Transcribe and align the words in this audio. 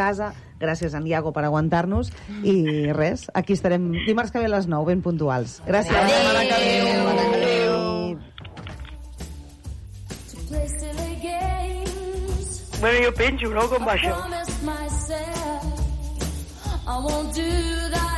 casa. 0.00 0.32
Gràcies, 0.60 0.96
en 0.96 1.06
Iago, 1.08 1.32
per 1.36 1.46
aguantar-nos. 1.48 2.10
I 2.44 2.92
res, 2.96 3.28
aquí 3.32 3.56
estarem 3.56 3.92
dimarts 4.04 4.32
que 4.32 4.42
ve 4.42 4.48
a 4.50 4.54
les 4.56 4.68
9, 4.68 4.88
ben 4.92 5.04
puntuals. 5.04 5.60
Gràcies. 5.68 5.96
Adéu. 5.96 7.08
Adéu. 7.14 7.50
Bueno, 12.80 12.98
jo 13.04 13.12
penjo, 13.12 13.50
no?, 13.52 13.68
com 13.68 13.84
va 13.84 13.92
això. 13.92 14.14
I 16.90 16.96
won't 17.04 17.34
do 17.36 17.90
that 17.92 18.09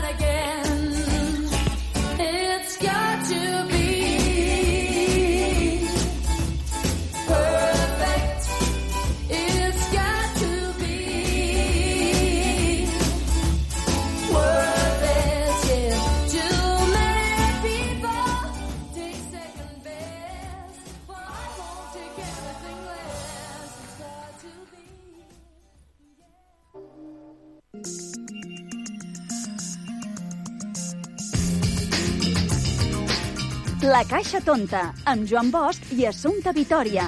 La 34.02 34.08
Caixa 34.10 34.40
Tonta, 34.42 34.80
amb 35.06 35.28
Joan 35.30 35.52
Bosch 35.54 35.92
i 35.94 36.08
Assumpta 36.08 36.50
Vitoria. 36.50 37.04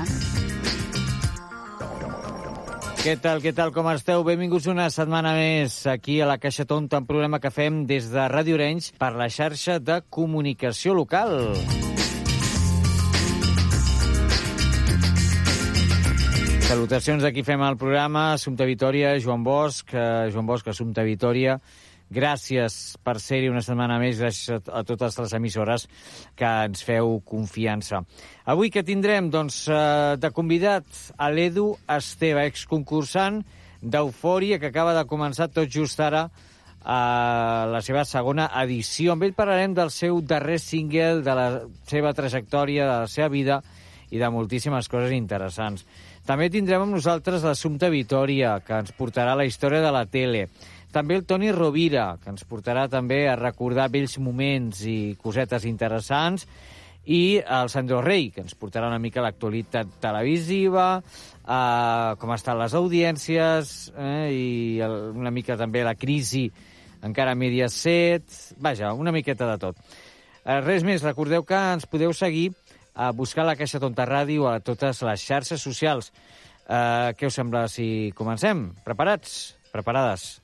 Què 3.00 3.16
tal, 3.18 3.40
què 3.42 3.50
tal, 3.50 3.72
com 3.74 3.88
esteu? 3.90 4.22
Benvinguts 4.22 4.68
una 4.70 4.86
setmana 4.94 5.32
més 5.34 5.74
aquí 5.90 6.20
a 6.22 6.28
la 6.30 6.36
Caixa 6.38 6.62
Tonta, 6.70 7.00
un 7.02 7.08
programa 7.08 7.40
que 7.42 7.50
fem 7.50 7.80
des 7.90 8.06
de 8.12 8.28
Ràdio 8.30 8.54
Orenys 8.54 8.92
per 9.02 9.10
la 9.18 9.26
xarxa 9.26 9.80
de 9.82 9.96
comunicació 10.06 10.94
local. 10.94 11.34
Salutacions 16.68 17.26
d'aquí 17.26 17.42
fem 17.42 17.66
el 17.72 17.80
programa, 17.82 18.28
Assumpta 18.38 18.70
Vitoria, 18.70 19.16
Joan 19.18 19.42
Bosch, 19.42 19.90
eh, 19.98 20.30
Joan 20.30 20.46
Bosch, 20.46 20.70
Assumpta 20.70 21.02
Vitoria. 21.02 21.58
Gràcies 22.12 22.96
per 23.02 23.16
ser-hi 23.18 23.48
una 23.48 23.62
setmana 23.64 23.96
més, 23.98 24.20
gràcies 24.20 24.60
a, 24.68 24.82
totes 24.84 25.16
les 25.18 25.32
emissores 25.34 25.86
que 26.36 26.50
ens 26.68 26.84
feu 26.84 27.18
confiança. 27.26 28.02
Avui 28.44 28.70
que 28.70 28.84
tindrem, 28.84 29.30
doncs, 29.32 29.64
eh, 29.68 30.16
de 30.20 30.30
convidat 30.30 30.84
a 31.16 31.30
l'Edu 31.32 31.72
Esteve, 31.88 32.44
exconcursant 32.46 33.42
d'Eufòria, 33.80 34.58
que 34.58 34.70
acaba 34.70 34.94
de 34.96 35.06
començar 35.08 35.48
tot 35.48 35.68
just 35.68 36.00
ara 36.00 36.28
a 36.84 37.64
la 37.72 37.80
seva 37.80 38.04
segona 38.04 38.50
edició. 38.60 39.14
Amb 39.14 39.24
ell 39.24 39.34
parlarem 39.36 39.74
del 39.74 39.90
seu 39.90 40.20
darrer 40.20 40.58
single, 40.60 41.22
de 41.24 41.34
la 41.34 41.48
seva 41.88 42.12
trajectòria, 42.12 42.84
de 42.84 42.98
la 43.06 43.08
seva 43.08 43.30
vida 43.32 43.62
i 44.12 44.20
de 44.20 44.28
moltíssimes 44.30 44.88
coses 44.92 45.14
interessants. 45.16 45.86
També 46.24 46.50
tindrem 46.52 46.84
amb 46.84 46.94
nosaltres 46.96 47.44
l'Assumpta 47.44 47.90
Vitoria, 47.92 48.58
que 48.64 48.78
ens 48.84 48.94
portarà 48.96 49.34
la 49.36 49.44
història 49.48 49.82
de 49.84 49.90
la 49.92 50.04
tele. 50.06 50.46
També 50.94 51.16
el 51.18 51.24
Toni 51.26 51.50
Rovira, 51.50 52.12
que 52.22 52.30
ens 52.30 52.44
portarà 52.46 52.84
també 52.86 53.24
a 53.26 53.34
recordar 53.34 53.88
vells 53.90 54.14
moments 54.22 54.84
i 54.86 55.16
cosetes 55.18 55.66
interessants. 55.66 56.46
I 57.04 57.40
el 57.42 57.68
Sandro 57.68 57.98
Rey, 58.00 58.28
que 58.32 58.44
ens 58.44 58.54
portarà 58.56 58.86
una 58.88 59.00
mica 59.02 59.24
l'actualitat 59.24 59.98
televisiva, 60.00 60.86
eh, 61.02 62.12
com 62.20 62.32
estan 62.32 62.60
les 62.62 62.76
audiències 62.78 63.74
eh, 63.90 64.28
i 64.30 64.46
el, 64.86 64.94
una 65.18 65.34
mica 65.34 65.58
també 65.60 65.82
la 65.84 65.96
crisi 65.98 66.46
encara 67.04 67.34
a 67.34 67.38
Mediaset... 67.38 68.24
Vaja, 68.62 68.94
una 68.94 69.12
miqueta 69.12 69.50
de 69.50 69.58
tot. 69.66 69.82
Eh, 70.44 70.60
res 70.62 70.86
més, 70.86 71.02
recordeu 71.04 71.44
que 71.44 71.58
ens 71.74 71.90
podeu 71.90 72.14
seguir 72.14 72.52
a 72.94 73.10
buscar 73.10 73.44
la 73.44 73.56
Caixa 73.58 73.82
Tonta 73.82 74.06
Ràdio 74.08 74.46
a 74.48 74.60
totes 74.62 75.02
les 75.02 75.26
xarxes 75.26 75.60
socials. 75.60 76.14
Eh, 76.64 77.12
què 77.18 77.28
us 77.28 77.42
sembla 77.42 77.66
si 77.68 78.14
comencem? 78.16 78.70
Preparats? 78.86 79.56
Preparades? 79.74 80.43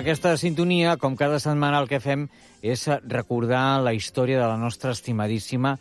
Aquesta 0.00 0.32
sintonia, 0.40 0.94
com 0.96 1.16
cada 1.16 1.38
setmana 1.42 1.80
el 1.82 1.88
que 1.88 2.00
fem 2.00 2.26
és 2.64 2.86
recordar 3.04 3.82
la 3.84 3.92
història 3.92 4.40
de 4.40 4.46
la 4.48 4.56
nostra 4.56 4.94
estimadíssima 4.96 5.74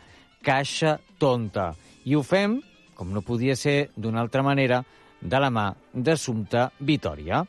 Caixa 0.44 0.98
Tonta. 1.20 1.72
I 2.04 2.18
ho 2.20 2.24
fem, 2.24 2.58
com 3.00 3.14
no 3.16 3.24
podia 3.24 3.56
ser 3.56 3.90
d'una 3.96 4.20
altra 4.24 4.44
manera, 4.44 4.84
de 5.22 5.40
la 5.40 5.52
mà 5.52 5.70
d'Assumpta 5.94 6.70
Vitoria. 6.80 7.46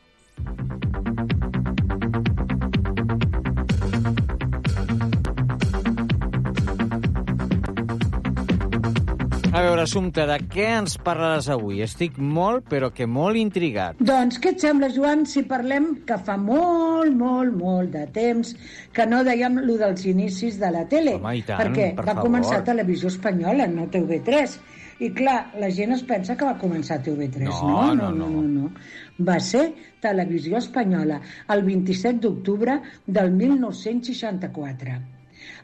A 9.61 9.63
veure, 9.63 9.83
Assumpta, 9.85 10.23
de 10.25 10.35
què 10.49 10.63
ens 10.73 10.95
parlaràs 11.05 11.45
avui? 11.53 11.83
Estic 11.85 12.15
molt, 12.17 12.63
però 12.71 12.87
que 12.97 13.05
molt 13.05 13.37
intrigat. 13.37 13.99
Doncs 14.01 14.39
què 14.41 14.55
et 14.55 14.63
sembla, 14.63 14.87
Joan, 14.95 15.21
si 15.29 15.43
parlem 15.45 15.91
que 16.07 16.17
fa 16.25 16.33
molt, 16.41 17.13
molt, 17.19 17.53
molt 17.59 17.93
de 17.93 18.07
temps 18.15 18.55
que 18.95 19.05
no 19.11 19.19
dèiem 19.27 19.59
lo 19.67 19.75
dels 19.77 20.07
inicis 20.09 20.57
de 20.63 20.73
la 20.73 20.81
tele? 20.89 21.13
Home, 21.19 21.35
i 21.37 21.45
tant, 21.45 21.61
perquè 21.61 21.91
per 21.93 22.07
va 22.07 22.15
favor. 22.15 22.31
començar 22.31 22.63
Televisió 22.71 23.13
Espanyola, 23.13 23.69
no 23.69 23.85
TV3. 23.93 24.57
I 25.05 25.13
clar, 25.21 25.37
la 25.61 25.69
gent 25.77 25.93
es 25.93 26.01
pensa 26.09 26.39
que 26.39 26.49
va 26.49 26.57
començar 26.65 26.97
TV3. 27.05 27.45
No, 27.45 27.93
no, 27.93 28.09
no, 28.09 28.11
no, 28.17 28.33
no, 28.41 28.65
no. 28.65 29.23
Va 29.29 29.37
ser 29.45 29.67
Televisió 30.01 30.57
Espanyola, 30.57 31.21
el 31.53 31.65
27 31.69 32.17
d'octubre 32.25 32.81
del 33.05 33.29
1964. 33.37 35.20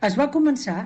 Es 0.08 0.16
va 0.20 0.30
començar 0.34 0.78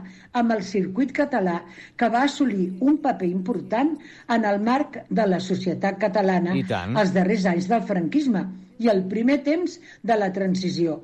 amb 0.42 0.56
el 0.56 0.64
circuit 0.68 1.14
català 1.20 1.58
que 2.02 2.10
va 2.16 2.24
assolir 2.28 2.68
un 2.80 2.98
paper 3.06 3.30
important 3.30 3.94
en 4.36 4.48
el 4.52 4.60
marc 4.68 5.00
de 5.22 5.28
la 5.34 5.40
societat 5.48 6.00
catalana 6.04 6.58
els 6.58 7.16
darrers 7.18 7.48
anys 7.54 7.70
del 7.72 7.88
franquisme 7.94 8.46
i 8.82 8.90
el 8.94 9.04
primer 9.16 9.40
temps 9.48 9.78
de 10.12 10.18
la 10.18 10.32
transició, 10.38 11.00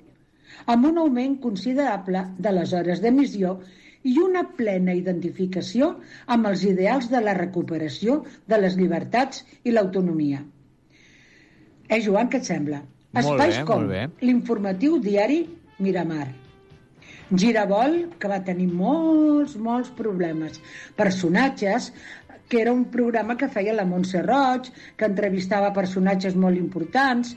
amb 0.74 0.88
un 0.92 1.02
augment 1.04 1.38
considerable 1.44 2.24
de 2.48 2.54
les 2.60 2.74
hores 2.74 3.04
d'emissió 3.04 3.58
i 4.08 4.16
una 4.24 4.44
plena 4.60 4.96
identificació 4.98 5.94
amb 6.36 6.48
els 6.52 6.64
ideals 6.72 7.10
de 7.14 7.22
la 7.24 7.36
recuperació 7.38 8.22
de 8.48 8.62
les 8.62 8.78
llibertats 8.80 9.44
i 9.64 9.74
l'autonomia. 9.76 10.44
Eh, 11.88 12.02
Joan, 12.04 12.32
què 12.32 12.42
et 12.42 12.48
sembla? 12.48 12.82
Molt 13.16 13.34
Espais 13.34 13.60
bé, 13.60 13.64
com 13.68 13.84
molt 13.84 13.94
bé. 13.94 14.04
l'informatiu 14.28 14.98
diari 15.04 15.40
Miramar, 15.84 16.28
Girabol, 17.36 17.98
que 18.20 18.30
va 18.32 18.40
tenir 18.48 18.70
molts, 18.72 19.58
molts 19.60 19.90
problemes. 19.98 20.62
Personatges, 20.96 21.92
que 22.48 22.62
era 22.62 22.72
un 22.72 22.86
programa 22.94 23.36
que 23.36 23.50
feia 23.52 23.76
la 23.76 23.86
Montse 23.90 24.22
Roig, 24.24 24.70
que 24.96 25.10
entrevistava 25.10 25.74
personatges 25.76 26.38
molt 26.40 26.56
importants. 26.60 27.34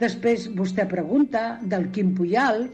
Després, 0.00 0.48
vostè 0.56 0.88
pregunta, 0.90 1.60
del 1.62 1.90
Quim 1.94 2.14
Puyal, 2.18 2.66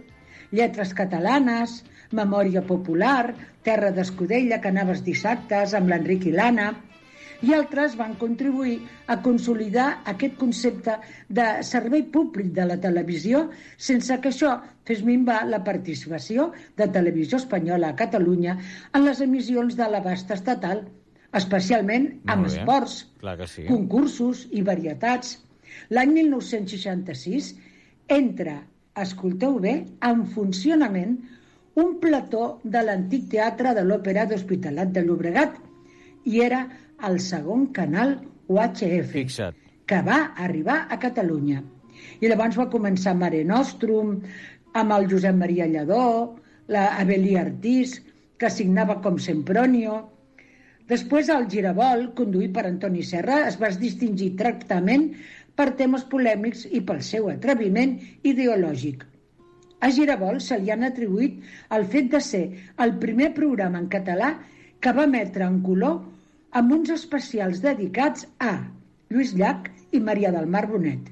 Lletres 0.54 0.94
catalanes, 0.94 1.82
Memòria 2.14 2.62
popular, 2.62 3.34
Terra 3.66 3.90
d'Escudella, 3.92 4.60
que 4.62 4.70
anaves 4.70 5.02
dissabtes 5.04 5.74
amb 5.74 5.90
l'Enric 5.90 6.28
i 6.30 6.36
l'Anna 6.36 6.70
i 7.44 7.52
altres 7.54 7.96
van 7.98 8.14
contribuir 8.20 8.78
a 9.12 9.18
consolidar 9.22 9.86
aquest 10.12 10.36
concepte 10.40 10.96
de 11.28 11.46
servei 11.66 12.06
públic 12.12 12.52
de 12.56 12.64
la 12.70 12.78
televisió 12.80 13.46
sense 13.88 14.16
que 14.22 14.32
això 14.32 14.54
fes 14.88 15.02
minvar 15.04 15.42
la 15.50 15.62
participació 15.66 16.50
de 16.78 16.88
Televisió 16.94 17.40
Espanyola 17.42 17.92
a 17.92 17.98
Catalunya 17.98 18.56
en 18.94 19.04
les 19.04 19.20
emissions 19.24 19.76
de 19.76 19.88
l'abast 19.90 20.30
estatal, 20.30 20.84
especialment 21.36 22.08
amb 22.32 22.46
esports, 22.48 23.02
sí. 23.50 23.66
concursos 23.68 24.46
i 24.52 24.62
varietats. 24.62 25.36
L'any 25.90 26.14
1966 26.22 27.52
entra, 28.16 28.60
escolteu 28.96 29.58
bé, 29.60 29.80
en 30.00 30.24
funcionament 30.32 31.18
un 31.76 31.98
plató 32.00 32.56
de 32.64 32.80
l'antic 32.86 33.28
teatre 33.34 33.74
de 33.76 33.84
l'Òpera 33.84 34.24
d'Hospitalet 34.30 34.94
de 34.94 35.02
Llobregat 35.04 35.58
i 36.26 36.40
era 36.42 36.62
el 37.04 37.20
segon 37.20 37.68
canal 37.76 38.16
UHF 38.48 39.12
Fixa't. 39.12 39.56
que 39.86 40.00
va 40.02 40.32
arribar 40.36 40.86
a 40.90 40.98
Catalunya. 40.98 41.62
I 42.20 42.28
llavors 42.28 42.56
va 42.58 42.70
començar 42.72 43.14
Mare 43.14 43.42
Nostrum, 43.44 44.20
amb 44.74 44.92
el 44.92 45.08
Josep 45.10 45.36
Maria 45.36 45.66
Lledó, 45.66 46.36
la 46.68 46.86
Abelí 47.00 47.36
Artís, 47.36 48.00
que 48.38 48.50
signava 48.50 49.00
com 49.02 49.18
Sempronio. 49.18 50.00
Després 50.90 51.30
el 51.32 51.48
Girabol, 51.50 52.10
conduït 52.18 52.52
per 52.54 52.66
Antoni 52.68 53.02
Serra, 53.02 53.42
es 53.48 53.56
va 53.58 53.70
distingir 53.80 54.34
tractament 54.38 55.08
per 55.56 55.72
temes 55.78 56.04
polèmics 56.10 56.66
i 56.70 56.82
pel 56.84 57.00
seu 57.02 57.30
atreviment 57.32 57.96
ideològic. 58.22 59.06
A 59.80 59.90
Girabol 59.92 60.38
se 60.40 60.58
li 60.60 60.70
han 60.72 60.84
atribuït 60.86 61.40
el 61.76 61.86
fet 61.92 62.12
de 62.12 62.20
ser 62.20 62.44
el 62.82 62.94
primer 63.02 63.32
programa 63.34 63.80
en 63.82 63.88
català 63.92 64.34
que 64.80 64.92
va 64.92 65.08
emetre 65.08 65.44
en 65.46 65.58
color 65.64 65.98
amb 66.56 66.72
uns 66.72 66.90
especials 66.94 67.60
dedicats 67.64 68.24
a 68.40 68.54
Lluís 69.12 69.34
Llach 69.36 69.68
i 69.92 70.00
Maria 70.00 70.32
del 70.32 70.48
Mar 70.48 70.64
Bonet. 70.70 71.10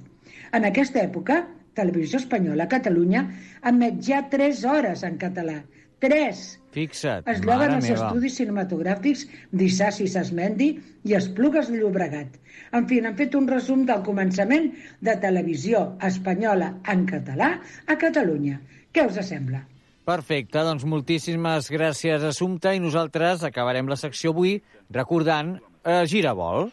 En 0.57 0.65
aquesta 0.65 1.03
època, 1.03 1.43
Televisió 1.75 2.21
Espanyola 2.23 2.65
a 2.65 2.71
Catalunya 2.71 3.25
emet 3.71 3.99
ja 4.07 4.23
3 4.31 4.63
hores 4.71 5.03
en 5.07 5.19
català. 5.21 5.59
3! 6.05 6.41
Fixa't, 6.75 7.29
Es 7.31 7.41
lloguen 7.43 7.75
els 7.77 7.89
meva. 7.89 8.07
estudis 8.09 8.39
cinematogràfics 8.41 9.27
d'Issassi 9.53 10.09
Sasmendi 10.11 10.71
i 11.05 11.15
Esplugues 11.19 11.71
de 11.71 11.79
Llobregat. 11.81 12.39
En 12.73 12.89
fi, 12.91 13.01
han 13.01 13.17
fet 13.17 13.35
un 13.39 13.47
resum 13.51 13.85
del 13.87 14.03
començament 14.07 14.73
de 15.01 15.17
televisió 15.23 15.85
espanyola 16.03 16.75
en 16.95 17.07
català 17.11 17.55
a 17.87 17.97
Catalunya. 18.01 18.61
Què 18.93 19.07
us 19.07 19.21
sembla? 19.29 19.65
Perfecte, 20.05 20.61
doncs 20.61 20.83
moltíssimes 20.85 21.71
gràcies, 21.73 22.25
Assumpta, 22.29 22.75
i 22.77 22.81
nosaltres 22.83 23.41
acabarem 23.49 23.89
la 23.89 23.97
secció 23.97 24.35
avui 24.35 24.59
recordant 24.93 25.55
eh, 25.81 26.05
Girabol. 26.05 26.69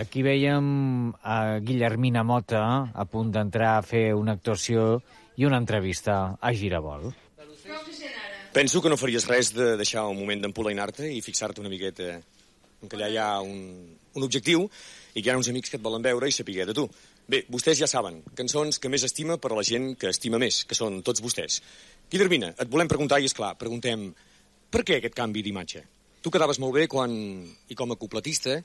Aquí 0.00 0.24
veiem 0.24 1.12
a 1.20 1.36
Guillermina 1.60 2.24
Mota 2.24 2.64
a 2.92 3.04
punt 3.04 3.36
d'entrar 3.36 3.76
a 3.76 3.84
fer 3.84 4.08
una 4.16 4.38
actuació 4.40 5.02
i 5.36 5.44
una 5.44 5.60
entrevista 5.60 6.36
a 6.40 6.52
Girabol. 6.56 7.10
Penso 8.56 8.80
que 8.80 8.88
no 8.88 8.96
faries 8.96 9.28
res 9.28 9.52
de 9.52 9.74
deixar 9.76 10.08
un 10.08 10.16
moment 10.16 10.46
d'empolainar-te 10.46 11.12
i 11.12 11.20
fixar-te 11.20 11.60
una 11.60 11.72
miqueta 11.72 12.14
que 12.86 12.96
allà 12.96 13.08
hi 13.12 13.18
ha 13.20 13.32
un, 13.44 13.58
un 14.16 14.24
objectiu 14.24 14.70
i 15.16 15.22
que 15.22 15.30
hi 15.30 15.32
ha 15.32 15.38
uns 15.40 15.48
amics 15.48 15.72
que 15.72 15.78
et 15.80 15.84
volen 15.84 16.04
veure 16.04 16.28
i 16.28 16.34
saber 16.36 16.66
de 16.68 16.76
tu. 16.76 16.84
Bé, 17.26 17.42
vostès 17.48 17.80
ja 17.80 17.88
saben, 17.90 18.20
cançons 18.36 18.78
que 18.78 18.90
més 18.92 19.04
estima 19.08 19.38
per 19.40 19.54
a 19.54 19.58
la 19.58 19.64
gent 19.66 19.94
que 19.98 20.12
estima 20.12 20.38
més, 20.42 20.62
que 20.68 20.76
són 20.76 21.00
tots 21.06 21.24
vostès. 21.24 21.62
Guillermina, 22.12 22.52
et 22.60 22.70
volem 22.70 22.90
preguntar, 22.90 23.18
i 23.22 23.28
és 23.30 23.34
clar, 23.34 23.54
preguntem, 23.58 24.10
per 24.70 24.84
què 24.84 25.00
aquest 25.00 25.16
canvi 25.16 25.42
d'imatge? 25.42 25.82
Tu 26.22 26.32
quedaves 26.34 26.60
molt 26.60 26.76
bé 26.76 26.84
quan, 26.90 27.14
i 27.70 27.78
com 27.78 27.94
a 27.94 27.98
copletista, 27.98 28.60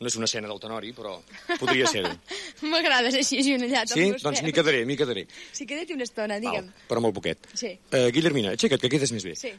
no 0.00 0.10
és 0.10 0.16
una 0.18 0.28
escena 0.28 0.50
del 0.50 0.60
tenori, 0.60 0.92
però 0.92 1.14
podria 1.60 1.88
ser-ho. 1.88 2.10
M'agrades 2.72 3.16
així, 3.20 3.38
agenollada. 3.40 3.94
Sí? 3.94 4.10
Doncs 4.20 4.42
m'hi 4.44 4.52
quedaré, 4.54 4.82
m'hi 4.88 4.98
quedaré. 5.00 5.24
Sí, 5.54 5.64
queda't 5.70 5.94
una 5.94 6.04
estona, 6.04 6.40
digue'm. 6.42 6.68
Val, 6.68 6.88
però 6.90 7.04
molt 7.04 7.16
poquet. 7.16 7.48
Sí. 7.54 7.72
Uh, 7.92 8.10
Guillermina, 8.14 8.52
aixeca't, 8.58 8.82
que 8.82 8.92
quedes 8.92 9.14
més 9.14 9.24
bé. 9.26 9.36
Sí. 9.38 9.54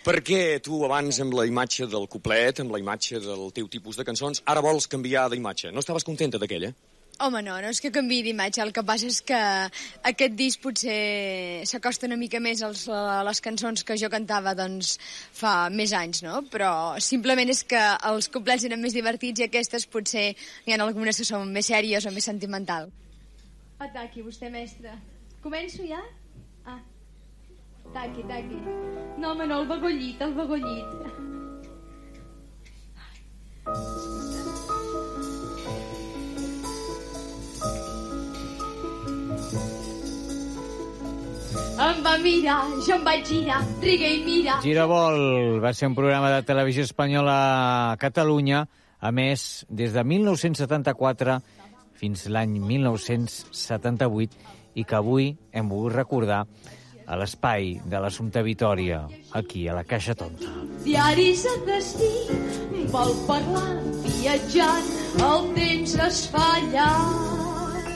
Per 0.00 0.14
què 0.24 0.60
tu 0.64 0.78
abans 0.86 1.18
amb 1.20 1.34
la 1.36 1.44
imatge 1.44 1.84
del 1.92 2.06
cuplet, 2.08 2.62
amb 2.62 2.72
la 2.72 2.78
imatge 2.80 3.18
del 3.20 3.50
teu 3.52 3.66
tipus 3.68 3.98
de 3.98 4.04
cançons, 4.08 4.40
ara 4.48 4.62
vols 4.64 4.88
canviar 4.88 5.26
d'imatge? 5.28 5.74
No 5.74 5.82
estaves 5.84 6.06
contenta 6.08 6.40
d'aquella? 6.40 6.70
Home, 7.20 7.42
no, 7.44 7.58
no 7.60 7.68
és 7.68 7.82
que 7.84 7.90
canvi 7.92 8.22
d'imatge. 8.24 8.62
El 8.64 8.72
que 8.72 8.80
passa 8.88 9.10
és 9.10 9.18
que 9.28 9.40
aquest 10.08 10.38
disc 10.38 10.62
potser 10.64 11.66
s'acosta 11.68 12.08
una 12.08 12.16
mica 12.16 12.40
més 12.40 12.62
als, 12.64 12.86
a 12.88 13.20
les 13.28 13.42
cançons 13.44 13.84
que 13.84 13.98
jo 14.00 14.08
cantava 14.08 14.54
doncs, 14.56 14.94
fa 15.36 15.68
més 15.68 15.92
anys, 15.92 16.22
no? 16.24 16.40
Però 16.48 16.72
simplement 17.04 17.52
és 17.52 17.60
que 17.68 17.82
els 18.08 18.30
couplets 18.32 18.64
eren 18.70 18.80
més 18.80 18.96
divertits 18.96 19.44
i 19.44 19.50
aquestes 19.50 19.84
potser 19.84 20.30
hi 20.32 20.72
ha 20.72 20.80
algunes 20.80 21.20
que 21.20 21.28
són 21.28 21.52
més 21.52 21.68
sèries 21.68 22.08
o 22.08 22.14
més 22.16 22.30
sentimental. 22.32 22.88
Ataqui, 23.84 24.24
vostè, 24.24 24.48
mestre. 24.48 24.96
Començo 25.44 25.84
ja? 25.84 26.00
Taqui, 27.92 28.22
taqui. 28.22 28.58
No, 29.18 29.32
home, 29.32 29.46
no, 29.46 29.60
el 29.60 29.66
begollit, 29.68 30.20
el 30.22 30.34
begollit. 30.34 30.90
Em 41.80 42.02
va 42.04 42.14
mirar, 42.22 42.60
jo 42.86 42.94
em 42.94 43.04
vaig 43.04 43.26
girar, 43.26 43.60
riga 43.82 44.06
i 44.06 44.22
mira. 44.22 44.60
Girabol 44.62 45.58
va 45.64 45.72
ser 45.74 45.88
un 45.90 45.96
programa 45.98 46.30
de 46.30 46.42
televisió 46.46 46.84
espanyola 46.86 47.36
a 47.90 47.96
Catalunya, 47.98 48.66
a 49.00 49.10
més, 49.10 49.64
des 49.68 49.96
de 49.96 50.04
1974 50.04 51.40
fins 52.00 52.28
l'any 52.30 52.60
1978, 52.62 54.36
i 54.78 54.84
que 54.84 54.96
avui 54.96 55.32
hem 55.52 55.72
volgut 55.72 55.96
recordar 55.96 56.44
a 57.10 57.16
l'espai 57.18 57.72
de 57.90 57.98
l'Assumpte 57.98 58.42
Vitòria, 58.46 59.00
aquí, 59.34 59.66
a 59.66 59.74
la 59.74 59.82
Caixa 59.82 60.14
Tonta. 60.14 60.52
Diaris 60.84 61.42
a 61.50 61.54
destí, 61.66 62.10
vol 62.92 63.10
parlar 63.26 63.80
viatjant, 64.04 64.86
el 65.18 65.50
temps 65.56 65.96
es 66.06 66.22
fa 66.30 66.52
llarg. 66.70 67.90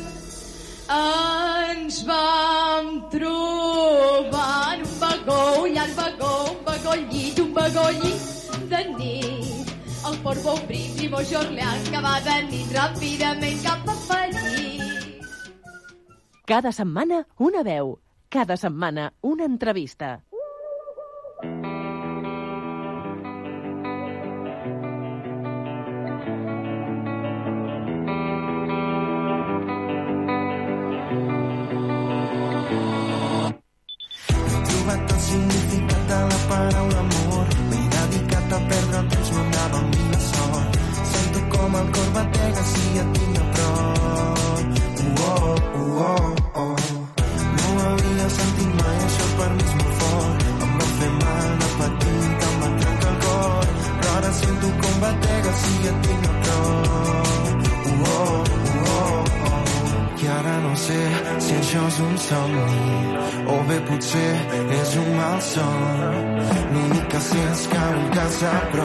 Ens 0.95 2.03
vam 2.09 2.91
trobar 3.15 4.75
en 4.75 4.83
un 4.83 4.99
vagó, 4.99 5.41
llarg 5.71 5.95
vagó, 5.97 6.35
un 6.51 6.61
vagó 6.67 6.99
llit, 7.07 7.39
un 7.39 7.55
vagó 7.55 7.89
llit 8.03 8.69
de 8.69 8.85
nit. 8.99 9.75
El 10.05 10.19
Port 10.27 10.43
Beaupris 10.45 10.99
i 11.01 11.09
Beaujorlean 11.09 11.87
que 11.89 12.03
va 12.05 12.19
de 12.27 12.41
nit 12.51 12.75
ràpidament 12.77 13.63
cap 13.65 13.89
a 13.89 13.97
París. 14.11 14.83
Cada 16.45 16.75
setmana 16.77 17.25
una 17.41 17.63
veu. 17.65 17.95
Cada 18.35 18.57
setmana 18.57 19.13
una 19.23 19.45
entrevista. 19.45 20.09
Vull 68.45 68.73
que 68.73 68.84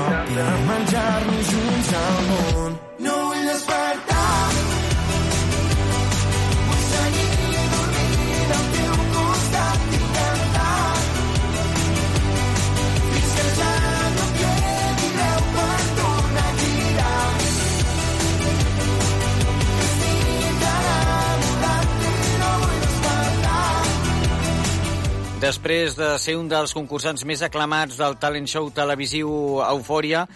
Després 25.50 25.96
de 25.98 26.08
ser 26.22 26.36
un 26.38 26.46
dels 26.46 26.76
concursants 26.78 27.24
més 27.26 27.42
aclamats 27.42 27.96
del 27.98 28.20
talent 28.22 28.46
show 28.52 28.68
televisiu 28.70 29.32
Eufòria, 29.66 30.28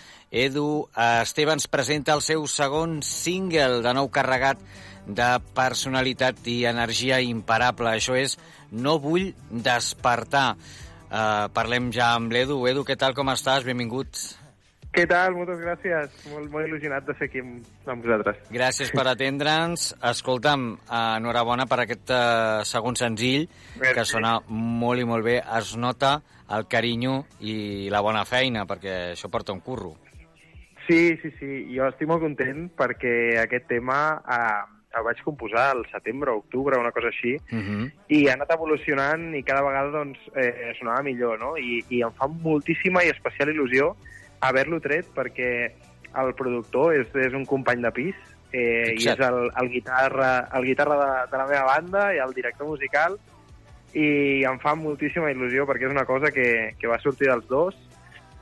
Edu 0.43 0.87
Estevans 1.21 1.69
presenta 1.69 2.15
el 2.17 2.23
seu 2.25 2.47
segon 2.49 2.95
single 3.05 3.83
de 3.85 3.93
nou 3.93 4.09
carregat 4.15 4.63
de 5.05 5.29
personalitat 5.53 6.41
i 6.49 6.63
energia 6.65 7.21
imparable. 7.21 7.93
Això 7.93 8.17
és 8.17 8.39
No 8.71 8.97
vull 8.97 9.35
despertar. 9.53 10.55
Uh, 11.13 11.45
parlem 11.53 11.93
ja 11.93 12.15
amb 12.17 12.33
l'Edu. 12.33 12.63
Edu, 12.71 12.81
què 12.81 12.97
tal, 12.97 13.13
com 13.13 13.29
estàs? 13.29 13.69
Benvingut. 13.69 14.17
Què 14.93 15.07
tal? 15.09 15.33
Moltes 15.33 15.57
gràcies. 15.57 16.11
Molt, 16.29 16.51
molt 16.53 16.67
il·lusionat 16.67 17.07
de 17.07 17.15
ser 17.17 17.25
aquí 17.25 17.41
amb, 17.41 17.63
amb 17.89 18.05
vosaltres. 18.05 18.43
Gràcies 18.53 18.91
per 18.93 19.07
atendre'ns. 19.09 19.87
Escolta'm, 20.11 20.67
enhorabona 20.99 21.65
per 21.65 21.79
aquest 21.81 22.13
uh, 22.13 22.61
segon 22.69 22.95
senzill, 22.99 23.47
Merci. 23.79 23.95
que 23.97 24.05
sona 24.05 24.35
molt 24.53 25.01
i 25.01 25.07
molt 25.09 25.25
bé. 25.25 25.39
Es 25.57 25.73
nota 25.81 26.19
el 26.53 26.67
carinyo 26.69 27.23
i 27.41 27.89
la 27.89 28.03
bona 28.05 28.21
feina, 28.29 28.67
perquè 28.69 29.15
això 29.15 29.31
porta 29.33 29.55
un 29.55 29.63
curro. 29.65 29.95
Sí, 30.85 31.17
sí, 31.23 31.31
sí. 31.39 31.49
Jo 31.73 31.87
estic 31.89 32.07
molt 32.11 32.21
content 32.21 32.67
perquè 32.77 33.39
aquest 33.41 33.65
tema 33.71 33.99
eh, 34.29 34.61
el 34.99 35.05
vaig 35.07 35.21
composar 35.25 35.71
al 35.73 35.85
setembre 35.89 36.35
o 36.35 36.43
octubre, 36.43 36.77
una 36.77 36.91
cosa 36.91 37.07
així, 37.09 37.33
Uh 37.49 37.57
-huh. 37.65 37.91
i 38.09 38.27
ha 38.27 38.33
anat 38.33 38.51
evolucionant 38.51 39.33
i 39.33 39.41
cada 39.43 39.63
vegada 39.63 39.89
doncs, 39.89 40.19
eh, 40.35 40.73
sonava 40.77 41.01
millor, 41.01 41.39
no? 41.39 41.57
I, 41.57 41.83
I 41.89 42.03
em 42.03 42.11
fa 42.13 42.27
moltíssima 42.27 43.03
i 43.03 43.09
especial 43.09 43.49
il·lusió 43.49 43.95
haver-lo 44.49 44.79
tret 44.83 45.09
perquè 45.15 45.49
el 46.21 46.33
productor 46.37 46.93
és, 46.95 47.09
és 47.25 47.33
un 47.33 47.45
company 47.49 47.81
de 47.81 47.91
pis 47.95 48.15
eh, 48.51 48.93
i 48.93 48.97
és 48.99 49.07
Exacte. 49.07 49.29
el, 49.29 49.51
el 49.61 49.69
guitarra, 49.73 50.31
el 50.53 50.67
guitarra 50.69 50.97
de, 50.99 51.13
de 51.31 51.39
la 51.41 51.47
meva 51.49 51.63
banda 51.71 52.09
i 52.13 52.21
el 52.21 52.35
director 52.37 52.69
musical 52.69 53.17
i 53.93 54.43
em 54.49 54.59
fa 54.61 54.73
moltíssima 54.77 55.31
il·lusió 55.33 55.67
perquè 55.69 55.87
és 55.87 55.93
una 55.93 56.05
cosa 56.09 56.31
que, 56.33 56.73
que 56.79 56.89
va 56.89 56.99
sortir 57.01 57.29
dels 57.29 57.45
dos. 57.49 57.77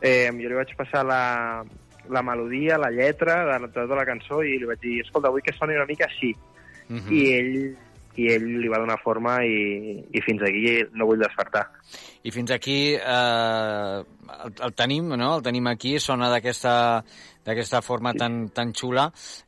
Eh, 0.01 0.31
jo 0.31 0.49
li 0.49 0.57
vaig 0.57 0.71
passar 0.77 1.03
la, 1.05 1.21
la 2.09 2.23
melodia, 2.23 2.79
la 2.79 2.89
lletra 2.91 3.41
de, 3.45 3.57
de 3.65 3.71
tota 3.75 3.99
la 3.99 4.07
cançó 4.07 4.41
i 4.47 4.57
li 4.57 4.69
vaig 4.69 4.79
dir, 4.81 5.01
escolta, 5.03 5.31
vull 5.31 5.43
que 5.43 5.53
soni 5.57 5.75
una 5.75 5.89
mica 5.89 6.07
així. 6.07 6.31
Uh 6.89 6.97
-huh. 6.97 7.11
I 7.11 7.21
ell 7.35 7.77
i 8.19 8.27
ell 8.33 8.43
li 8.61 8.67
va 8.71 8.79
donar 8.81 8.97
forma 9.03 9.37
i, 9.47 10.01
i 10.11 10.21
fins 10.25 10.41
aquí 10.43 10.79
no 10.93 11.05
vull 11.07 11.19
despertar. 11.21 11.67
I 12.23 12.31
fins 12.31 12.51
aquí 12.51 12.93
eh, 12.95 13.97
el, 14.01 14.53
el 14.67 14.73
tenim, 14.75 15.07
no? 15.15 15.35
El 15.37 15.43
tenim 15.45 15.67
aquí, 15.71 15.97
sona 15.99 16.29
d'aquesta 16.33 17.03
d'aquesta 17.41 17.79
forma 17.81 18.11
tan, 18.13 18.49
tan 18.53 18.69
xula 18.77 19.07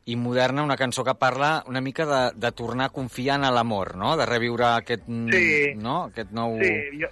i 0.09 0.15
moderna, 0.17 0.63
una 0.65 0.77
cançó 0.79 1.03
que 1.05 1.13
parla 1.13 1.63
una 1.69 1.79
mica 1.81 2.07
de, 2.09 2.21
de 2.41 2.51
tornar 2.51 2.87
a 2.87 2.93
confiar 2.95 3.35
en 3.37 3.45
l'amor, 3.53 3.95
no? 4.01 4.15
De 4.17 4.25
reviure 4.25 4.65
aquest, 4.79 5.03
Sí. 5.05 5.75
no? 5.77 6.05
aquest 6.05 6.31
nou... 6.33 6.57
Sí, 6.63 7.03
jo... 7.03 7.11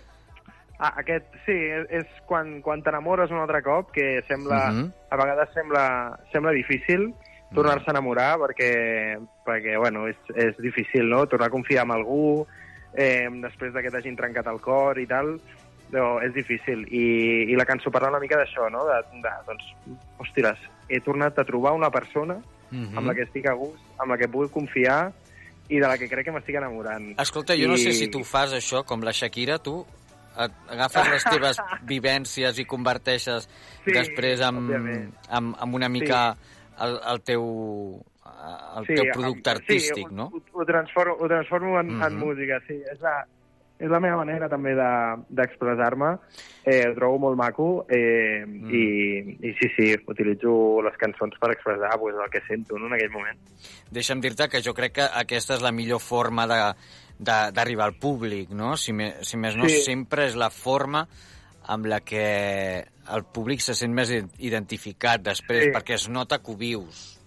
Ah, 0.82 0.96
aquest, 0.98 1.28
sí, 1.46 1.54
és, 1.54 1.84
és 1.94 2.08
quan, 2.26 2.56
quan 2.66 2.82
t'enamores 2.82 3.30
un 3.30 3.38
altre 3.38 3.60
cop, 3.62 3.92
que 3.94 4.24
sembla, 4.26 4.72
Mhm. 4.72 4.88
a 5.12 5.20
vegades 5.22 5.54
sembla, 5.54 5.84
sembla 6.32 6.52
difícil 6.58 7.12
tornar-se 7.54 7.90
a 7.90 7.94
enamorar 7.96 8.38
perquè, 8.40 8.70
perquè 9.46 9.78
bueno, 9.78 10.08
és, 10.08 10.16
és 10.36 10.58
difícil, 10.64 11.10
no? 11.10 11.26
Tornar 11.28 11.48
a 11.50 11.54
confiar 11.54 11.84
en 11.86 11.92
algú 11.98 12.46
eh, 12.94 13.28
després 13.42 13.74
de 13.74 13.82
que 13.84 13.92
t'hagin 13.92 14.16
trencat 14.16 14.48
el 14.48 14.60
cor 14.64 15.00
i 15.00 15.08
tal, 15.08 15.36
però 15.92 16.22
és 16.24 16.34
difícil. 16.34 16.86
I, 16.88 17.52
i 17.52 17.56
la 17.60 17.66
cançó 17.68 17.92
parla 17.92 18.10
una 18.14 18.20
mica 18.24 18.38
d'això, 18.40 18.70
no? 18.72 18.86
De, 18.88 19.00
de, 19.24 19.34
doncs, 19.48 19.66
ostres, 20.24 20.60
he 20.88 21.00
tornat 21.04 21.38
a 21.40 21.44
trobar 21.48 21.74
una 21.78 21.92
persona 21.92 22.40
Mhm. 22.72 22.98
amb 22.98 23.08
la 23.08 23.14
que 23.14 23.24
estic 23.26 23.46
a 23.48 23.54
gust, 23.60 23.82
amb 24.00 24.12
la 24.14 24.18
que 24.18 24.30
puc 24.32 24.50
confiar 24.50 25.12
i 25.68 25.76
de 25.80 25.88
la 25.88 25.98
que 25.98 26.08
crec 26.08 26.24
que 26.24 26.32
m'estic 26.32 26.56
enamorant. 26.56 27.20
Escolta, 27.20 27.52
jo 27.60 27.68
no 27.68 27.74
I- 27.76 27.84
sé 27.84 27.92
si 27.92 28.08
tu 28.08 28.24
fas 28.24 28.54
això, 28.54 28.86
com 28.86 29.04
la 29.04 29.12
Shakira, 29.12 29.58
tu 29.60 29.86
agafes 30.38 31.10
les 31.12 31.24
teves 31.28 31.58
vivències 31.84 32.58
i 32.60 32.66
converteixes 32.66 33.50
Sí, 33.84 33.92
després 33.92 34.40
amb, 34.40 34.72
amb, 35.28 35.56
amb 35.60 35.76
una 35.76 35.90
mica 35.90 36.38
el, 36.84 37.00
el 37.14 37.22
teu, 37.22 37.44
el 38.78 38.88
teu 38.88 39.06
producte 39.14 39.50
amb- 39.52 39.58
artístic, 39.60 40.08
sí, 40.10 40.16
no? 40.16 40.30
Ho, 40.34 40.42
ho, 40.54 40.66
transformo, 40.66 41.16
ho 41.20 41.28
transformo 41.28 41.80
en, 41.80 41.92
en 41.92 42.16
Mhm. 42.16 42.20
música, 42.26 42.60
sí. 42.68 42.82
És 42.92 43.00
la, 43.02 43.26
és 43.80 43.90
la 43.90 44.00
meva 44.00 44.18
manera 44.18 44.48
també 44.50 44.76
de- 44.76 45.24
d'expressar-me. 45.30 46.12
Eh, 46.64 46.88
ho 46.90 46.94
trobo 46.96 47.18
molt 47.20 47.38
maco 47.38 47.86
eh, 47.90 48.44
Mm. 48.46 48.70
i, 48.70 49.38
i 49.50 49.54
sí, 49.60 49.70
sí, 49.76 49.96
utilitzo 50.08 50.82
les 50.84 50.96
cançons 50.98 51.34
per 51.40 51.52
expressar 51.54 51.98
pues, 52.00 52.16
el 52.24 52.30
que 52.30 52.42
sento 52.48 52.78
no, 52.78 52.88
en 52.88 52.94
aquell 52.94 53.10
moment. 53.12 53.40
Deixa'm 53.92 54.22
dir-te 54.22 54.48
que 54.50 54.62
jo 54.62 54.74
crec 54.74 54.94
que 54.94 55.02
aquesta 55.14 55.56
és 55.56 55.62
la 55.62 55.72
millor 55.72 56.00
forma 56.00 56.46
de 56.48 56.74
de- 57.22 57.52
d'arribar 57.54 57.86
al 57.86 58.00
públic, 58.00 58.50
no? 58.50 58.76
Si, 58.78 58.94
me, 58.94 59.24
si 59.24 59.38
més 59.38 59.56
no, 59.56 59.68
Sí. 59.70 59.84
sempre 59.84 60.26
és 60.26 60.36
la 60.36 60.50
forma 60.50 61.08
amb 61.68 61.86
la 61.86 62.00
que 62.02 62.86
el 63.14 63.24
públic 63.26 63.60
se 63.62 63.74
sent 63.76 63.94
més 63.94 64.10
ident- 64.12 64.34
identificat 64.40 65.22
després, 65.22 65.66
Sí. 65.66 65.72
perquè 65.72 65.94
es 65.96 66.10
nota 66.10 66.40
que 66.40 66.52
ho 66.52 66.56
vius. 66.58 67.18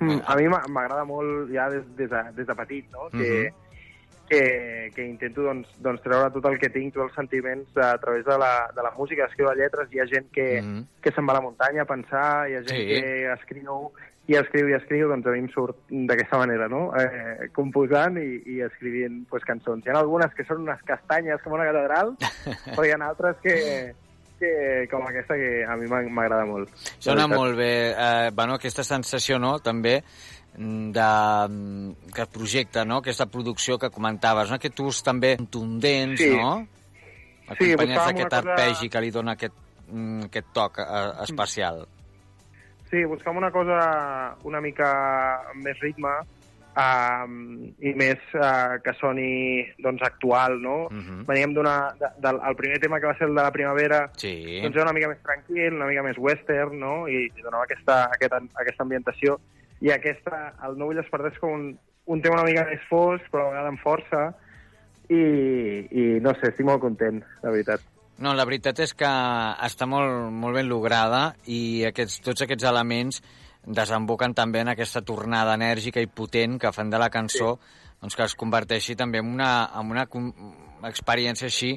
Mm, 0.00 0.20
a 0.26 0.36
mi 0.36 0.48
m'a- 0.48 0.66
m'agrada 0.68 1.04
molt 1.04 1.50
ja 1.52 1.68
des, 1.70 1.84
des, 1.96 2.10
de, 2.10 2.22
des 2.34 2.46
de 2.46 2.54
petit, 2.54 2.90
no? 2.90 3.08
Que, 3.10 3.50
Mhm. 3.50 3.54
que, 4.28 4.90
que 4.94 5.06
intento 5.06 5.42
doncs, 5.42 5.68
doncs, 5.80 6.02
treure 6.02 6.30
tot 6.30 6.44
el 6.46 6.58
que 6.58 6.70
tinc, 6.70 6.94
tots 6.94 7.06
els 7.06 7.14
sentiments 7.14 7.76
a 7.76 7.96
través 7.98 8.24
de 8.24 8.38
la, 8.38 8.70
de 8.74 8.82
la 8.82 8.90
música, 8.92 9.26
escriure 9.26 9.54
lletres, 9.56 9.88
hi 9.92 10.00
ha 10.00 10.06
gent 10.06 10.30
que, 10.32 10.62
Mhm. 10.62 10.86
que 11.02 11.12
se'n 11.12 11.26
va 11.28 11.32
a 11.32 11.36
la 11.36 11.42
muntanya 11.42 11.82
a 11.82 11.84
pensar, 11.84 12.48
hi 12.50 12.54
ha 12.54 12.62
gent 12.64 12.68
Sí. 12.80 12.86
que 12.86 13.32
escriu 13.32 13.92
i 14.26 14.36
escriu 14.40 14.70
i 14.70 14.72
escriu, 14.78 15.08
doncs 15.10 15.26
a 15.28 15.32
mi 15.34 15.42
em 15.42 15.48
surt 15.52 15.76
d'aquesta 15.90 16.38
manera, 16.40 16.68
no? 16.72 16.86
Eh, 16.96 17.50
composant 17.52 18.16
i, 18.16 18.38
i 18.54 18.60
escrivint 18.64 19.26
pues, 19.28 19.44
cançons. 19.44 19.84
Hi 19.84 19.90
ha 19.92 19.98
algunes 20.00 20.32
que 20.36 20.46
són 20.48 20.62
unes 20.64 20.80
castanyes 20.88 21.42
com 21.44 21.52
una 21.58 21.66
catedral, 21.68 22.14
però 22.74 22.86
hi 22.88 22.92
ha 22.94 23.00
altres 23.04 23.36
que, 23.44 23.56
que 24.40 24.52
com 24.90 25.04
aquesta 25.06 25.36
que 25.36 25.64
a 25.68 25.76
mi 25.76 25.90
m'ag- 25.90 26.08
m'agrada 26.08 26.46
molt. 26.48 26.72
Sona 26.98 27.26
molt 27.28 27.56
bé, 27.58 27.72
eh, 27.92 28.30
bueno, 28.32 28.56
aquesta 28.56 28.82
sensació, 28.84 29.36
no?, 29.38 29.58
també, 29.60 29.98
mm, 30.56 30.88
de, 30.96 31.08
mm, 31.50 32.12
que 32.16 32.26
projecte, 32.32 32.84
no?, 32.88 33.02
aquesta 33.04 33.26
producció 33.26 33.76
que 33.78 33.90
comentaves, 33.92 34.48
no?, 34.48 34.56
aquest 34.56 34.80
ús 34.80 35.02
també 35.04 35.34
contundents, 35.36 36.20
Sí. 36.20 36.30
no?, 36.32 36.62
Sí, 36.64 37.52
acompanyats 37.52 37.76
buscàvem 37.76 38.16
d'aquest 38.16 38.30
cosa- 38.30 38.54
arpegi 38.56 38.88
que 38.88 39.00
li 39.04 39.10
dona 39.12 39.32
aquest, 39.36 39.52
mm, 39.90 40.22
aquest 40.30 40.46
toc 40.56 40.78
eh, 40.80 41.04
especial. 41.28 41.84
Sí, 42.94 43.02
buscàvem 43.10 43.40
una 43.40 43.50
cosa 43.50 43.76
una 44.46 44.60
mica 44.62 44.86
més 45.58 45.80
ritme 45.82 46.12
um, 46.78 47.38
i 47.82 47.90
més 47.98 48.20
uh, 48.38 48.76
que 48.84 48.92
soni 49.00 49.64
doncs, 49.82 50.04
actual, 50.06 50.60
no? 50.62 50.76
Mhm. 50.92 51.24
Veníem 51.26 51.56
d'una... 51.56 51.74
De, 51.98 52.10
del 52.22 52.38
el 52.50 52.56
primer 52.60 52.78
tema 52.82 53.00
que 53.00 53.10
va 53.10 53.16
ser 53.18 53.26
el 53.26 53.34
de 53.34 53.42
la 53.42 53.50
primavera, 53.54 53.98
Sí. 54.16 54.60
doncs 54.62 54.76
era 54.76 54.86
una 54.86 54.94
mica 54.94 55.08
més 55.10 55.22
tranquil, 55.26 55.74
una 55.74 55.88
mica 55.90 56.04
més 56.06 56.18
western, 56.18 56.78
no? 56.78 57.08
I, 57.08 57.26
i 57.26 57.42
donava 57.42 57.66
aquesta, 57.66 58.04
aquesta, 58.14 58.42
aquesta 58.62 58.86
ambientació. 58.86 59.40
I 59.82 59.90
aquesta, 59.90 60.44
el 60.66 60.78
No 60.78 60.86
vull 60.86 61.02
despertar 61.02 61.32
és 61.32 61.40
com 61.42 61.52
un, 61.52 61.66
un 62.06 62.22
tema 62.22 62.38
una 62.38 62.46
mica 62.46 62.66
més 62.70 62.86
fosc, 62.88 63.26
però 63.32 63.48
a 63.48 63.50
vegades 63.56 63.72
amb 63.72 63.82
força, 63.82 64.22
i, 65.10 65.24
i 65.90 66.04
no 66.24 66.32
sé, 66.38 66.52
estic 66.52 66.66
molt 66.66 66.80
content, 66.80 67.24
la 67.42 67.50
veritat. 67.50 67.82
No, 68.22 68.30
la 68.34 68.44
veritat 68.46 68.78
és 68.84 68.92
que 68.94 69.08
està 69.66 69.88
molt, 69.90 70.30
molt 70.30 70.54
ben 70.54 70.68
lograda 70.70 71.34
i 71.50 71.82
aquests, 71.88 72.20
tots 72.22 72.44
aquests 72.44 72.66
elements 72.70 73.20
desemboquen 73.64 74.34
també 74.36 74.60
en 74.62 74.70
aquesta 74.70 75.02
tornada 75.02 75.56
enèrgica 75.58 76.02
i 76.02 76.06
potent 76.06 76.58
que 76.60 76.72
fan 76.72 76.92
de 76.92 77.00
la 77.00 77.10
cançó 77.10 77.56
sí. 77.56 77.74
doncs, 78.02 78.16
que 78.16 78.26
es 78.28 78.36
converteixi 78.38 78.94
també 78.94 79.22
en 79.24 79.32
una, 79.34 79.50
en 79.74 79.90
una 79.90 80.06
experiència 80.90 81.48
així 81.50 81.74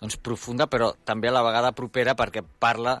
doncs, 0.00 0.16
profunda, 0.22 0.68
però 0.70 0.92
també 1.04 1.28
a 1.28 1.34
la 1.34 1.44
vegada 1.44 1.72
propera 1.76 2.14
perquè 2.14 2.44
parla 2.44 3.00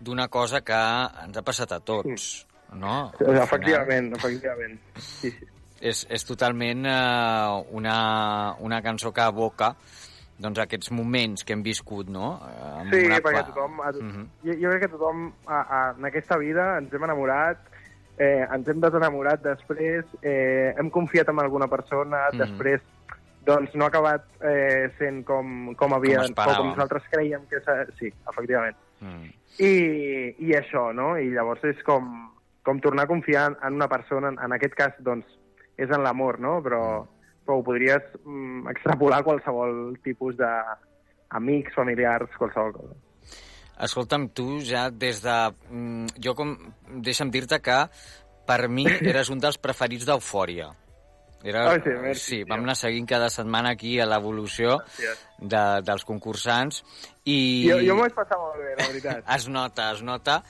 d'una 0.00 0.28
cosa 0.28 0.62
que 0.62 0.78
ens 1.24 1.36
ha 1.36 1.44
passat 1.44 1.74
a 1.74 1.80
tots. 1.80 2.28
No? 2.72 3.08
Al 3.08 3.16
final 3.18 3.42
Efectivament, 3.42 4.12
efectivament. 4.14 4.76
Sí, 5.00 5.32
sí. 5.32 5.48
és, 5.80 6.04
és 6.12 6.24
totalment 6.28 6.84
eh, 6.86 7.62
una, 7.78 7.98
una 8.60 8.82
cançó 8.84 9.12
que 9.16 9.24
evoca 9.24 9.72
doncs, 10.38 10.58
aquests 10.62 10.90
moments 10.94 11.44
que 11.44 11.52
hem 11.52 11.62
viscut, 11.62 12.08
no? 12.08 12.40
Eh, 12.46 12.68
amb 12.82 12.92
Sí, 12.94 13.04
una 13.06 13.18
perquè 13.20 13.46
tothom... 13.48 13.80
A, 13.80 13.92
Mhm. 13.92 14.28
jo, 14.44 14.52
jo 14.62 14.70
crec 14.70 14.80
que 14.82 14.88
tothom 14.88 15.32
a, 15.46 15.60
a, 15.60 15.80
en 15.98 16.04
aquesta 16.04 16.38
vida 16.38 16.78
ens 16.78 16.92
hem 16.94 17.04
enamorat, 17.04 17.58
eh, 18.18 18.46
ens 18.54 18.68
hem 18.68 18.80
desenamorat 18.80 19.42
després, 19.42 20.04
eh, 20.22 20.74
hem 20.78 20.90
confiat 20.90 21.28
en 21.28 21.40
alguna 21.40 21.66
persona, 21.68 22.28
Mhm. 22.32 22.38
després 22.38 22.80
doncs 23.48 23.74
no 23.74 23.84
ha 23.84 23.88
acabat 23.88 24.24
eh, 24.44 24.90
sent 24.98 25.24
com, 25.24 25.74
com 25.74 25.94
havia, 25.94 26.18
Com 26.36 26.52
o 26.52 26.56
com 26.56 26.66
nosaltres 26.68 27.02
creiem 27.10 27.46
que. 27.48 27.56
Sí, 27.98 28.12
efectivament. 28.28 28.76
Mm. 29.00 29.30
I, 29.58 30.34
I 30.38 30.52
això, 30.58 30.92
no? 30.92 31.16
I 31.16 31.30
llavors 31.30 31.64
és 31.64 31.80
com, 31.82 32.30
com 32.62 32.78
tornar 32.80 33.04
a 33.04 33.06
confiar 33.06 33.56
en, 33.62 33.74
una 33.74 33.88
persona, 33.88 34.28
en, 34.28 34.38
en 34.38 34.52
aquest 34.52 34.74
cas, 34.74 34.92
doncs, 35.00 35.24
és 35.78 35.88
en 35.88 36.02
l'amor, 36.02 36.38
no? 36.40 36.58
Però, 36.62 37.06
però 37.48 37.62
ho 37.62 37.64
podries 37.64 38.04
mm, 38.20 38.68
extrapolar 38.74 39.22
a 39.22 39.24
qualsevol 39.24 39.94
tipus 40.04 40.36
d'amics, 40.36 41.72
familiars, 41.72 42.34
qualsevol 42.36 42.74
cosa. 42.76 42.96
Escolta'm, 43.88 44.26
tu 44.36 44.58
ja 44.60 44.90
des 44.92 45.22
de... 45.24 45.36
mm, 45.70 46.18
Jo 46.20 46.34
com... 46.36 46.52
Deixa'm 47.06 47.32
dir-te 47.32 47.62
que 47.64 47.78
per 48.44 48.60
mi 48.68 48.84
eres 49.14 49.32
un 49.32 49.40
dels 49.40 49.56
preferits 49.56 50.04
d'Eufòria. 50.04 50.68
Era, 51.46 51.64
Ai, 51.70 51.80
sí, 51.80 51.96
merci, 52.02 52.24
sí, 52.26 52.38
vam 52.50 52.64
anar 52.66 52.74
seguint 52.76 53.06
cada 53.08 53.28
setmana 53.30 53.72
aquí 53.76 53.94
a 54.02 54.08
l'evolució 54.10 54.80
de, 54.98 55.60
dels 55.86 56.04
concursants 56.04 56.82
i... 57.22 57.38
Jo, 57.70 57.78
jo 57.78 57.94
m'ho 57.94 58.02
vaig 58.08 58.16
passar 58.16 58.40
molt 58.42 58.58
bé, 58.58 58.72
la 58.74 58.88
veritat. 58.90 59.22
Es 59.38 59.46
nota, 59.46 59.92
es 59.94 60.02
nota, 60.02 60.40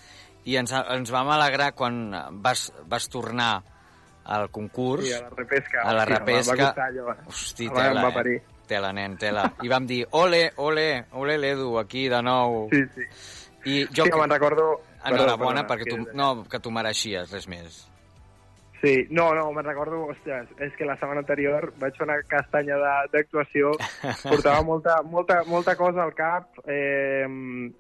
i 0.49 0.57
ens, 0.57 0.73
ens 0.73 1.13
vam 1.13 1.29
alegrar 1.37 1.75
quan 1.77 2.01
vas, 2.41 2.71
vas 2.89 3.07
tornar 3.13 3.53
al 4.29 4.51
concurs. 4.55 5.05
Sí, 5.09 5.13
a 5.17 5.23
la 5.25 5.31
repesca. 5.35 5.83
A 5.83 5.93
la 5.97 6.05
Hòstia, 6.05 6.19
repesca. 6.19 6.53
Em 6.53 6.59
va 6.61 6.67
costar 6.69 6.87
allò. 6.93 7.17
Hosti, 7.33 7.67
Em 7.67 7.73
va- 7.75 7.81
em 7.87 7.89
tela, 7.89 8.03
va 8.03 8.09
eh? 8.09 8.15
parir. 8.21 8.39
tela, 8.69 8.93
nen, 8.93 9.17
tela. 9.17 9.47
I 9.65 9.69
vam 9.73 9.87
dir, 9.89 10.03
ole, 10.13 10.53
ole, 10.57 11.07
ole 11.13 11.39
l'Edu, 11.41 11.79
aquí 11.81 12.07
de 12.13 12.23
nou. 12.23 12.67
Sí, 12.71 12.83
sí. 12.95 13.07
I 13.65 13.87
jo... 13.89 14.05
Sí, 14.05 14.11
me'n 14.13 14.31
recordo... 14.31 14.83
Enhorabona, 15.09 15.63
perquè 15.67 15.85
que- 15.89 15.95
tu, 15.97 16.09
no, 16.19 16.45
que 16.51 16.61
tu 16.61 16.71
mereixies, 16.75 17.31
res 17.33 17.47
més. 17.49 17.85
Sí, 18.83 19.07
no, 19.11 19.33
no, 19.35 19.49
me'n 19.57 19.65
recordo, 19.67 20.05
ostres, 20.13 20.47
és 20.63 20.71
que 20.79 20.85
la 20.87 20.95
setmana 21.01 21.25
anterior 21.25 21.73
vaig 21.81 21.97
fer 21.99 22.05
una 22.07 22.21
castanya 22.31 22.77
d'actuació, 23.11 23.73
portava 24.29 24.61
molta, 24.63 25.01
molta, 25.03 25.41
molta 25.49 25.75
cosa 25.75 26.05
al 26.05 26.13
cap 26.15 26.61
eh, 26.69 27.25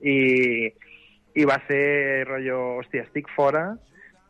i, 0.03 0.73
i 1.39 1.45
va 1.47 1.61
ser 1.69 2.25
rotllo, 2.27 2.79
hòstia, 2.81 3.05
estic 3.07 3.29
fora, 3.37 3.77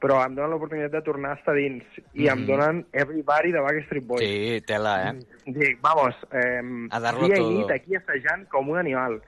però 0.01 0.21
em 0.25 0.35
donen 0.37 0.51
l'oportunitat 0.53 0.93
de 0.93 1.03
tornar 1.03 1.33
a 1.33 1.39
estar 1.41 1.55
dins 1.57 1.83
i 2.15 2.29
em 2.29 2.39
Mhm. 2.41 2.47
donen 2.47 2.87
Everybody 2.93 3.51
de 3.53 3.61
Backstreet 3.61 4.05
Boys. 4.07 4.21
Sí, 4.23 4.61
tela, 4.67 5.11
eh? 5.11 5.19
Dic, 5.47 5.81
vamos, 5.83 6.15
eh, 6.33 6.61
A 6.91 7.01
darlo 7.01 7.27
dia 7.27 7.37
todo. 7.37 7.51
i 7.51 7.55
nit 7.59 7.71
aquí 7.71 7.97
assajant 7.97 8.47
com 8.49 8.69
un 8.71 8.79
animal. 8.79 9.21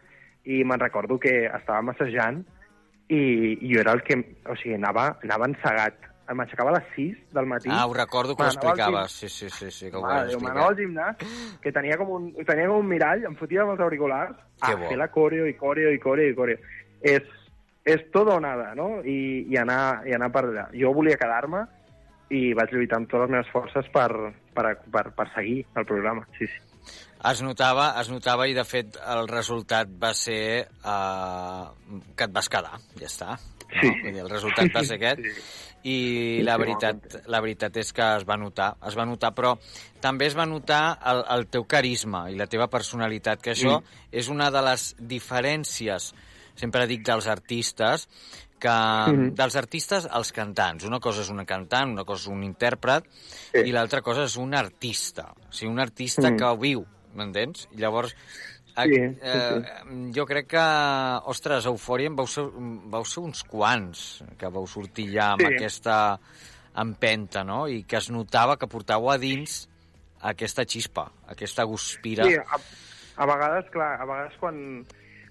I 0.45 0.63
me'n 0.65 0.81
recordo 0.81 1.19
que 1.19 1.47
estàvem 1.47 1.91
assajant 1.91 2.45
i, 3.09 3.59
i 3.61 3.75
jo 3.75 3.81
era 3.81 3.93
el 3.93 4.03
que... 4.03 4.15
O 4.49 4.55
sigui, 4.57 4.75
anava, 4.75 5.19
anava 5.23 5.47
encegat. 5.51 5.95
M'aixecava 6.31 6.71
a 6.71 6.75
les 6.79 6.85
6 6.95 7.17
del 7.35 7.47
matí. 7.51 7.69
Ah, 7.69 7.89
ho 7.89 7.93
recordo 7.93 8.37
que 8.37 8.45
ho 8.45 8.47
explicaves. 8.47 9.11
Sí, 9.11 9.29
sí, 9.29 9.51
sí, 9.51 9.69
sí 9.73 9.91
que 9.91 9.97
ho 9.97 10.01
vas 10.01 10.29
de 10.29 10.37
Déu, 10.37 10.39
m'anava 10.41 10.71
explicar. 10.71 11.09
al 11.09 11.17
gimnàs, 11.19 11.59
que 11.61 11.73
tenia 11.73 11.97
com 11.99 12.09
un, 12.15 12.29
tenia 12.47 12.69
com 12.69 12.77
un 12.79 12.87
mirall, 12.87 13.25
em 13.27 13.35
fotia 13.35 13.63
amb 13.63 13.73
els 13.73 13.81
auriculars, 13.81 14.37
Que 14.65 14.71
a 14.73 14.77
bo. 14.77 14.87
fer 14.89 14.97
la 14.97 15.09
coreo 15.11 15.49
i 15.49 15.55
coreo 15.55 15.91
i 15.91 15.99
coreo 15.99 16.31
i 16.31 16.35
coreo. 16.37 16.59
És, 17.03 17.23
és 17.85 18.03
tot 18.13 18.29
o 18.29 18.39
nada, 18.41 18.75
no? 18.75 19.01
I, 19.05 19.47
i, 19.49 19.57
anar, 19.61 20.03
I 20.07 20.15
anar 20.17 20.31
per 20.35 20.45
allà. 20.49 20.67
Jo 20.77 20.93
volia 20.97 21.19
quedar-me 21.21 21.65
i 22.31 22.53
vaig 22.55 22.75
lluitar 22.75 23.01
amb 23.01 23.11
totes 23.11 23.27
les 23.27 23.33
meves 23.37 23.53
forces 23.53 23.89
per, 23.95 24.11
per, 24.55 24.75
per, 24.93 25.07
per 25.17 25.29
seguir 25.35 25.65
el 25.77 25.87
programa, 25.87 26.27
sí, 26.39 26.47
sí. 26.47 26.61
Es 27.31 27.43
notava, 27.45 27.91
es 28.01 28.09
notava 28.09 28.47
i, 28.49 28.55
de 28.57 28.63
fet, 28.65 28.95
el 29.13 29.27
resultat 29.29 29.91
va 30.01 30.15
ser 30.17 30.69
uh, 30.89 31.67
que 32.17 32.25
et 32.25 32.33
vas 32.33 32.49
quedar, 32.49 32.79
ja 32.97 33.09
està. 33.11 33.35
No? 33.35 33.57
Sí. 33.71 33.91
Vull 34.03 34.15
dir, 34.15 34.23
el 34.25 34.31
resultat 34.31 34.73
va 34.75 34.81
ser 34.83 34.97
aquest. 34.97 35.21
I 35.81 35.93
Sí, 36.41 36.43
la 36.45 36.57
sí, 36.57 36.61
veritat, 36.65 37.19
la 37.33 37.39
veritat 37.41 37.77
és 37.81 37.93
que 37.97 38.07
es 38.19 38.25
va 38.29 38.37
notar, 38.41 38.73
es 38.89 38.97
va 38.99 39.05
notar, 39.09 39.31
però 39.37 39.53
també 40.03 40.27
es 40.27 40.35
va 40.37 40.45
notar 40.49 40.99
el, 41.13 41.23
el 41.37 41.47
teu 41.53 41.65
carisma 41.65 42.25
i 42.33 42.37
la 42.37 42.49
teva 42.51 42.67
personalitat, 42.73 43.41
que 43.41 43.53
això 43.55 43.79
Mm. 43.79 44.01
és 44.13 44.29
una 44.29 44.51
de 44.51 44.65
les 44.67 44.91
diferències, 45.01 46.11
sempre 46.61 46.87
dic, 46.87 47.03
dels 47.07 47.27
artistes, 47.27 48.07
que 48.61 48.69
Mhm. 48.69 49.35
dels 49.35 49.57
artistes 49.57 50.07
als 50.11 50.33
cantants. 50.37 50.85
Una 50.85 51.01
cosa 51.01 51.23
és 51.23 51.31
un 51.33 51.43
cantant, 51.49 51.91
una 51.91 52.05
cosa 52.05 52.29
és 52.29 52.29
un 52.29 52.45
intèrpret, 52.45 53.07
Sí. 53.53 53.65
i 53.65 53.73
l'altra 53.73 54.03
cosa 54.03 54.25
és 54.25 54.37
un 54.37 54.55
artista. 54.55 55.33
O 55.49 55.53
sigui, 55.53 55.73
un 55.73 55.81
artista 55.81 56.31
Mm. 56.31 56.37
que 56.37 56.45
ho 56.45 56.57
viu, 56.59 56.87
m'entens? 57.15 57.69
Llavors, 57.73 58.15
Sí, 58.83 58.95
sí, 58.95 59.19
eh, 59.21 59.63
jo 60.15 60.25
crec 60.25 60.47
que, 60.47 61.21
ostres, 61.27 61.67
Eufòria 61.67 62.07
en 62.07 62.15
vau 62.17 62.27
ser, 62.27 62.45
vau 62.55 63.05
ser 63.05 63.21
uns 63.21 63.43
quants 63.45 64.23
que 64.39 64.47
vau 64.49 64.67
sortir 64.67 65.11
ja 65.13 65.33
amb 65.33 65.41
Sí. 65.43 65.47
aquesta 65.55 66.21
empenta, 66.77 67.43
no? 67.45 67.67
I 67.69 67.83
que 67.85 67.97
es 67.97 68.11
notava 68.11 68.57
que 68.57 68.69
portàveu 68.69 69.11
a 69.11 69.19
dins 69.19 69.69
aquesta 70.23 70.65
xispa, 70.65 71.11
aquesta 71.27 71.65
guspira. 71.65 72.25
Sí, 72.25 72.37
a, 72.37 73.23
a 73.23 73.27
vegades, 73.27 73.71
clar, 73.71 74.01
a 74.01 74.05
vegades 74.05 74.39
quan, 74.39 74.87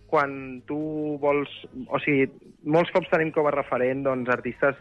quan 0.10 0.62
tu 0.68 1.18
vols... 1.22 1.50
O 1.88 2.00
sigui, 2.04 2.28
molts 2.66 2.92
cops 2.92 3.10
tenim 3.12 3.32
com 3.36 3.48
a 3.48 3.54
referent 3.56 4.04
doncs, 4.04 4.30
artistes 4.30 4.76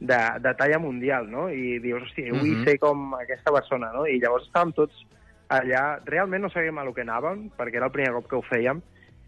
de, 0.00 0.18
de 0.40 0.54
talla 0.56 0.78
mundial, 0.80 1.28
no? 1.30 1.48
I 1.50 1.78
dius, 1.82 2.02
hòstia, 2.06 2.32
vull 2.32 2.56
Mhm. 2.56 2.64
ser 2.64 2.78
com 2.78 3.14
aquesta 3.18 3.52
persona, 3.52 3.92
no? 3.92 4.06
I 4.06 4.20
llavors 4.20 4.46
estàvem 4.48 4.72
tots 4.74 5.04
allà... 5.48 6.00
Realment 6.06 6.42
no 6.42 6.50
sabíem 6.50 6.78
a 6.78 6.84
lo 6.84 6.94
que 6.94 7.02
anàvem, 7.04 7.50
perquè 7.58 7.76
era 7.76 7.86
el 7.90 7.92
primer 7.92 8.12
cop 8.12 8.28
que 8.30 8.36
ho 8.36 8.42
fèiem, 8.42 8.80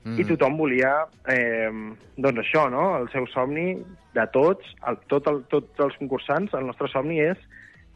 Mhm. 0.05 0.19
i 0.19 0.25
tothom 0.25 0.57
volia, 0.59 1.07
eh, 1.29 1.71
doncs 2.17 2.41
això, 2.41 2.69
no? 2.71 2.97
El 2.99 3.09
seu 3.13 3.27
somni 3.27 3.77
de 4.15 4.27
tots, 4.33 4.65
el, 4.89 4.97
tot 5.07 5.27
el, 5.29 5.45
tots 5.49 5.79
els 5.79 5.97
concursants, 5.97 6.55
el 6.55 6.67
nostre 6.67 6.89
somni 6.89 7.21
és 7.21 7.39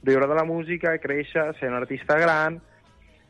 viure 0.03 0.26
de 0.29 0.35
la 0.35 0.45
música, 0.45 0.99
créixer, 0.99 1.55
ser 1.59 1.69
un 1.69 1.75
artista 1.75 2.18
gran, 2.18 2.61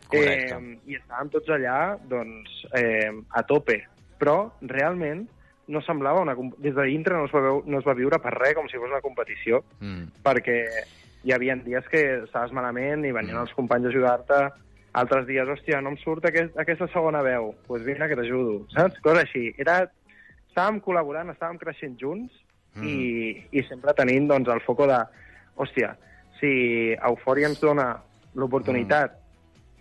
Correcte. 0.06 0.54
Eh, 0.54 0.78
I 0.86 0.96
estàvem 1.00 1.30
tots 1.32 1.48
allà, 1.50 1.98
doncs, 2.06 2.66
eh, 2.78 3.10
a 3.30 3.42
tope. 3.42 3.80
Però, 4.18 4.52
realment, 4.62 5.26
no 5.68 5.80
semblava 5.82 6.22
una... 6.22 6.34
Des 6.58 6.74
de 6.74 6.84
dintre 6.88 7.16
no 7.16 7.24
es, 7.26 7.32
va 7.34 7.40
veu, 7.44 7.62
no 7.66 7.80
es 7.80 7.86
va 7.86 7.94
viure 7.98 8.18
per 8.22 8.32
res 8.36 8.54
com 8.54 8.68
si 8.70 8.78
fos 8.78 8.90
una 8.90 9.02
competició, 9.04 9.64
Mm. 9.80 10.06
perquè 10.24 10.60
hi 11.26 11.32
havia 11.34 11.56
dies 11.56 11.88
que 11.90 12.02
estaves 12.24 12.52
malament 12.54 13.04
i 13.04 13.10
venien 13.12 13.36
els 13.40 13.52
companys 13.52 13.88
a 13.88 13.88
ajudar-te, 13.90 14.40
altres 14.96 15.26
dies, 15.26 15.48
hòstia, 15.48 15.80
no 15.82 15.90
em 15.92 15.96
surt 16.00 16.24
aquest, 16.24 16.54
aquesta 16.56 16.86
segona 16.88 17.20
veu, 17.22 17.50
doncs 17.52 17.66
pues 17.66 17.82
vine 17.84 18.06
que 18.08 18.16
t'ajudo, 18.16 18.60
saps? 18.72 19.00
Coses 19.04 19.24
així. 19.26 19.52
Era... 19.58 19.82
Estàvem 20.56 20.78
col·laborant, 20.80 21.28
estàvem 21.34 21.58
creixent 21.60 21.98
junts 22.00 22.32
i, 22.80 23.44
i 23.52 23.62
sempre 23.68 23.92
tenint 23.92 24.24
doncs, 24.30 24.48
el 24.48 24.62
foco 24.64 24.86
de, 24.88 24.96
hòstia, 25.60 25.90
si 26.40 26.94
Eufòria 26.96 27.50
ens 27.50 27.60
dona 27.60 27.90
l'oportunitat, 28.34 29.18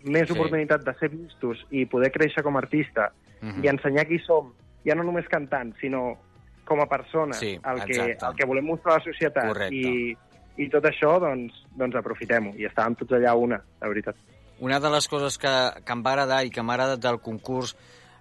més 0.03 0.27
Sí. 0.27 0.33
oportunitat 0.35 0.83
de 0.83 0.93
ser 0.99 1.09
vistos 1.13 1.61
i 1.71 1.85
poder 1.85 2.11
créixer 2.11 2.43
com 2.43 2.57
a 2.57 2.59
artista 2.59 3.07
Mhm. 3.45 3.63
i 3.65 3.71
ensenyar 3.71 4.07
qui 4.09 4.19
som, 4.25 4.53
ja 4.85 4.95
no 4.97 5.03
només 5.07 5.27
cantant, 5.31 5.73
sinó 5.81 6.17
com 6.65 6.81
a 6.81 6.87
persones, 6.89 7.37
Sí, 7.37 7.53
el, 7.55 7.81
que, 7.85 7.93
exacte. 7.93 8.25
el 8.25 8.35
que 8.35 8.45
volem 8.45 8.65
mostrar 8.65 8.95
a 8.95 8.97
la 8.97 9.03
societat. 9.05 9.47
Correcte. 9.47 9.75
I, 9.75 10.17
I 10.57 10.69
tot 10.71 10.85
això, 10.87 11.19
doncs, 11.19 11.53
doncs 11.75 11.95
aprofitem-ho. 11.99 12.55
I 12.57 12.65
estàvem 12.65 12.95
tots 12.95 13.11
allà 13.17 13.35
una, 13.35 13.59
la 13.81 13.87
veritat. 13.91 14.15
Una 14.63 14.79
de 14.79 14.89
les 14.89 15.07
coses 15.11 15.37
que, 15.37 15.51
que 15.83 15.93
em 15.93 16.01
va 16.01 16.13
agradar 16.15 16.45
i 16.45 16.49
que 16.49 16.63
m'ha 16.63 16.73
agradat 16.77 17.01
del 17.03 17.19
concurs 17.19 17.75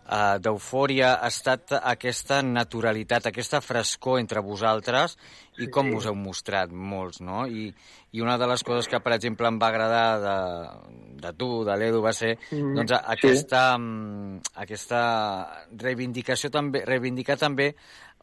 eh, 0.04 0.38
d'Eufòria 0.40 1.14
ha 1.22 1.28
estat 1.28 1.72
aquesta 1.80 2.42
naturalitat, 2.42 3.26
aquesta 3.30 3.60
frescor 3.64 4.18
entre 4.20 4.40
vosaltres 4.44 5.16
i 5.58 5.68
com 5.70 5.92
us 5.96 6.06
heu 6.06 6.14
mostrat 6.18 6.72
molts, 6.72 7.20
no? 7.20 7.46
I, 7.46 7.68
I 8.12 8.20
una 8.20 8.36
de 8.38 8.46
les 8.50 8.62
coses 8.66 8.88
que, 8.90 8.98
per 9.00 9.12
exemple, 9.14 9.46
em 9.48 9.58
va 9.58 9.68
agradar 9.68 10.06
de, 10.20 10.36
de 11.22 11.32
tu, 11.38 11.64
de 11.64 11.76
l'Edu, 11.78 12.02
va 12.02 12.12
ser 12.12 12.36
Mhm, 12.50 12.74
doncs, 12.76 12.92
a- 12.92 13.04
aquesta, 13.14 13.62
mm, 13.78 14.40
aquesta 14.62 15.02
reivindicació 15.78 16.50
també, 16.50 16.84
reivindicar 16.86 17.36
també 17.40 17.74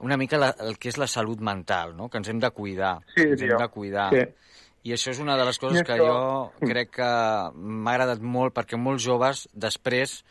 una 0.01 0.17
mica 0.17 0.37
la, 0.41 0.49
el 0.59 0.77
que 0.81 0.89
és 0.89 0.97
la 0.97 1.07
salut 1.07 1.39
mental, 1.39 1.95
no? 1.95 2.09
Que 2.09 2.17
ens 2.17 2.29
hem 2.29 2.39
de 2.41 2.49
cuidar, 2.51 2.99
Sí, 3.15 3.21
ens 3.27 3.41
hem 3.41 3.57
de 3.57 3.67
cuidar. 3.69 4.09
Sí. 4.13 4.23
I 4.83 4.93
això 4.95 5.11
és 5.13 5.19
una 5.21 5.35
de 5.37 5.45
les 5.45 5.59
coses 5.61 5.83
que 5.85 5.93
jo 5.99 6.51
crec 6.59 6.89
que 6.97 7.09
m'ha 7.53 7.91
agradat 7.93 8.19
molt 8.25 8.55
perquè 8.55 8.79
molts 8.81 9.03
joves 9.05 9.43
després 9.53 10.23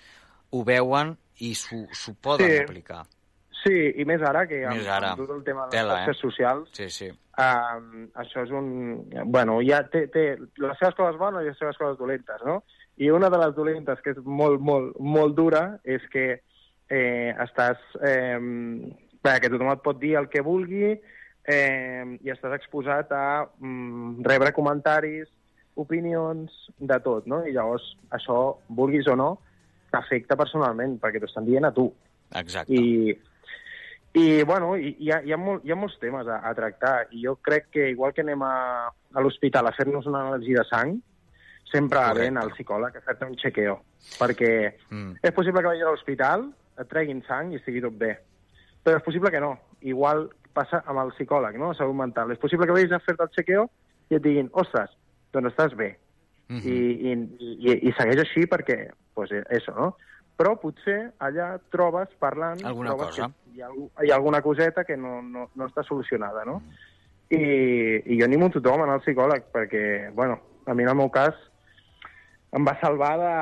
ho 0.50 0.64
veuen 0.66 1.12
i 1.40 1.54
s'ho 1.54 2.14
poden 2.20 2.50
Sí. 2.50 2.58
aplicar. 2.64 3.04
Sí, 3.62 3.76
i 4.00 4.04
més 4.08 4.22
ara, 4.24 4.46
que 4.48 4.62
amb, 4.64 4.76
Més 4.78 4.86
ara. 4.88 5.10
amb 5.12 5.20
tot 5.20 5.30
el 5.36 5.42
tema 5.44 5.66
de 5.66 5.70
Tela, 5.74 5.94
les 5.94 6.04
xarxes 6.06 6.16
eh? 6.16 6.20
socials, 6.28 6.68
Sí, 6.72 6.88
sí. 6.90 7.08
um, 7.10 8.06
això 8.14 8.44
és 8.46 8.50
un... 8.56 9.04
Bueno, 9.26 9.58
ja 9.62 9.82
té, 9.88 10.06
té 10.08 10.38
les 10.56 10.78
seves 10.78 10.94
coses 10.96 11.18
bones 11.20 11.42
i 11.44 11.50
les 11.50 11.58
seves 11.58 11.76
coses 11.76 11.98
dolentes, 11.98 12.40
no? 12.46 12.62
I 12.96 13.10
una 13.10 13.28
de 13.28 13.38
les 13.38 13.54
dolentes, 13.54 14.00
que 14.00 14.10
és 14.14 14.18
molt, 14.24 14.60
molt, 14.60 14.96
molt 15.00 15.34
dura, 15.36 15.78
és 15.84 16.00
que 16.12 16.40
eh, 16.88 17.34
estàs... 17.44 17.76
Eh, 18.00 18.38
bé, 19.22 19.34
que 19.40 19.50
tothom 19.52 19.70
et 19.74 19.82
pot 19.84 19.98
dir 20.00 20.14
el 20.16 20.28
que 20.32 20.40
vulgui 20.40 20.94
eh, 21.44 22.04
i 22.24 22.30
estàs 22.32 22.54
exposat 22.56 23.12
a 23.12 23.44
mm, 23.58 24.22
rebre 24.24 24.52
comentaris, 24.56 25.28
opinions, 25.76 26.50
de 26.78 26.98
tot, 27.04 27.26
no? 27.26 27.44
I 27.46 27.52
llavors 27.52 27.84
això, 28.16 28.56
vulguis 28.68 29.06
o 29.08 29.16
no, 29.16 29.34
t'afecta 29.90 30.36
personalment, 30.38 30.98
perquè 31.02 31.20
t'ho 31.20 31.28
estan 31.30 31.44
dient 31.48 31.66
a 31.68 31.72
tu. 31.74 31.88
Exacte. 32.38 32.72
I, 32.74 33.12
i 34.14 34.42
bueno, 34.42 34.72
hi, 34.76 35.10
ha, 35.10 35.20
hi, 35.22 35.32
ha 35.32 35.38
molt, 35.38 35.64
hi 35.64 35.72
ha 35.72 35.78
molts 35.78 35.98
temes 36.02 36.26
a, 36.26 36.40
a 36.46 36.54
tractar 36.54 37.08
i 37.14 37.22
jo 37.26 37.36
crec 37.42 37.70
que 37.74 37.90
igual 37.90 38.12
que 38.14 38.24
anem 38.24 38.42
a, 38.42 38.54
a 38.90 39.22
l'hospital 39.22 39.66
a 39.68 39.74
fer-nos 39.76 40.06
una 40.10 40.24
anàlisi 40.26 40.56
de 40.56 40.64
sang, 40.70 40.96
sempre 41.70 42.02
bé 42.18 42.26
anar 42.26 42.42
al 42.46 42.54
psicòleg 42.56 42.96
a 42.98 43.04
fer-te 43.06 43.28
un 43.28 43.36
chequeo, 43.38 43.76
perquè 44.18 44.50
Mm. 44.90 45.20
és 45.22 45.32
possible 45.32 45.62
que 45.62 45.68
vagis 45.68 45.84
a 45.86 45.90
l'hospital, 45.92 46.48
et 46.80 46.88
treguin 46.90 47.22
sang 47.28 47.52
i 47.52 47.60
estigui 47.60 47.82
tot 47.84 47.94
bé, 47.98 48.16
però 48.82 48.96
és 48.98 49.04
possible 49.04 49.30
que 49.30 49.40
no. 49.40 49.52
Igual 49.82 50.30
passa 50.52 50.82
amb 50.86 50.98
el 50.98 51.12
psicòleg, 51.14 51.58
no?, 51.60 51.74
salut 51.74 51.94
mental. 51.94 52.32
És 52.32 52.38
possible 52.42 52.66
que 52.66 52.74
vagis 52.74 52.92
a 52.92 52.98
fer-te 52.98 53.22
el 53.22 53.30
chequeo 53.36 53.68
i 54.10 54.16
et 54.18 54.22
diguin, 54.24 54.48
ostres, 54.52 54.90
doncs 55.32 55.52
estàs 55.52 55.76
bé, 55.78 55.92
Mhm. 56.50 56.66
i, 56.66 56.76
i, 57.06 57.12
i, 57.70 57.74
i 57.88 57.92
segueix 57.96 58.24
així 58.24 58.42
perquè, 58.50 58.88
pues, 59.14 59.30
això, 59.54 59.72
no? 59.76 59.92
Però 60.36 60.56
potser 60.58 61.12
allà 61.22 61.52
trobes, 61.70 62.08
parlant... 62.18 62.62
Alguna 62.64 62.90
trobes 62.96 63.14
cosa. 63.14 63.28
Hi, 63.54 63.60
ha, 63.62 63.68
hi 64.02 64.10
ha 64.10 64.16
alguna 64.16 64.40
coseta 64.42 64.82
que 64.84 64.96
no, 64.96 65.20
no, 65.22 65.50
no 65.54 65.66
està 65.68 65.84
solucionada, 65.86 66.44
no? 66.48 66.62
I, 67.30 67.38
I 68.10 68.16
jo 68.18 68.24
animo 68.26 68.48
tothom 68.50 68.80
a 68.82 68.86
anar 68.88 68.96
al 68.98 69.04
psicòleg 69.04 69.44
perquè, 69.54 69.84
bueno, 70.16 70.40
a 70.66 70.74
mi 70.74 70.82
en 70.82 70.88
el 70.90 70.96
meu 70.98 71.10
cas 71.14 71.36
em 72.56 72.64
va 72.66 72.72
salvar 72.80 73.12
de, 73.20 73.34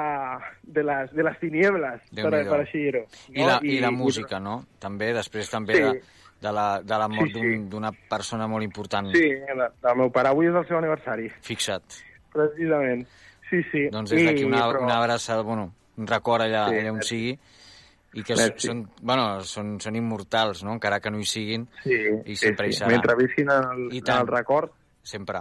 de, 0.76 0.82
les, 0.84 1.12
de 1.16 1.24
les 1.24 1.38
tiniebles, 1.40 2.02
per, 2.12 2.28
per 2.50 2.58
així 2.60 2.82
dir-ho. 2.84 3.06
I, 3.32 3.40
la, 3.46 3.54
I 3.64 3.78
la 3.80 3.90
música, 3.94 4.36
no? 4.42 4.58
També, 4.82 5.14
després 5.16 5.48
també 5.48 5.78
Sí. 5.78 5.80
de, 5.86 6.02
de, 6.42 6.52
la, 6.52 6.66
de 6.84 6.98
la 7.00 7.08
mort 7.08 7.30
Sí, 7.32 7.38
sí. 7.38 7.40
d'un- 7.40 7.64
d'una 7.70 7.92
persona 8.10 8.46
molt 8.46 8.66
important. 8.66 9.08
Sí, 9.16 9.30
de- 9.32 9.70
del 9.86 9.96
meu 9.96 10.10
pare. 10.12 10.28
Avui 10.34 10.50
és 10.50 10.54
el 10.60 10.66
seu 10.68 10.76
aniversari, 10.76 11.30
Fixa't. 11.40 12.02
Precisament. 12.32 13.06
Sí, 13.50 13.62
sí. 13.72 13.88
Doncs 13.90 14.10
des 14.10 14.24
d'aquí 14.26 14.44
una, 14.44 14.66
però- 14.68 14.82
una 14.84 14.98
abraçada, 14.98 15.42
bueno, 15.42 15.72
un 15.96 16.06
record 16.06 16.42
allà, 16.42 16.68
Sí, 16.68 16.76
allà 16.76 16.90
on 16.90 16.96
merci. 16.96 17.08
sigui, 17.08 17.38
i 18.14 18.22
que 18.24 18.34
Merci. 18.36 18.66
són, 18.68 18.88
bueno, 19.02 19.42
són, 19.44 19.78
són 19.80 19.96
immortals, 19.96 20.62
no? 20.64 20.72
encara 20.72 20.98
que 21.00 21.10
no 21.10 21.18
hi 21.20 21.26
siguin, 21.26 21.66
Sí, 21.84 21.94
i 22.26 22.36
sempre 22.36 22.66
sí, 22.66 22.70
hi 22.70 22.78
seran. 22.78 22.92
Mentre 22.94 23.14
visquin 23.16 23.50
el, 23.50 23.88
I 23.92 24.00
tant. 24.02 24.20
el 24.22 24.26
record, 24.34 24.70
Sempre, 25.02 25.40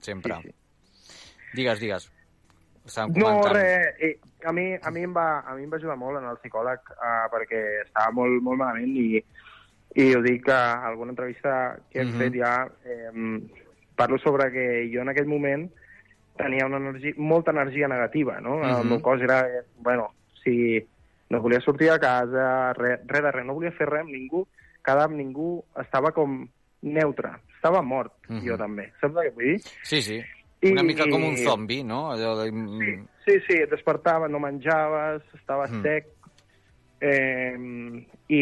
sempre. 0.00 0.36
Sí, 0.42 0.48
sí. 0.48 0.54
Digues, 1.54 1.80
digues. 1.80 2.10
Estàvem 2.86 3.16
No, 3.18 3.42
res, 3.48 3.94
eh, 3.98 4.18
a, 4.44 4.52
mi, 4.52 4.74
a, 4.80 4.90
mi 4.92 5.02
em 5.02 5.14
va, 5.16 5.40
a 5.40 5.54
mi 5.56 5.64
em 5.64 5.70
va 5.72 5.76
ajudar 5.76 5.96
molt 5.96 6.18
en 6.20 6.28
el 6.30 6.36
psicòleg 6.38 6.78
eh, 6.92 7.28
perquè 7.32 7.62
estava 7.84 8.12
molt, 8.14 8.40
molt 8.42 8.58
malament 8.60 8.92
i, 8.96 9.24
i 9.96 10.14
ho 10.14 10.20
dic 10.22 10.48
a 10.54 10.86
alguna 10.86 11.10
entrevista 11.10 11.78
que 11.90 12.00
hem 12.02 12.12
Mhm. 12.12 12.18
fet 12.18 12.34
ja, 12.38 12.68
eh, 12.84 13.40
parlo 13.96 14.18
sobre 14.18 14.52
que 14.52 14.88
jo 14.92 15.00
en 15.02 15.08
aquell 15.08 15.26
moment 15.26 15.70
tenia 16.36 16.66
una 16.66 16.76
energia, 16.78 17.12
molta 17.16 17.50
energia 17.50 17.88
negativa, 17.88 18.40
no? 18.40 18.62
El 18.64 18.84
Mhm. 18.84 18.88
meu 18.88 19.00
cos 19.02 19.20
era, 19.22 19.46
bueno, 19.78 20.10
si 20.44 20.84
no 21.30 21.40
volia 21.40 21.60
sortir 21.60 21.90
a 21.90 21.98
casa, 21.98 22.72
res, 22.74 23.00
res 23.06 23.22
de 23.22 23.30
res, 23.32 23.44
no 23.46 23.54
volia 23.54 23.72
fer 23.72 23.88
res 23.88 24.00
amb 24.02 24.10
ningú, 24.10 24.46
cada 24.82 25.04
amb 25.04 25.16
ningú 25.16 25.64
estava 25.80 26.12
com 26.12 26.46
neutre, 26.82 27.30
estava 27.56 27.82
mort, 27.82 28.12
Mhm. 28.28 28.44
jo 28.46 28.56
també. 28.56 28.92
Saps 29.00 29.14
que 29.20 29.30
vull 29.30 29.44
dir? 29.44 29.60
Sí, 29.82 30.02
sí. 30.02 30.20
I- 30.62 30.72
Una 30.72 30.82
mica 30.82 31.04
com 31.08 31.22
un 31.22 31.36
zombi, 31.36 31.82
no? 31.84 32.10
Allò 32.12 32.36
de... 32.42 32.50
Sí, 32.50 33.32
sí, 33.32 33.40
sí, 33.46 33.52
et 33.62 33.70
despertava, 33.70 34.28
no 34.28 34.38
menjaves, 34.40 35.22
estaves 35.34 35.70
Mm. 35.70 35.76
mm. 35.78 35.82
sec, 35.82 36.06
eh, 37.00 37.56
i, 38.28 38.40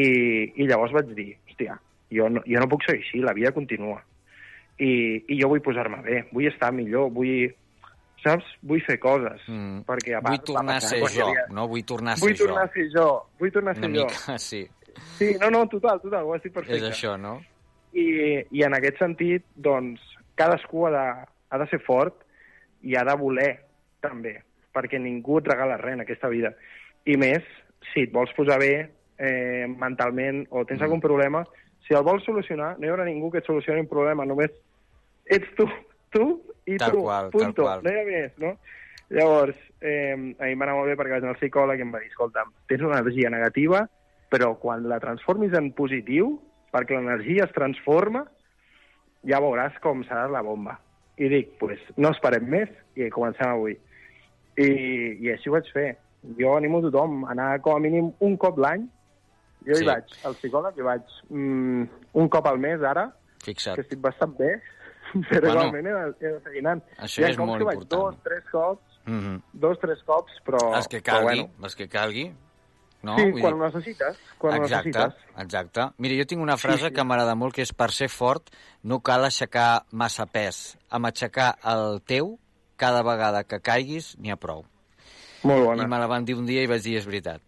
i 0.57 0.67
llavors 0.67 0.93
vaig 0.93 1.07
dir, 1.15 1.37
hòstia, 1.49 1.79
jo 2.11 2.29
no, 2.29 2.43
jo 2.47 2.61
no 2.61 2.69
puc 2.69 2.85
seguir 2.87 3.03
així, 3.03 3.19
la 3.21 3.33
vida 3.33 3.53
continua. 3.53 4.03
I, 4.79 5.25
i 5.29 5.41
jo 5.41 5.49
vull 5.49 5.63
posar-me 5.63 6.01
bé, 6.03 6.25
vull 6.33 6.47
estar 6.47 6.73
millor, 6.73 7.11
vull, 7.15 7.53
saps? 8.25 8.45
Vull 8.63 8.81
fer 8.87 8.97
coses. 9.03 9.43
Mm. 9.49 9.83
Perquè 9.89 10.17
a 10.17 10.21
Vull 10.25 10.31
part 10.39 10.41
va 10.41 10.53
tornar 10.53 10.77
a 10.77 10.81
ser 10.81 11.01
jo, 11.05 11.27
havia- 11.29 11.47
no? 11.55 11.69
Vull 11.69 11.85
tornar 11.85 12.13
a 12.15 12.17
ser 12.17 12.27
Vull 12.29 12.39
tornar 12.39 12.65
jo. 12.65 12.71
a 12.71 12.73
ser 12.75 12.89
jo, 12.97 13.07
vull 13.39 13.53
tornar 13.53 13.73
a 13.73 13.75
ser 13.81 13.85
Una 13.91 13.99
jo. 14.01 14.07
mica, 14.09 14.39
sí. 14.51 14.63
Sí, 15.19 15.33
no, 15.41 15.51
no, 15.51 15.67
total, 15.69 16.01
total, 16.01 16.25
ho 16.25 16.35
has 16.35 16.43
dit 16.43 16.53
perfecte. 16.55 16.77
És 16.81 16.89
això, 16.91 17.17
no? 17.21 17.37
I, 17.95 18.07
I 18.51 18.63
en 18.67 18.75
aquest 18.75 18.99
sentit, 18.99 19.45
doncs, 19.55 20.01
cadascú 20.39 20.87
ha 20.89 20.91
de, 20.95 21.07
ha 21.51 21.59
de 21.63 21.67
ser 21.71 21.81
fort 21.87 22.15
i 22.83 22.97
ha 22.99 23.05
de 23.07 23.15
voler, 23.19 23.53
també, 24.03 24.37
perquè 24.75 24.99
ningú 25.01 25.39
et 25.39 25.47
regala 25.51 25.77
res 25.81 25.95
en 25.95 26.03
aquesta 26.05 26.29
vida. 26.29 26.51
I 27.07 27.17
més, 27.21 27.43
si 27.93 28.03
et 28.07 28.13
vols 28.15 28.33
posar 28.37 28.59
bé 28.63 28.73
eh, 29.19 29.67
mentalment 29.69 30.45
o 30.51 30.65
tens 30.65 30.81
Mm. 30.81 30.85
algun 30.89 31.01
problema, 31.01 31.45
si 31.87 31.95
el 31.95 32.03
vols 32.03 32.25
solucionar, 32.25 32.75
no 32.79 32.87
hi 32.87 32.91
haurà 32.91 33.05
ningú 33.05 33.31
que 33.31 33.39
et 33.39 33.47
solucioni 33.47 33.81
un 33.85 33.89
problema, 33.91 34.25
només 34.27 34.51
ets 35.27 35.51
tu, 35.57 35.67
tu 36.15 36.25
i 36.71 36.79
Tal 36.81 36.95
tu, 36.95 37.03
qual, 37.05 37.29
tal 37.31 37.35
punto, 37.35 37.67
qual. 37.67 37.83
no 37.85 37.93
hi 37.93 37.99
ha 38.01 38.07
més, 38.09 38.33
no? 38.41 38.55
Llavors, 39.15 39.59
eh, 39.85 40.15
a 40.15 40.17
mi 40.17 40.33
em 40.55 40.59
va 40.63 40.65
anar 40.69 40.79
molt 40.79 40.89
bé 40.89 40.95
perquè 40.97 41.13
vaig 41.19 41.27
anar 41.27 41.35
al 41.35 41.41
psicòleg 41.43 41.83
i 41.83 41.85
em 41.85 41.93
va 41.93 42.01
dir, 42.01 42.09
escolta, 42.09 42.47
tens 42.71 42.83
una 42.87 43.03
energia 43.03 43.31
negativa, 43.31 43.83
però 44.33 44.55
quan 44.59 44.87
la 44.89 44.97
transformis 45.03 45.53
en 45.59 45.69
positiu, 45.77 46.39
perquè 46.73 46.97
l'energia 46.97 47.45
es 47.45 47.53
transforma, 47.55 48.25
ja 49.29 49.39
veuràs 49.45 49.77
com 49.85 50.03
serà 50.09 50.25
la 50.33 50.43
bomba. 50.43 50.79
I 51.21 51.29
dic, 51.31 51.53
pues, 51.61 51.79
no 51.97 52.11
esperem 52.11 52.49
més 52.51 52.73
i 52.99 53.07
comencem 53.15 53.47
avui. 53.53 53.77
I, 54.59 54.67
i 55.23 55.31
així 55.35 55.51
ho 55.51 55.55
vaig 55.55 55.69
fer. 55.75 55.93
Jo 56.41 56.57
animo 56.57 56.81
a 56.81 56.87
tothom 56.89 57.25
a 57.29 57.33
anar 57.37 57.61
com 57.63 57.77
a 57.77 57.83
mínim 57.85 58.09
un 58.25 58.37
cop 58.41 58.59
l'any. 58.59 58.89
Jo 59.69 59.77
Sí. 59.79 59.85
hi 59.85 59.87
vaig 59.89 60.17
al 60.29 60.35
psicòleg, 60.41 60.77
hi 60.81 60.85
vaig 60.89 61.15
mm, 61.31 61.85
un 62.21 62.29
cop 62.33 62.47
al 62.51 62.59
mes 62.61 62.83
ara, 62.83 63.07
Fixa't. 63.45 63.77
que 63.77 63.85
estic 63.85 64.01
bastant 64.03 64.35
bé, 64.39 64.57
però 65.29 65.41
Bueno, 65.41 65.67
igualment 65.69 65.87
he 65.87 65.93
de, 65.93 66.15
he 66.21 66.33
de 66.33 66.41
seguir 66.45 66.59
anant. 66.67 66.83
això 66.99 67.21
Hi 67.21 67.25
ha 67.25 67.29
és 67.31 67.37
cops 67.37 67.47
molt 67.49 67.59
que 67.59 67.65
vaig 67.65 67.79
important. 67.83 68.03
dos, 68.03 68.23
tres 68.25 68.45
cops, 68.53 68.91
Mm 69.07 69.21
-hmm. 69.21 69.43
dos, 69.53 69.79
tres 69.79 70.03
cops, 70.05 70.33
però... 70.47 70.77
Els 70.77 70.89
que 70.89 71.03
però 71.03 71.13
calgui, 71.13 71.41
bueno. 71.43 71.51
els 71.63 71.77
que 71.77 71.89
calgui. 71.89 72.35
No? 73.03 73.19
sí, 73.19 73.31
Vull 73.33 73.41
quan 73.43 73.53
dir- 73.55 73.63
ho 73.63 73.67
necessites. 73.67 74.17
Quan 74.39 74.55
ho 74.55 74.63
exacte, 74.65 74.89
necessites. 74.89 75.25
exacte. 75.37 75.81
Mira, 75.99 76.15
jo 76.17 76.25
tinc 76.27 76.41
una 76.41 76.57
frase 76.57 76.79
Sí, 76.79 76.87
sí. 76.89 76.93
que 76.95 77.05
m'agrada 77.05 77.35
molt, 77.35 77.53
que 77.55 77.61
és 77.63 77.73
per 77.75 77.91
ser 77.93 78.09
fort 78.09 78.49
no 78.83 79.01
cal 79.01 79.25
aixecar 79.27 79.85
massa 79.93 80.25
pes. 80.25 80.79
Amb 80.89 81.05
aixecar 81.05 81.59
el 81.65 82.01
teu, 82.07 82.39
cada 82.77 83.03
vegada 83.03 83.45
que 83.45 83.61
caiguis, 83.61 84.17
n'hi 84.19 84.31
ha 84.31 84.37
prou. 84.37 84.65
Molt 85.43 85.65
bona. 85.67 85.83
I 85.83 85.87
me 85.87 85.99
la 85.99 86.07
van 86.07 86.25
dir 86.25 86.35
un 86.35 86.47
dia 86.47 86.63
i 86.63 86.67
vaig 86.67 86.81
dir, 86.83 86.97
és 86.97 87.05
veritat. 87.05 87.43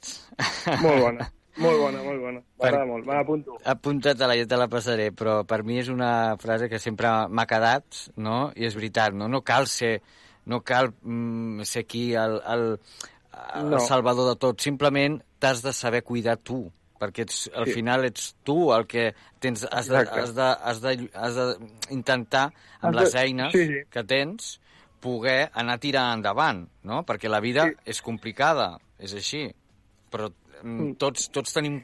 Molt 0.83 1.01
bona. 1.01 1.31
Molt 1.57 1.79
bona, 1.81 2.03
molt 2.05 2.21
bona. 2.21 2.41
M'agrada 2.61 2.79
Per- 2.83 2.87
molt, 2.91 3.07
me 3.07 3.15
l'apunto. 3.15 3.57
Apunta-te-la, 3.65 4.37
ja 4.37 4.47
te 4.47 4.57
la 4.61 4.69
passaré, 4.69 5.11
però 5.13 5.39
per 5.49 5.63
mi 5.65 5.79
és 5.81 5.89
una 5.89 6.37
frase 6.39 6.69
que 6.69 6.79
sempre 6.79 7.09
m'ha 7.29 7.47
quedat, 7.49 7.85
no? 8.17 8.53
I 8.55 8.67
és 8.69 8.75
veritat, 8.77 9.15
no? 9.17 9.29
No 9.29 9.41
cal 9.43 9.67
ser, 9.67 10.01
no 10.47 10.61
cal 10.63 10.93
mm, 11.03 11.63
ser 11.65 11.85
aquí 11.87 12.13
el, 12.15 12.41
el, 12.47 12.67
el 13.57 13.71
No. 13.71 13.81
salvador 13.81 14.29
de 14.35 14.37
tot, 14.41 14.61
simplement 14.61 15.21
t'has 15.39 15.63
de 15.65 15.73
saber 15.73 16.03
cuidar 16.05 16.37
tu, 16.39 16.71
perquè 17.01 17.25
ets, 17.27 17.51
al 17.55 17.67
Sí. 17.67 17.73
final 17.81 18.05
ets 18.05 18.35
tu 18.45 18.73
el 18.73 18.87
que 18.87 19.15
tens, 19.41 19.67
has 19.71 19.89
de, 19.89 19.97
has 20.05 20.35
de, 20.35 20.43
has 20.63 20.81
de, 20.81 21.11
has 21.15 21.35
de 21.35 21.47
intentar, 21.91 22.53
amb 22.81 22.95
Has 22.95 22.95
de- 22.95 23.01
les 23.01 23.15
eines 23.15 23.53
sí, 23.53 23.67
sí. 23.67 23.81
que 23.91 24.05
tens, 24.05 24.61
poder 25.01 25.51
anar 25.55 25.79
tirant 25.79 26.17
endavant, 26.19 26.67
no? 26.83 27.03
Perquè 27.05 27.29
la 27.29 27.41
vida 27.41 27.67
Sí. 27.69 27.75
és 27.87 28.01
complicada, 28.03 28.79
és 28.99 29.13
així, 29.15 29.55
però 30.11 30.31
mm, 30.63 30.95
tots, 31.03 31.29
tots 31.35 31.53
tenim 31.57 31.81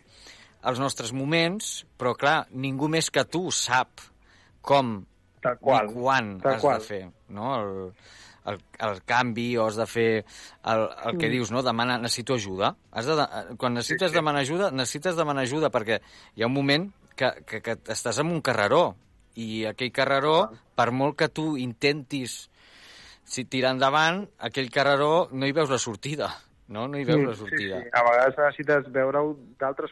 els 0.64 0.78
nostres 0.78 1.12
moments, 1.12 1.84
però 1.98 2.14
clar, 2.14 2.46
ningú 2.54 2.88
més 2.88 3.10
que 3.10 3.24
tu 3.24 3.50
sap 3.50 4.00
com 4.62 5.00
Tal 5.42 5.56
qual. 5.58 5.90
i 5.90 5.94
quan 5.96 6.34
Tal 6.40 6.54
has 6.54 6.60
qual. 6.62 6.78
de 6.78 6.86
fer 6.86 7.00
no? 7.34 7.48
el, 7.58 7.92
el, 8.52 8.60
el 8.86 9.00
canvi 9.04 9.48
o 9.58 9.66
has 9.66 9.76
de 9.80 9.86
fer 9.90 10.10
el, 10.22 10.84
el 11.06 11.18
que 11.18 11.26
Mm. 11.26 11.32
dius, 11.32 11.50
no? 11.50 11.62
Demana, 11.66 11.98
necessito 11.98 12.34
ajuda. 12.34 12.76
Has 12.92 13.06
de, 13.10 13.26
quan 13.58 13.74
necessites 13.74 14.12
sí. 14.12 14.14
demanar 14.14 14.42
ajuda, 14.46 14.70
necessites 14.70 15.16
demanar 15.18 15.42
ajuda 15.42 15.70
perquè 15.74 15.98
hi 16.36 16.42
ha 16.42 16.46
un 16.46 16.54
moment 16.54 16.88
que, 17.16 17.32
que, 17.46 17.60
que 17.60 17.76
estàs 17.90 18.18
en 18.22 18.30
un 18.30 18.40
carreró 18.40 18.94
i 19.34 19.64
aquell 19.66 19.90
carreró, 19.90 20.52
per 20.76 20.90
molt 20.92 21.16
que 21.18 21.28
tu 21.28 21.56
intentis 21.58 22.48
si 23.24 23.44
tirar 23.46 23.72
endavant, 23.74 24.26
aquell 24.38 24.70
carreró 24.70 25.28
no 25.32 25.46
hi 25.46 25.52
veus 25.56 25.70
la 25.70 25.78
sortida, 25.78 26.30
no? 26.68 26.86
No 26.88 26.98
hi 26.98 27.04
veus 27.04 27.24
la 27.26 27.34
sortida. 27.34 27.78
Sí, 27.80 27.84
sí. 27.84 27.90
A 27.92 28.02
vegades 28.02 28.38
necessites 28.38 28.92
veure-ho 28.92 29.36
d'altres 29.58 29.90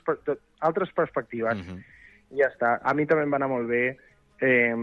altres 0.61 0.91
perspectives. 0.97 1.57
Mhm. 1.57 1.83
I 2.31 2.37
ja 2.45 2.49
està. 2.49 2.79
A 2.83 2.95
mi 2.95 3.07
també 3.07 3.25
em 3.25 3.31
va 3.33 3.37
anar 3.37 3.49
molt 3.49 3.69
bé, 3.69 3.97
eh, 4.41 4.75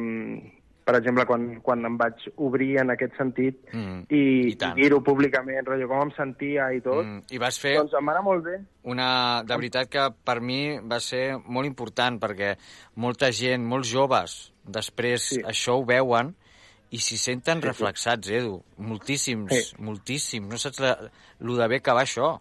per 0.88 0.95
exemple, 0.95 1.26
quan, 1.26 1.60
quan 1.62 1.84
em 1.86 1.97
vaig 2.00 2.30
obrir 2.38 2.78
en 2.80 2.91
aquest 2.93 3.17
sentit 3.17 3.58
Mm, 3.73 4.06
i, 4.10 4.19
i 4.47 4.52
i 4.54 4.69
dir-ho 4.76 5.02
públicament, 5.04 5.65
rotllo, 5.67 5.88
com 5.89 6.02
em 6.06 6.12
sentia 6.15 6.69
i 6.73 6.80
tot, 6.82 7.04
Mm, 7.06 7.21
I 7.32 7.38
vas 7.38 7.60
fer 7.60 7.73
doncs 7.78 7.93
em 7.93 8.08
va 8.08 8.13
anar 8.13 8.23
molt 8.23 8.43
bé. 8.45 8.62
una... 8.84 9.43
De 9.43 9.56
veritat 9.56 9.89
que 9.89 10.06
per 10.23 10.39
mi 10.39 10.78
va 10.80 11.00
ser 11.00 11.38
molt 11.45 11.67
important 11.67 12.19
perquè 12.19 12.56
molta 12.95 13.32
gent, 13.32 13.65
molts 13.65 13.89
joves, 13.91 14.54
després 14.63 15.21
Sí. 15.36 15.41
això 15.43 15.76
ho 15.80 15.86
veuen 15.86 16.36
i 16.91 17.00
s'hi 17.04 17.17
senten 17.19 17.62
Sí, 17.62 17.67
reflexats, 17.67 18.30
Edu. 18.30 18.62
Moltíssims, 18.78 19.54
Sí. 19.54 19.76
moltíssims. 19.84 20.47
No 20.47 20.58
saps 20.58 20.80
la, 20.80 20.93
lo 21.39 21.56
de 21.58 21.67
bé 21.67 21.82
que 21.82 21.91
va 21.95 22.04
això. 22.04 22.38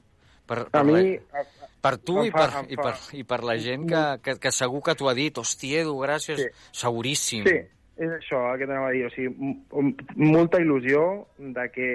Per, 0.47 0.65
per, 0.71 0.81
A 0.81 0.85
mi... 0.85 1.17
la, 1.17 1.45
per 1.83 1.97
tu 1.99 2.21
i 2.25 2.31
per, 2.31 2.49
i, 2.69 2.77
per, 2.77 2.95
i 3.19 3.25
per 3.27 3.41
la 3.45 3.57
gent 3.59 3.87
que, 3.91 4.03
que, 4.23 4.37
que 4.43 4.53
segur 4.55 4.83
que 4.83 4.95
t'ho 4.95 5.09
ha 5.11 5.15
dit. 5.15 5.39
Hosti, 5.39 5.75
Edu, 5.81 5.97
gràcies. 6.03 6.39
Sí. 6.39 6.69
Seguríssim. 6.85 7.47
Sí, 7.47 7.59
és 7.99 8.17
això 8.21 8.45
el 8.53 8.61
que 8.61 8.69
t'anava 8.71 8.91
a 8.91 8.95
dir. 8.95 9.05
O 9.07 9.11
sigui, 9.15 9.53
molta 10.17 10.63
il·lusió 10.63 11.27
de 11.39 11.69
que 11.75 11.91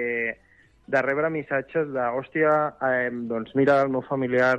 de 0.92 1.02
rebre 1.02 1.30
missatges 1.30 1.88
de, 1.94 2.06
hòstia, 2.18 2.52
eh, 2.84 3.08
doncs 3.30 3.54
mira, 3.56 3.80
el 3.86 3.92
meu 3.94 4.02
familiar, 4.04 4.58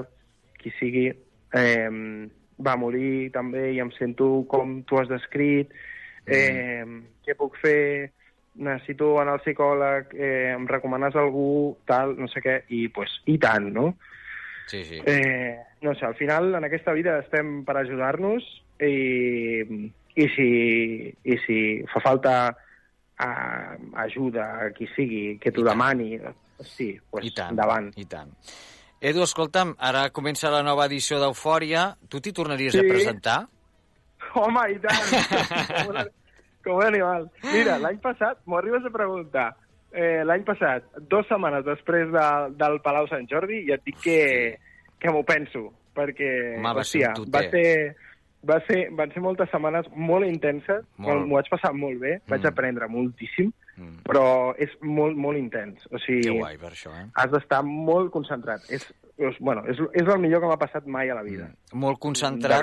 qui 0.58 0.72
sigui, 0.80 1.10
eh, 1.54 1.90
va 2.64 2.78
morir 2.80 3.30
també 3.34 3.74
i 3.74 3.82
em 3.84 3.92
sento 4.00 4.46
com 4.50 4.80
tu 4.88 4.98
has 4.98 5.10
descrit, 5.12 5.70
eh, 6.28 6.86
què 7.26 7.36
puc 7.36 7.56
fer, 7.62 8.12
necessito 8.56 9.20
anar 9.20 9.34
al 9.38 9.42
psicòleg, 9.42 10.14
eh, 10.14 10.52
em 10.54 10.68
recomanes 10.70 11.16
algú, 11.18 11.78
tal, 11.90 12.16
no 12.20 12.28
sé 12.30 12.42
què, 12.46 12.60
i 12.70 12.88
pues, 12.94 13.10
i 13.26 13.38
tant, 13.42 13.72
no? 13.74 13.96
Sí, 14.68 14.84
sí. 14.86 15.02
Eh, 15.06 15.58
no 15.82 15.94
sé, 15.96 16.06
al 16.06 16.16
final 16.16 16.54
en 16.56 16.64
aquesta 16.64 16.94
vida 16.94 17.18
estem 17.20 17.64
per 17.66 17.76
ajudar-nos 17.82 18.46
i, 18.80 19.64
i, 20.16 20.28
si, 20.36 20.50
i 21.24 21.38
si 21.46 21.58
fa 21.92 22.00
falta 22.06 22.36
eh, 23.20 23.74
ajuda 24.06 24.46
a 24.68 24.70
qui 24.76 24.88
sigui, 24.96 25.40
que 25.42 25.52
t'ho 25.52 25.66
demani, 25.66 26.16
sí, 26.64 26.94
pues, 27.10 27.26
I 27.28 27.34
tant, 27.36 27.52
endavant. 27.58 27.92
i 28.00 28.06
tant. 28.06 28.32
Edu, 29.04 29.26
escolta'm, 29.26 29.74
ara 29.84 30.06
comença 30.16 30.48
la 30.54 30.62
nova 30.64 30.86
edició 30.88 31.18
d'Eufòria. 31.20 31.90
Tu 32.08 32.22
t'hi 32.24 32.32
tornaries 32.32 32.72
Sí. 32.72 32.80
a 32.80 32.88
presentar? 32.88 33.40
Home, 34.36 34.64
i 34.74 34.80
tant! 34.82 35.04
com, 35.70 35.92
un, 35.96 36.12
com 36.66 36.78
un 36.80 36.86
animal. 36.88 37.28
Mira, 37.52 37.78
l'any 37.84 38.00
passat, 38.04 38.40
m'ho 38.46 38.58
arribes 38.58 38.86
a 38.88 38.94
preguntar, 38.94 39.50
eh, 39.94 40.24
l'any 40.26 40.44
passat, 40.48 40.88
dues 41.10 41.28
setmanes 41.30 41.66
després 41.68 42.10
de, 42.14 42.28
del 42.60 42.80
Palau 42.86 43.08
Sant 43.12 43.28
Jordi, 43.30 43.66
ja 43.70 43.76
et 43.80 43.84
dic 43.86 44.00
que, 44.04 44.20
que 45.00 45.12
m'ho 45.14 45.24
penso, 45.28 45.68
perquè, 45.94 46.32
ser 46.58 46.74
hòstia, 46.82 47.14
va 47.34 47.44
ser... 47.54 47.68
va 48.44 48.58
ser, 48.68 48.80
van 48.92 49.12
ser 49.14 49.22
moltes 49.24 49.48
setmanes 49.54 49.86
molt 49.96 50.26
intenses, 50.28 50.82
Molt. 51.00 51.22
m'ho 51.30 51.38
vaig 51.38 51.48
passar 51.54 51.70
molt 51.78 52.02
bé, 52.02 52.18
vaig 52.28 52.42
Mm. 52.44 52.50
aprendre 52.50 52.88
moltíssim, 52.92 53.54
Mm. 53.78 54.02
però 54.06 54.54
és 54.62 54.70
molt, 54.86 55.16
molt 55.18 55.38
intens. 55.40 55.86
O 55.88 55.96
Que 55.98 56.02
sigui, 56.06 56.34
guai 56.38 56.58
per 56.62 56.70
això, 56.76 56.92
eh? 56.94 57.08
has 57.16 57.32
d'estar 57.32 57.64
molt 57.66 58.12
concentrat. 58.14 58.62
És, 58.70 58.84
és, 59.18 59.40
bueno, 59.40 59.64
és, 59.66 59.80
és 59.98 60.04
el 60.06 60.20
millor 60.22 60.42
que 60.44 60.50
m'ha 60.52 60.60
passat 60.62 60.86
mai 60.86 61.10
a 61.10 61.16
la 61.16 61.24
vida. 61.24 61.48
Molt 61.74 61.98
concentrat. 62.04 62.62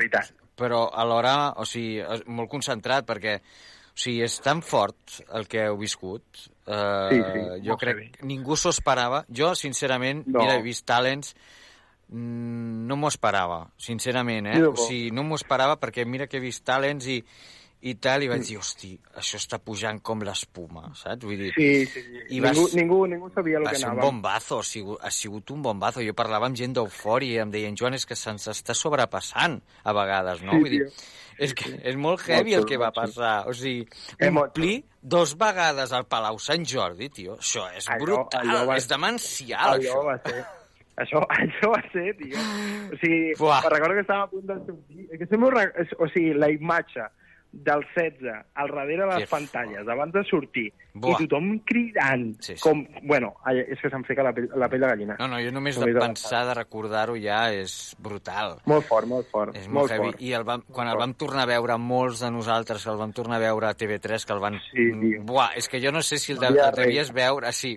Però 0.61 0.85
alhora, 0.93 1.55
o 1.57 1.65
sigui, 1.69 2.03
molt 2.29 2.51
concentrat 2.53 3.07
perquè 3.09 3.39
o 3.41 3.99
sigui, 4.01 4.21
és 4.25 4.37
tan 4.45 4.61
fort 4.63 5.19
el 5.37 5.49
que 5.51 5.65
heu 5.67 5.79
viscut. 5.81 6.23
Eh, 6.71 7.09
Sí, 7.11 7.23
sí, 7.33 7.63
jo 7.67 7.77
crec 7.81 7.99
que 8.19 8.27
ningú 8.29 8.55
s'ho 8.57 8.71
esperava. 8.71 9.25
Jo, 9.29 9.55
sincerament, 9.59 10.23
No. 10.29 10.45
mira, 10.45 10.55
he 10.61 10.63
vist 10.63 10.85
talents, 10.87 11.35
mm, 12.09 12.87
no 12.87 12.97
m'ho 12.97 13.09
esperava, 13.11 13.65
sincerament, 13.77 14.47
eh? 14.47 14.63
O 14.67 14.77
sigui, 14.77 15.11
no 15.11 15.25
m'ho 15.25 15.37
esperava 15.41 15.79
perquè 15.81 16.07
mira 16.07 16.29
que 16.29 16.39
he 16.39 16.45
vist 16.45 16.65
talents 16.65 17.07
i, 17.11 17.19
i 17.83 17.95
tal, 17.97 18.23
i 18.23 18.29
vaig 18.29 18.43
dir, 18.45 18.59
hosti, 18.61 18.91
això 19.17 19.39
està 19.41 19.57
pujant 19.59 20.03
com 20.05 20.21
l'espuma, 20.21 20.91
saps? 20.95 21.25
Vull 21.25 21.39
dir, 21.39 21.53
Sí, 21.55 21.87
sí, 21.87 22.03
sí. 22.03 22.19
I 22.37 22.41
ningú, 22.41 22.65
vas- 22.67 22.75
ningú, 22.77 22.99
ningú 23.07 23.31
sabia 23.35 23.57
el 23.59 23.65
va 23.65 23.71
que 23.71 23.77
ser 23.77 23.87
un 23.89 23.93
anava. 23.95 24.07
bombazo, 24.11 24.59
ha 24.61 24.63
sigut, 24.63 24.99
ha 25.03 25.11
sigut 25.11 25.51
un 25.51 25.63
bombazo. 25.63 26.01
Jo 26.05 26.13
parlava 26.15 26.47
amb 26.47 26.57
gent 26.57 26.75
d'eufòria 26.77 27.43
em 27.43 27.51
deien, 27.51 27.75
Joan, 27.77 27.95
és 27.95 28.05
que 28.05 28.15
se'ns 28.17 28.49
està 28.53 28.75
sobrepassant 28.75 29.61
a 29.85 29.93
vegades, 29.97 30.43
no? 30.43 30.53
Sí, 30.53 30.59
Vull 30.59 30.71
dir, 30.71 30.83
és, 31.39 31.55
que 31.55 31.71
és 31.89 31.97
molt 31.97 32.21
heavy 32.29 32.53
el 32.55 32.67
que 32.69 32.77
va 32.77 32.91
passar. 32.93 33.47
O 33.49 33.55
sigui, 33.57 33.87
Eh, 34.19 34.29
molt 34.31 34.51
omplir 34.53 34.85
dos 35.01 35.33
vegades 35.41 35.93
al 35.93 36.05
Palau 36.07 36.39
Sant 36.39 36.67
Jordi, 36.69 37.09
tio, 37.09 37.39
això 37.39 37.65
és 37.75 37.89
Allò- 37.89 38.05
brutal, 38.05 38.47
allò 38.47 38.67
va- 38.67 38.77
és 38.77 38.87
demencial, 38.89 39.81
allò 39.81 39.81
això. 39.81 40.05
va 40.05 40.19
ser... 40.27 40.45
Això, 41.01 41.23
això 41.33 41.71
va 41.73 41.81
ser, 41.95 42.15
tio. 42.19 42.37
O 42.93 42.97
sigui, 43.01 43.33
Buah. 43.39 43.63
recordo 43.71 43.95
que 43.95 44.01
estava 44.05 44.25
a 44.25 44.27
punt 44.29 44.45
de 44.45 44.55
sortir... 44.67 45.09
Que 45.17 45.27
sempre, 45.27 45.87
o 45.97 46.09
sigui, 46.13 46.35
la 46.35 46.51
imatge 46.51 47.07
del 47.53 47.81
16 47.95 48.31
al 48.55 48.69
darrere 48.71 49.03
de 49.03 49.07
les 49.11 49.25
Que 49.25 49.27
pantalles, 49.27 49.89
abans 49.89 50.13
de 50.15 50.23
sortir, 50.25 50.73
Buah. 50.95 51.17
i 51.21 51.27
tothom 51.27 51.59
cridant, 51.67 52.37
Sí, 52.41 52.55
sí. 52.57 52.61
com... 52.63 52.85
Bueno, 53.03 53.33
és 53.51 53.81
que 53.83 53.91
se'm 53.91 54.05
fica 54.07 54.23
la 54.23 54.33
pell, 54.33 54.47
la 54.55 54.69
pell 54.71 54.81
de 54.85 54.87
gallina. 54.93 55.17
No, 55.19 55.27
no, 55.29 55.41
jo 55.43 55.51
només 55.53 55.79
Només 55.79 55.95
de 55.95 56.01
pensar, 56.01 56.45
de 56.47 56.55
recordar-ho 56.55 57.17
ja 57.19 57.41
és 57.53 57.97
brutal. 57.99 58.59
Molt 58.71 58.87
fort, 58.87 59.07
molt 59.11 59.27
fort. 59.31 59.57
És 59.59 59.67
molt, 59.69 59.91
heavy. 59.91 60.13
fort. 60.13 60.23
I 60.23 60.33
el 60.39 60.45
vam, 60.45 60.63
quan 60.71 60.89
el 60.89 60.97
vam 61.01 61.15
tornar 61.15 61.43
a 61.49 61.51
veure, 61.51 61.77
molts 61.79 62.21
de 62.23 62.31
nosaltres 62.31 62.85
que 62.85 62.91
el 62.91 62.99
vam 63.03 63.13
tornar 63.13 63.37
a 63.41 63.45
veure 63.49 63.67
a 63.67 63.75
TV3, 63.75 64.25
que 64.27 64.33
el 64.33 64.41
van... 64.47 64.61
Sí, 64.71 64.87
tio. 65.01 65.23
Buah, 65.27 65.51
és 65.59 65.69
que 65.69 65.81
jo 65.83 65.91
no 65.93 66.03
sé 66.03 66.19
si 66.19 66.33
el, 66.33 66.39
de, 66.39 66.53
el 66.55 66.75
devies 66.79 67.11
veure, 67.13 67.53
sí. 67.53 67.75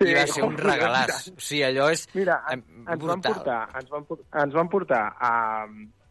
I 0.00 0.08
Sí, 0.08 0.12
va 0.12 0.26
ser 0.26 0.42
un 0.42 0.56
regalàs. 0.68 1.28
O 1.36 1.38
sigui, 1.38 1.62
allò 1.68 1.86
és 1.94 2.08
Mira, 2.18 2.40
ens, 2.50 2.64
ens, 2.66 2.88
van 2.88 2.98
brutal. 2.98 3.34
portar, 3.36 3.60
ens, 3.78 3.90
van, 3.94 4.06
ens 4.42 4.54
van 4.58 4.68
portar 4.68 5.04
a, 5.22 5.32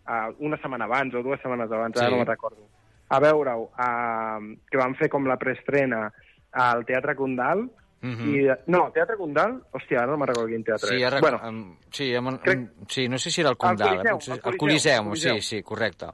a 0.07 0.21
una 0.39 0.55
setmana 0.61 0.85
abans 0.87 1.13
o 1.19 1.21
dues 1.21 1.41
setmanes 1.43 1.69
abans, 1.69 1.97
Sí. 1.99 2.05
ara 2.05 2.09
no 2.15 2.21
me'n 2.21 2.29
recordo, 2.31 2.63
a 3.09 3.19
veure-ho, 3.19 3.71
a, 3.77 4.39
que 4.69 4.77
van 4.77 4.95
fer 4.95 5.09
com 5.09 5.25
la 5.27 5.37
preestrena 5.37 6.11
al 6.51 6.85
Teatre 6.85 7.15
Condal, 7.15 7.69
Mhm. 8.03 8.27
i, 8.27 8.47
no, 8.67 8.91
Teatre 8.91 9.15
Condal, 9.15 9.61
hòstia, 9.71 10.01
ara 10.01 10.11
no 10.11 10.17
me'n 10.17 10.27
recordo 10.27 10.49
quin 10.49 10.63
teatre 10.63 10.89
Sí, 10.89 10.95
és. 10.95 11.03
ara, 11.07 11.21
Bueno, 11.21 11.39
em, 11.47 11.75
sí, 11.89 12.13
em, 12.13 12.25
crec- 12.43 12.69
sí, 12.89 13.07
no 13.07 13.17
sé 13.17 13.31
si 13.31 13.39
era 13.39 13.49
el 13.51 13.55
Condal. 13.57 13.95
Coliseu, 13.97 14.09
eh, 14.11 14.19
potser- 14.19 14.31
al 14.31 14.37
el 14.37 14.41
Coliseu, 14.43 14.57
Coliseum, 14.57 15.07
Coliseu. 15.07 15.35
sí, 15.35 15.41
sí, 15.41 15.63
correcte. 15.63 16.05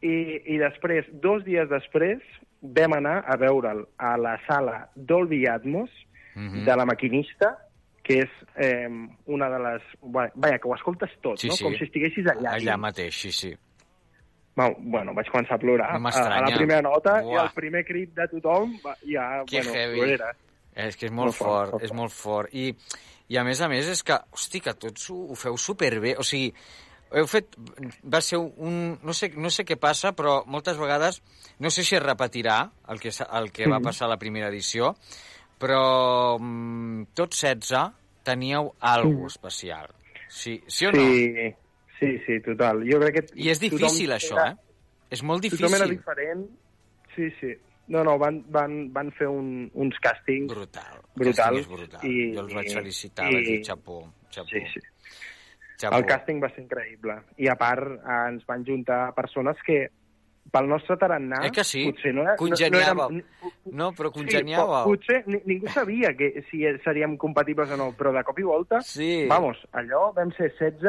i, 0.00 0.54
I 0.54 0.58
després, 0.58 1.06
dos 1.10 1.42
dies 1.44 1.68
després, 1.68 2.22
vam 2.60 2.92
anar 2.92 3.24
a 3.26 3.36
veure'l 3.36 3.84
a 3.96 4.16
la 4.16 4.38
sala 4.46 4.90
Dolby 4.94 5.46
Atmos 5.46 5.90
Mhm. 6.36 6.64
de 6.64 6.76
la 6.76 6.84
maquinista, 6.84 7.56
que 8.04 8.20
és 8.20 8.30
eh, 8.56 8.88
una 9.26 9.48
de 9.50 9.58
les... 9.58 9.82
Vaja, 10.02 10.58
que 10.58 10.68
ho 10.68 10.74
escoltes 10.74 11.10
tot, 11.20 11.36
Sí, 11.38 11.48
no? 11.48 11.54
sí. 11.54 11.64
Com 11.64 11.74
si 11.74 11.84
estiguessis 11.84 12.26
allà. 12.26 12.52
Allà 12.52 12.76
mateix, 12.76 13.14
sí, 13.14 13.32
sí. 13.32 13.56
Bueno, 14.58 14.74
bueno, 14.90 15.12
vaig 15.14 15.28
començar 15.30 15.54
a 15.54 15.62
plorar 15.62 15.92
No 16.00 16.08
a, 16.10 16.40
la 16.42 16.50
primera 16.56 16.82
nota 16.82 17.20
Buah. 17.22 17.30
i 17.30 17.36
el 17.44 17.50
primer 17.54 17.84
crit 17.86 18.10
de 18.16 18.24
tothom 18.32 18.72
ja, 19.06 19.44
Que 19.46 19.60
bueno, 19.62 19.74
heavy. 19.76 20.00
plorera. 20.00 20.32
És 20.74 20.96
que 20.98 21.06
és 21.06 21.12
molt, 21.14 21.30
Molt 21.30 21.36
fort, 21.38 21.70
fort, 21.76 21.84
és 21.86 21.92
molt 21.94 22.12
fort. 22.14 22.50
I, 22.54 22.72
I 23.28 23.38
a 23.38 23.44
més 23.46 23.60
a 23.62 23.68
més 23.70 23.86
és 23.92 24.02
que, 24.02 24.16
hosti, 24.34 24.60
que 24.64 24.74
tots 24.74 25.08
ho, 25.10 25.18
ho 25.30 25.36
feu 25.38 25.56
superbé. 25.58 26.16
O 26.18 26.26
sigui, 26.26 26.50
heu 27.14 27.26
fet... 27.30 27.54
Va 28.02 28.20
ser 28.24 28.38
un... 28.38 28.98
No 29.02 29.14
sé, 29.14 29.30
no 29.36 29.50
sé 29.50 29.64
què 29.68 29.76
passa, 29.78 30.12
però 30.12 30.40
moltes 30.46 30.78
vegades... 30.78 31.22
No 31.58 31.70
sé 31.70 31.82
si 31.86 31.94
es 31.98 32.02
repetirà 32.02 32.58
el 32.88 32.98
que, 33.02 33.10
el 33.14 33.50
que 33.52 33.66
va 33.68 33.78
Mhm. 33.78 33.84
passar 33.84 34.06
a 34.06 34.10
la 34.10 34.18
primera 34.18 34.48
edició, 34.48 34.94
però 35.58 36.38
mm, 36.38 37.08
tots 37.14 37.42
16 37.42 37.92
teníeu 38.26 38.72
alguna 38.80 39.26
especial. 39.30 39.88
Sí, 40.28 40.62
sí 40.66 40.86
o 40.86 40.92
no? 40.92 41.00
Sí, 41.02 41.54
sí, 41.98 42.18
sí, 42.26 42.40
total. 42.44 42.82
Jo 42.90 42.98
crec 43.00 43.14
que... 43.18 43.24
I 43.42 43.50
és 43.50 43.60
difícil, 43.60 43.86
tothom 43.88 44.16
això, 44.16 44.36
era- 44.38 44.50
eh? 44.52 44.56
És 45.10 45.22
molt 45.22 45.42
Tothom 45.48 45.74
era 45.74 45.86
difícil. 45.86 45.96
diferent. 45.98 46.46
Sí, 47.16 47.30
sí. 47.40 47.54
No, 47.88 48.02
no, 48.04 48.18
van, 48.20 48.42
van, 48.52 48.92
van 48.92 49.10
fer 49.16 49.26
un, 49.32 49.70
uns 49.74 49.96
càstings 50.04 50.50
Brutal. 50.52 50.98
brutals. 51.16 51.58
És 51.62 51.68
brutal. 51.70 52.02
I, 52.04 52.34
jo 52.34 52.42
els 52.44 52.54
vaig 52.54 52.68
felicitar, 52.74 53.30
i- 53.30 53.34
vaig 53.38 53.46
dir 53.46 53.62
xapó, 53.64 54.02
xapó. 54.30 54.48
Sí, 54.50 54.60
sí. 54.74 54.80
xapó. 55.80 55.96
El 55.96 56.04
càsting 56.04 56.42
va 56.42 56.50
ser 56.52 56.64
increïble. 56.66 57.16
I 57.38 57.48
a 57.48 57.56
part 57.56 57.88
eh, 57.96 58.18
ens 58.34 58.44
van 58.46 58.64
juntar 58.66 59.14
persones 59.16 59.56
que 59.64 59.86
pel 60.50 60.66
nostre 60.68 60.96
tarannà... 60.96 61.42
Eh 61.46 61.50
que 61.52 61.62
sí? 61.64 61.82
Potser 61.90 62.14
no, 62.16 62.24
Congeniàveu. 62.38 63.10
No, 63.10 63.20
no, 63.20 63.52
No, 63.78 63.88
però 63.92 64.08
Sí, 64.12 64.18
congeniàveu. 64.20 64.66
po- 64.66 64.94
potser 64.94 65.22
ni, 65.26 65.40
ningú 65.44 65.68
sabia 65.68 66.14
que 66.16 66.42
si 66.50 66.62
seríem 66.84 67.16
compatibles 67.20 67.70
o 67.70 67.76
no, 67.76 67.90
però 67.98 68.12
de 68.16 68.22
cop 68.24 68.38
i 68.38 68.42
volta, 68.46 68.80
Sí. 68.80 69.26
vamos, 69.28 69.58
allò 69.72 70.12
vam 70.16 70.30
ser 70.36 70.52
16, 70.58 70.82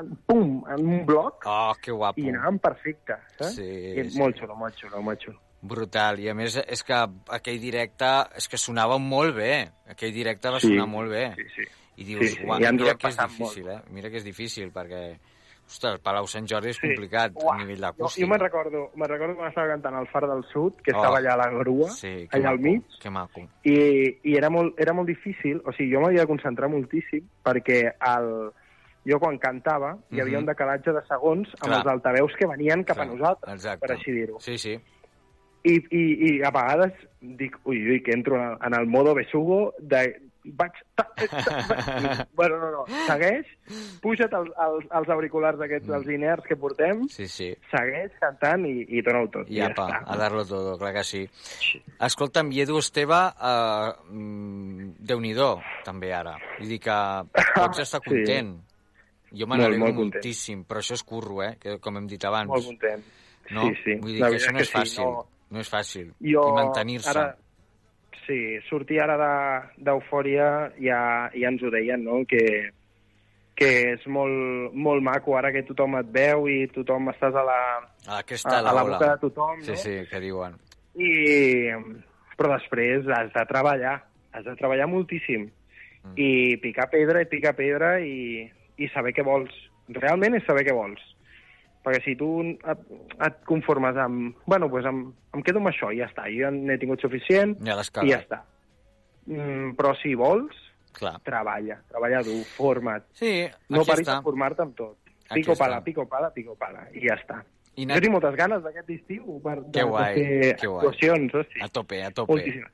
en- 0.00 0.16
pum, 0.26 0.62
en 0.68 0.86
un 0.86 1.04
bloc, 1.06 1.44
Oh, 1.46 1.74
que 1.80 1.92
guapo. 1.92 2.20
i 2.20 2.28
anàvem 2.30 2.58
perfecte, 2.58 3.14
saps? 3.38 3.54
Sí, 3.56 3.62
I 4.00 4.08
sí. 4.10 4.18
Molt 4.18 4.36
xulo, 4.40 4.56
molt 4.56 4.74
xulo, 4.80 5.02
molt 5.02 5.20
xulo. 5.20 5.38
Brutal. 5.60 6.20
I 6.20 6.28
a 6.30 6.34
més 6.34 6.56
és 6.56 6.82
que 6.84 6.94
aquell 6.94 7.58
directe 7.60 8.06
és 8.36 8.46
que 8.48 8.56
sonava 8.58 8.98
molt 8.98 9.34
bé. 9.34 9.68
Aquell 9.88 10.12
directe 10.12 10.48
va 10.48 10.60
Sí, 10.60 10.68
sonar 10.68 10.86
molt 10.86 11.10
bé. 11.10 11.34
sí, 11.34 11.42
sí. 11.56 11.62
I 11.98 12.04
dius, 12.04 12.26
Sí, 12.28 12.36
sí, 12.36 12.44
uau, 12.44 12.60
ja 12.60 12.70
mira 12.72 12.94
que 12.94 13.08
és 13.08 13.16
difícil, 13.16 13.68
eh? 13.68 13.80
Mira 13.90 14.10
que 14.10 14.16
és 14.18 14.24
difícil, 14.24 14.70
perquè... 14.70 15.18
Ostres, 15.66 15.98
Palau 16.00 16.26
Sant 16.30 16.46
Jordi 16.46 16.68
és 16.70 16.76
Sí. 16.76 16.86
complicat 16.86 17.32
Uah, 17.34 17.54
a 17.56 17.58
nivell 17.58 17.76
Jo, 17.78 17.82
d'acústica. 17.82 18.24
jo 18.24 18.30
me'n 18.30 18.40
recordo, 18.40 18.90
me'n 18.94 19.08
recordo 19.08 19.34
quan 19.36 19.48
estava 19.48 19.68
cantant 19.68 19.94
al 19.96 20.06
Far 20.08 20.26
del 20.28 20.44
Sud, 20.52 20.76
que 20.82 20.92
Oh. 20.92 20.96
estava 20.96 21.18
allà 21.18 21.32
a 21.32 21.36
la 21.36 21.48
grua, 21.58 21.88
Sí, 21.90 22.28
allà 22.30 22.50
al 22.50 22.58
maco, 22.60 22.62
mig, 22.62 22.82
Que 23.00 23.10
maco. 23.10 23.40
i, 23.64 24.18
i 24.22 24.36
era, 24.36 24.48
molt, 24.48 24.78
era 24.78 24.92
molt 24.92 25.08
difícil, 25.08 25.60
o 25.64 25.72
sigui, 25.72 25.92
jo 25.92 26.00
m'havia 26.00 26.20
de 26.20 26.26
concentrar 26.26 26.70
moltíssim, 26.70 27.26
perquè 27.44 27.92
el, 28.00 28.50
jo 29.04 29.18
quan 29.18 29.38
cantava 29.38 29.98
hi 30.12 30.20
havia 30.20 30.38
Mhm. 30.38 30.44
un 30.44 30.46
decalatge 30.46 30.92
de 30.92 31.02
segons 31.08 31.48
amb 31.60 31.72
Clar. 31.72 31.78
els 31.78 31.86
altaveus 31.86 32.32
que 32.38 32.46
venien 32.46 32.84
cap 32.84 32.96
Clar, 32.96 33.08
a 33.08 33.10
nosaltres, 33.10 33.54
exacte. 33.54 33.86
per 33.86 33.96
així 33.96 34.12
dir-ho. 34.12 34.38
Sí, 34.40 34.58
sí. 34.58 34.78
I, 35.64 35.74
i, 35.90 36.36
I 36.36 36.42
a 36.44 36.50
vegades 36.52 36.92
dic, 37.20 37.56
ui, 37.64 37.90
ui, 37.90 38.00
que 38.04 38.12
entro 38.12 38.36
en 38.36 38.52
el, 38.52 38.56
en 38.62 38.74
el 38.80 38.86
modo 38.86 39.14
besugo 39.14 39.74
de... 39.80 40.20
Vaig... 40.54 40.72
Ta, 40.96 41.04
ta, 41.16 42.26
bueno, 42.34 42.56
no, 42.60 42.68
no, 42.70 42.82
segueix, 43.06 43.48
puja't 44.02 44.32
els, 44.38 44.50
els, 44.66 44.86
els 44.98 45.08
auriculars 45.12 45.60
aquests, 45.66 45.88
els 45.98 46.06
inerts 46.12 46.46
que 46.48 46.56
portem, 46.56 47.02
Mm. 47.06 47.08
Sí, 47.12 47.26
sí. 47.28 47.48
segueix 47.72 48.12
cantant 48.20 48.64
i, 48.68 48.84
i 48.96 49.02
dona-ho 49.02 49.26
tot. 49.32 49.50
I 49.50 49.60
apa, 49.66 49.88
a 50.06 50.16
dar-lo 50.16 50.44
todo, 50.46 50.76
clar 50.78 50.92
que 50.94 51.02
sí. 51.04 51.24
Escolta'm, 52.06 52.52
i 52.54 52.60
Edu 52.62 52.78
Esteve, 52.78 53.18
uh, 53.36 53.90
mm, 54.12 54.94
Déu-n'hi-do, 55.10 55.50
també 55.84 56.12
ara. 56.14 56.36
Vull 56.58 56.70
dir 56.74 56.80
que 56.84 56.96
pots 57.56 57.82
estar 57.84 58.00
Sí. 58.04 58.10
content. 58.10 58.54
Jo 59.36 59.46
me 59.50 59.56
n'alegro 59.58 59.90
moltíssim, 59.92 60.62
però 60.64 60.80
això 60.80 60.94
és 60.96 61.02
curro, 61.04 61.42
eh? 61.42 61.56
Que, 61.60 61.78
com 61.82 61.96
hem 61.98 62.06
dit 62.08 62.22
abans. 62.24 62.48
Molt 62.48 62.64
content. 62.70 63.02
No? 63.50 63.66
Sí, 63.68 63.74
sí. 63.84 63.96
Vull 64.00 64.14
dir 64.14 64.22
La 64.22 64.30
que 64.30 64.38
això 64.40 64.52
no 64.54 64.60
que 64.62 64.64
és 64.64 64.70
sí, 64.70 64.76
fàcil. 64.78 65.04
no. 65.04 65.26
no 65.50 65.60
és 65.60 65.68
fàcil. 65.70 66.06
Jo, 66.22 66.46
I 66.48 66.54
mantenir-se. 66.60 67.10
Ara, 67.12 67.26
sí, 68.26 68.58
sortir 68.68 69.00
ara 69.00 69.16
de- 69.20 69.84
d'eufòria 69.86 70.72
ja, 70.82 71.30
ja 71.34 71.48
ens 71.48 71.62
ho 71.62 71.70
deien, 71.70 72.02
no?, 72.04 72.24
que, 72.28 72.72
que 73.56 73.68
és 73.94 74.06
molt, 74.06 74.74
molt 74.74 75.02
maco 75.02 75.36
ara 75.38 75.52
que 75.54 75.62
tothom 75.64 75.96
et 76.00 76.10
veu 76.12 76.48
i 76.52 76.66
tothom 76.74 77.08
estàs 77.14 77.34
a 77.34 77.44
la, 77.46 77.60
A 78.06 78.18
a, 78.20 78.58
a 78.58 78.72
la 78.74 78.82
boca 78.84 79.12
de 79.14 79.18
tothom, 79.22 79.62
Sí, 79.62 79.70
no? 79.72 79.76
sí, 79.76 79.94
que 80.10 80.20
diuen. 80.20 80.58
I, 80.96 81.70
però 82.36 82.52
després 82.56 83.06
has 83.08 83.32
de 83.32 83.44
treballar, 83.48 83.96
has 84.32 84.44
de 84.44 84.54
treballar 84.56 84.86
moltíssim. 84.88 85.48
Mm. 86.04 86.12
I 86.20 86.56
picar 86.62 86.90
pedra 86.92 87.22
i 87.24 87.28
picar 87.30 87.54
pedra 87.56 87.96
i, 88.00 88.44
i 88.78 88.88
saber 88.92 89.12
què 89.16 89.24
vols. 89.24 89.52
Realment 89.88 90.36
és 90.38 90.44
saber 90.46 90.64
què 90.68 90.74
vols. 90.76 91.00
Perquè 91.86 92.00
si 92.02 92.16
tu 92.18 92.28
et, 92.42 92.80
et 93.22 93.36
conformes 93.46 93.94
amb... 94.02 94.34
Bueno, 94.44 94.66
doncs 94.72 94.88
em, 94.90 95.00
em 95.38 95.42
quedo 95.46 95.60
amb 95.62 95.70
això 95.70 95.92
i 95.94 96.00
ja 96.02 96.08
està. 96.10 96.24
Jo 96.34 96.50
n'he 96.50 96.74
tingut 96.82 96.98
suficient 97.04 97.52
Ja 97.62 97.76
i 98.02 98.10
ja 98.10 98.18
està. 98.24 98.40
Mm, 99.26 99.74
però 99.78 99.92
si 100.00 100.14
vols, 100.18 100.54
Clar. 100.96 101.16
treballa. 101.26 101.76
Treballa 101.90 102.22
dur, 102.26 102.40
forma't. 102.56 103.04
Sí, 103.14 103.44
No 103.68 103.80
aquí 103.84 103.90
paris 103.92 104.06
està. 104.08 104.16
de 104.18 104.26
formar-te 104.26 104.62
amb 104.66 104.74
tot. 104.78 104.96
Aquí 105.28 105.40
Pico 105.40 105.52
està. 105.54 105.58
pala, 105.64 105.80
pico 105.84 106.06
pala, 106.10 106.30
pico 106.34 106.54
pala. 106.58 106.88
I 106.94 107.06
ja 107.06 107.14
està. 107.18 107.40
I 107.76 107.84
Jo 107.84 107.90
anat- 107.90 108.02
tinc 108.02 108.12
moltes 108.14 108.36
ganes 108.38 108.62
d'aquest 108.64 108.90
estiu 108.90 109.40
per, 109.44 109.58
de, 109.62 109.70
Que 109.72 109.82
guai, 109.84 110.14
fer 110.14 110.56
que 110.56 110.66
guai. 110.66 110.86
actuacions. 110.86 111.34
Hosti. 111.34 111.60
A 111.62 111.68
tope, 111.68 112.02
a 112.02 112.10
tope. 112.10 112.32
Moltíssimes. 112.32 112.72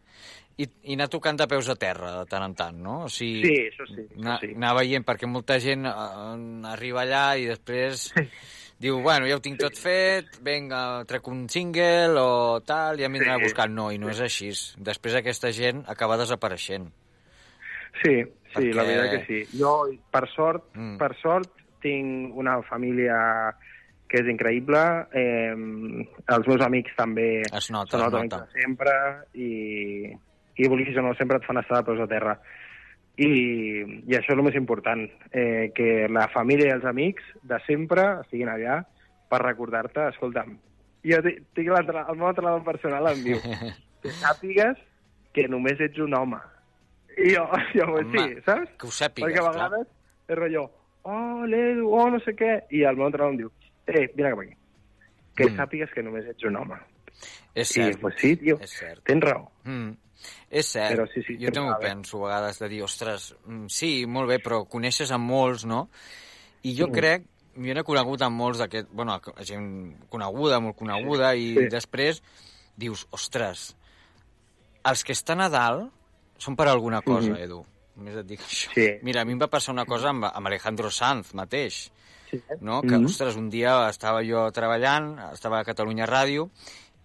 I, 0.61 0.67
I 0.93 0.95
anar 0.95 1.09
tocant 1.09 1.39
de 1.41 1.47
peus 1.49 1.69
a 1.73 1.75
terra, 1.81 2.11
de 2.21 2.27
tant 2.29 2.45
en 2.45 2.55
tant, 2.55 2.77
no? 2.77 3.05
O 3.07 3.09
sigui, 3.09 3.41
Sí, 3.43 3.55
això 3.73 3.87
sí, 3.89 4.05
anar, 4.21 4.39
sí. 4.41 4.51
anar 4.55 4.75
veient, 4.77 5.05
perquè 5.05 5.27
molta 5.27 5.57
gent 5.59 5.87
eh, 5.89 6.69
arriba 6.69 7.03
allà 7.03 7.39
i 7.41 7.47
després 7.49 8.13
diu, 8.83 8.99
bueno, 9.01 9.29
ja 9.31 9.37
ho 9.39 9.41
tinc 9.45 9.61
tot 9.63 9.77
fet, 9.79 10.27
vinga, 10.43 11.05
trec 11.09 11.27
un 11.31 11.45
single 11.49 12.19
o 12.19 12.61
tal, 12.67 12.99
ja 12.99 13.09
d'anar 13.23 13.39
Sí. 13.39 13.45
buscant. 13.47 13.73
No, 13.73 13.91
i 13.95 13.99
no 13.99 14.11
és 14.11 14.21
així. 14.21 14.51
Després 14.83 15.15
aquesta 15.15 15.53
gent 15.55 15.85
acaba 15.87 16.19
desapareixent. 16.19 16.89
Sí, 18.03 18.23
sí, 18.25 18.55
Perquè- 18.55 18.75
la 18.75 18.83
veritat 18.83 19.11
que 19.13 19.27
sí. 19.47 19.59
Jo, 19.59 19.87
per 20.11 20.29
sort, 20.35 20.65
Mm. 20.75 20.97
per 20.99 21.15
sort, 21.21 21.51
tinc 21.81 22.35
una 22.37 22.61
família 22.63 23.55
que 24.09 24.19
és 24.21 24.27
increïble. 24.29 25.07
Eh, 25.13 25.55
els 26.29 26.47
meus 26.49 26.61
amics 26.61 26.93
també 26.97 27.41
Es 27.43 27.71
nota, 27.71 27.97
són 27.97 28.01
es 28.01 28.07
els 28.07 28.15
amics 28.15 28.37
nota. 28.37 28.49
sempre 28.53 28.93
i, 29.35 30.13
i 30.57 30.69
vulguis 30.69 30.97
o 30.99 31.03
no, 31.03 31.15
sempre 31.15 31.39
et 31.39 31.45
fan 31.45 31.59
estar 31.59 31.79
de 31.79 31.85
peus 31.85 32.01
a 32.01 32.07
terra. 32.07 32.41
I, 33.17 33.27
I 34.09 34.15
això 34.17 34.33
és 34.33 34.39
el 34.39 34.43
més 34.47 34.55
important, 34.57 35.03
eh, 35.33 35.71
que 35.77 36.07
la 36.09 36.29
família 36.33 36.71
i 36.71 36.75
els 36.77 36.85
amics 36.89 37.23
de 37.43 37.59
sempre 37.67 38.07
estiguin 38.23 38.49
allà 38.49 38.79
per 39.29 39.43
recordar-te, 39.43 40.07
escolta'm, 40.15 40.55
jo 41.05 41.19
ti- 41.25 41.37
tinc 41.55 41.69
el 41.69 42.17
meu 42.17 42.29
entrenador 42.31 42.65
personal 42.65 43.11
em 43.13 43.23
diu 43.25 43.41
que 44.03 44.15
sàpigues 44.23 44.79
que 45.33 45.47
només 45.49 45.81
ets 45.81 45.99
un 46.01 46.15
home. 46.15 46.39
I 47.19 47.35
jo, 47.35 47.45
jo 47.77 47.91
Home, 47.93 48.09
sí, 48.17 48.41
saps? 48.47 48.71
que 48.81 48.87
ho 48.89 48.91
sàpigues, 48.91 49.29
Perquè 49.29 49.41
a 49.45 49.51
clar. 49.51 49.69
vegades 49.71 49.87
és 50.33 50.39
rotllo, 50.39 50.65
oh, 51.05 51.45
l'Edu, 51.45 51.91
oh, 51.93 52.09
no 52.11 52.21
sé 52.25 52.33
què, 52.39 52.63
i 52.73 52.85
el 52.89 52.97
meu 52.97 53.11
entrenador 53.11 53.35
em 53.35 53.43
diu, 53.43 53.53
eh, 53.93 54.07
vine 54.17 54.31
cap 54.33 54.41
aquí, 54.41 54.57
que 55.37 55.51
Mm. 55.51 55.57
sàpigues 55.61 55.91
que 55.93 56.03
només 56.03 56.25
ets 56.33 56.45
un 56.49 56.57
home. 56.57 56.77
És 57.55 57.71
I, 57.77 57.83
cert. 57.83 58.01
pues 58.01 58.15
sí, 58.17 58.37
tio, 58.41 58.57
És 58.65 58.71
cert. 58.79 59.03
tens 59.05 59.21
raó. 59.25 59.51
Mm. 59.65 59.91
És 60.51 60.67
cert. 60.67 60.97
Però 60.97 61.07
sí, 61.13 61.23
sí, 61.27 61.37
jo 61.41 61.51
també 61.51 61.73
ho 61.73 61.79
penso 61.81 62.19
a 62.25 62.29
vegades, 62.29 62.59
de 62.59 62.69
dir, 62.69 62.83
ostres, 62.83 63.35
mm, 63.47 63.67
sí, 63.69 64.05
molt 64.07 64.29
bé, 64.29 64.39
però 64.43 64.67
coneixes 64.69 65.11
a 65.11 65.19
molts, 65.19 65.65
no? 65.65 65.89
I 66.63 66.75
jo 66.77 66.87
Mm. 66.89 66.93
crec, 66.93 67.25
jo 67.57 67.75
n'he 67.75 67.85
conegut 67.85 68.23
amb 68.23 68.37
molts 68.37 68.59
d'aquest, 68.59 68.89
bueno, 68.93 69.21
gent 69.45 70.09
coneguda, 70.09 70.61
molt 70.61 70.77
coneguda, 70.77 71.35
i 71.35 71.55
Sí. 71.55 71.69
després 71.69 72.23
dius, 72.77 73.07
ostres, 73.11 73.77
els 74.85 75.05
que 75.05 75.13
estan 75.13 75.41
a 75.41 75.49
dalt 75.49 75.93
són 76.39 76.57
per 76.57 76.69
alguna 76.69 77.03
cosa, 77.03 77.31
Mhm. 77.31 77.37
Edu. 77.43 77.65
Només 77.97 78.17
et 78.17 78.27
dic 78.27 78.41
això. 78.41 78.73
Sí. 78.75 78.89
Mira, 79.03 79.21
a 79.21 79.25
mi 79.25 79.33
em 79.33 79.39
va 79.41 79.49
passar 79.49 79.73
una 79.73 79.85
cosa 79.85 80.09
amb, 80.09 80.25
amb 80.25 80.47
Alejandro 80.47 80.91
Sanz 80.91 81.35
mateix, 81.35 81.91
Sí. 82.31 82.41
no? 82.61 82.81
que, 82.81 82.97
Mhm. 82.97 83.05
ostres, 83.05 83.37
un 83.37 83.51
dia 83.51 83.89
estava 83.91 84.23
jo 84.25 84.51
treballant, 84.51 85.19
estava 85.35 85.61
a 85.61 85.65
Catalunya 85.65 86.07
Ràdio, 86.07 86.49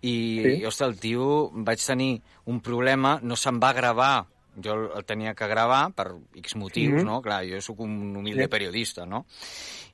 i, 0.01 0.41
Sí. 0.43 0.49
i 0.61 0.65
ostres, 0.65 0.89
el 0.89 0.99
tio, 0.99 1.49
vaig 1.53 1.79
tenir 1.85 2.21
un 2.45 2.61
problema, 2.61 3.19
no 3.21 3.35
se'n 3.35 3.59
va 3.59 3.73
gravar, 3.73 4.25
jo 4.63 4.73
el- 4.73 5.05
tenia 5.05 5.35
que 5.35 5.47
gravar 5.47 5.91
per 5.93 6.15
X 6.35 6.55
motius, 6.55 7.03
Mhm. 7.03 7.05
no? 7.05 7.21
Clar, 7.21 7.43
jo 7.45 7.61
sóc 7.61 7.79
un 7.81 8.15
humilde 8.15 8.43
Sí. 8.43 8.47
periodista, 8.49 9.05
no? 9.05 9.25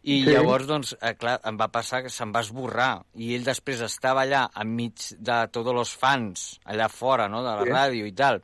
I 0.04 0.24
Sí. 0.24 0.30
llavors, 0.32 0.68
doncs, 0.68 0.98
eh, 1.02 1.16
clar, 1.16 1.40
em 1.44 1.58
va 1.60 1.70
passar 1.72 2.02
que 2.04 2.10
se'n 2.10 2.32
va 2.34 2.42
esborrar, 2.42 3.04
i 3.16 3.34
ell 3.36 3.44
després 3.44 3.82
estava 3.82 4.24
allà 4.26 4.50
enmig 4.62 4.94
de 5.18 5.48
tots 5.52 5.70
els 5.70 5.96
fans, 5.96 6.60
allà 6.66 6.90
fora, 6.90 7.28
no?, 7.30 7.44
de 7.44 7.50
la 7.56 7.64
Sí. 7.64 7.70
ràdio 7.70 8.06
i 8.08 8.12
tal, 8.12 8.42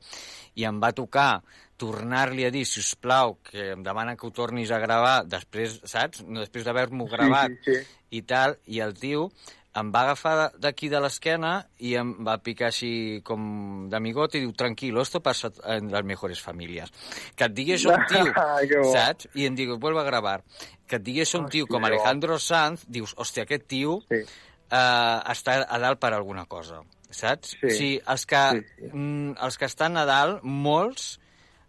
i 0.56 0.64
em 0.64 0.80
va 0.82 0.92
tocar 0.94 1.42
tornar-li 1.78 2.44
a 2.44 2.52
dir, 2.52 2.66
si 2.66 2.82
us 2.82 2.94
plau, 2.96 3.38
que 3.42 3.70
em 3.72 3.82
demana 3.84 4.18
que 4.18 4.28
ho 4.28 4.32
tornis 4.32 4.70
a 4.72 4.80
gravar 4.80 5.24
després, 5.26 5.80
saps? 5.86 6.22
No, 6.28 6.42
Després 6.42 6.66
d'haver-m'ho 6.66 7.06
gravat 7.08 7.52
Sí, 7.52 7.58
sí, 7.64 7.76
sí. 7.76 7.88
i 8.12 8.22
tal, 8.24 8.58
i 8.66 8.80
el 8.82 8.94
tio 9.00 9.32
em 9.78 9.92
va 9.94 10.02
agafar 10.02 10.52
d'aquí 10.58 10.90
de 10.90 11.00
l'esquena 11.00 11.68
i 11.86 11.94
em 11.96 12.16
va 12.26 12.40
picar 12.42 12.68
així 12.72 13.22
com 13.24 13.88
d'amigot 13.92 14.34
i 14.36 14.42
diu, 14.42 14.52
tranquilo, 14.58 15.02
esto 15.06 15.22
pasa 15.22 15.52
en 15.76 15.92
las 15.92 16.04
mejores 16.04 16.42
familias. 16.42 16.90
Que 17.36 17.46
et 17.46 17.54
digui 17.54 17.76
això 17.78 17.94
un 17.94 18.06
tio, 18.10 18.84
saps? 18.92 19.28
I 19.36 19.46
em 19.46 19.56
diu, 19.56 19.78
vuelve 19.78 20.02
a 20.02 20.08
gravar. 20.08 20.42
Que 20.90 20.98
et 20.98 21.04
digui 21.06 21.22
això 21.22 21.40
un 21.44 21.50
tio 21.54 21.68
com. 21.70 21.86
Alejandro 21.86 22.40
Sanz, 22.40 22.86
dius, 22.90 23.14
hòstia, 23.16 23.44
aquest 23.46 23.68
tio 23.70 24.00
Sí. 24.10 24.24
eh, 24.72 25.20
està 25.36 25.62
a 25.70 25.80
dalt 25.80 26.00
per 26.02 26.14
alguna 26.14 26.46
cosa, 26.50 26.82
saps? 27.10 27.56
Sí. 27.60 27.66
O 27.66 27.70
sigui, 27.70 28.02
els 28.08 28.26
que, 28.26 28.44
Sí, 28.52 28.66
sí. 28.80 28.90
mm, 28.94 29.36
els 29.42 29.58
que 29.58 29.66
estan 29.66 29.98
a 29.98 30.06
dalt, 30.06 30.42
molts 30.44 31.20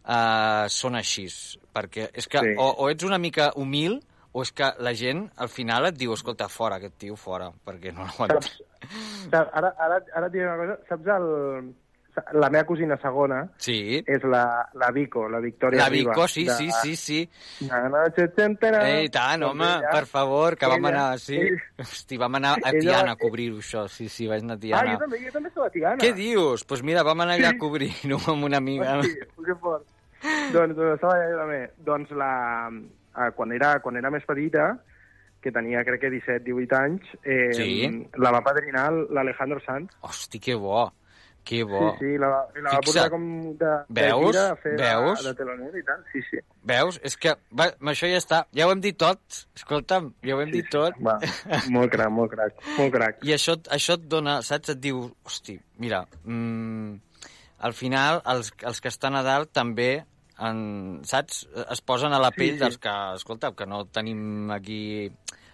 eh, 0.08 0.66
són 0.72 0.96
així, 0.96 1.28
perquè 1.74 2.08
és 2.14 2.26
que 2.26 2.40
Sí. 2.40 2.54
o, 2.58 2.70
o 2.80 2.88
ets 2.90 3.04
una 3.04 3.18
mica 3.18 3.52
humil 3.56 4.00
o 4.32 4.42
és 4.42 4.52
que 4.52 4.68
la 4.78 4.94
gent 4.94 5.28
al 5.36 5.48
final 5.48 5.86
et 5.86 5.96
diu, 5.98 6.12
escolta, 6.14 6.48
fora, 6.48 6.76
aquest 6.76 6.96
tio, 6.98 7.16
fora, 7.16 7.50
perquè 7.66 7.92
no 7.92 8.04
l'aguanta. 8.06 8.40
Saps, 8.40 8.62
saps, 9.30 9.50
ara, 9.54 9.74
ara, 9.78 10.00
ara 10.14 10.26
et 10.26 10.32
diré 10.32 10.46
una 10.46 10.56
cosa, 10.56 10.76
saps 10.88 11.06
el, 11.16 11.74
la 12.34 12.48
meva 12.50 12.64
cosina 12.66 12.96
segona 13.00 13.36
Sí, 13.62 14.00
és 14.06 14.24
la, 14.26 14.42
la 14.74 14.88
Vico, 14.92 15.28
la 15.30 15.38
Victòria 15.40 15.84
la. 15.84 15.88
Vico, 15.90 16.26
sí, 16.28 16.44
de- 16.44 16.52
sí, 16.58 16.70
sí, 16.82 16.96
sí. 16.96 17.20
Ei, 17.70 19.08
tant, 19.08 19.40
Doncs 19.40 19.50
home, 19.52 19.64
ella- 19.68 19.90
per 19.94 20.06
favor, 20.06 20.56
que 20.58 20.66
vam 20.66 20.84
ella- 20.86 21.04
anar, 21.06 21.18
sí. 21.20 21.38
Hosti, 21.78 22.16
vam 22.18 22.34
anar 22.34 22.56
a 22.58 22.70
ella- 22.70 22.80
Tiana 22.80 23.12
a 23.12 23.16
cobrir-ho, 23.16 23.58
això, 23.58 23.86
sí, 23.88 24.08
sí, 24.08 24.26
vaig 24.26 24.42
anar 24.42 24.54
a 24.54 24.58
Ah, 24.58 24.60
Tiana. 24.60 24.92
jo 24.94 24.98
també, 25.04 25.20
jo 25.24 25.32
també 25.32 25.50
soc 25.54 25.66
a 25.66 25.70
Tiana. 25.70 25.96
Què 26.02 26.12
dius? 26.14 26.60
Doncs 26.60 26.64
pues 26.64 26.82
mira, 26.82 27.02
vam 27.02 27.20
anar 27.20 27.38
allà 27.38 27.50
a 27.54 27.58
cobrir-ho 27.58 28.18
amb 28.32 28.44
una 28.44 28.56
amiga. 28.58 28.98
Hosti, 28.98 29.44
que 29.46 29.54
fort. 29.60 29.86
doncs, 30.52 30.76
doncs. 30.76 31.70
Doncs 31.84 32.10
la, 32.10 32.70
eh, 33.16 33.30
quan, 33.36 33.52
era, 33.52 33.78
quan 33.80 33.96
era 33.96 34.10
més 34.10 34.24
petita, 34.28 34.70
que 35.40 35.50
tenia 35.52 35.82
crec 35.86 36.02
que 36.02 36.10
17-18 36.12 36.76
anys, 36.76 37.12
eh, 37.24 37.50
Sí. 37.56 37.68
la 38.20 38.30
va 38.30 38.42
padrinar 38.44 38.90
l'Alejandro 38.92 39.60
Sanz. 39.64 39.90
Hosti, 40.04 40.38
que 40.38 40.54
bo, 40.54 40.92
que 41.42 41.62
bo. 41.64 41.94
Sí, 41.96 42.04
sí, 42.04 42.18
la, 42.20 42.28
la 42.60 42.74
va 42.74 42.80
portar 42.84 43.06
com 43.10 43.22
de, 43.56 43.70
de 43.88 44.02
Veus? 44.02 44.26
gira 44.34 44.50
a 44.50 44.56
fer 44.60 44.74
Veus? 44.76 45.22
De, 45.24 45.28
de 45.30 45.34
teloner 45.38 45.70
i 45.80 45.82
tal. 45.82 46.02
Sí, 46.12 46.20
sí. 46.28 46.42
Veus? 46.62 47.00
És 47.02 47.16
que 47.16 47.32
va, 47.56 47.70
amb 47.72 47.88
això 47.94 48.10
ja 48.12 48.18
està. 48.20 48.42
Ja 48.52 48.66
ho 48.68 48.74
hem 48.74 48.82
dit 48.84 48.98
tot. 49.00 49.20
Escolta'm, 49.56 50.12
ja 50.22 50.36
ho 50.36 50.42
hem 50.44 50.52
dit 50.52 50.68
tot. 50.70 51.00
Va, 51.00 51.16
molt 51.72 51.90
crac, 51.96 52.12
molt 52.12 52.30
crac, 52.36 52.60
molt 52.76 52.92
crac. 52.92 53.24
I 53.24 53.32
això, 53.38 53.56
això 53.72 53.96
et 53.96 54.04
dona, 54.12 54.42
saps? 54.44 54.74
Et 54.76 54.82
diu, 54.84 55.06
hosti, 55.24 55.56
mira, 55.80 56.04
mm, 56.28 57.00
al 57.64 57.72
final 57.72 58.20
els, 58.28 58.52
els 58.60 58.80
que 58.84 58.92
estan 58.92 59.16
a 59.16 59.24
dalt 59.24 59.50
també 59.56 60.04
en, 60.40 61.00
saps? 61.04 61.48
Es 61.70 61.80
posen 61.82 62.12
a 62.12 62.18
la 62.18 62.30
Sí, 62.30 62.38
pell 62.40 62.54
sí. 62.54 62.58
dels 62.64 62.78
que, 62.78 62.94
escolta, 63.16 63.52
que 63.54 63.66
no 63.66 63.84
tenim 63.86 64.50
aquí 64.50 65.10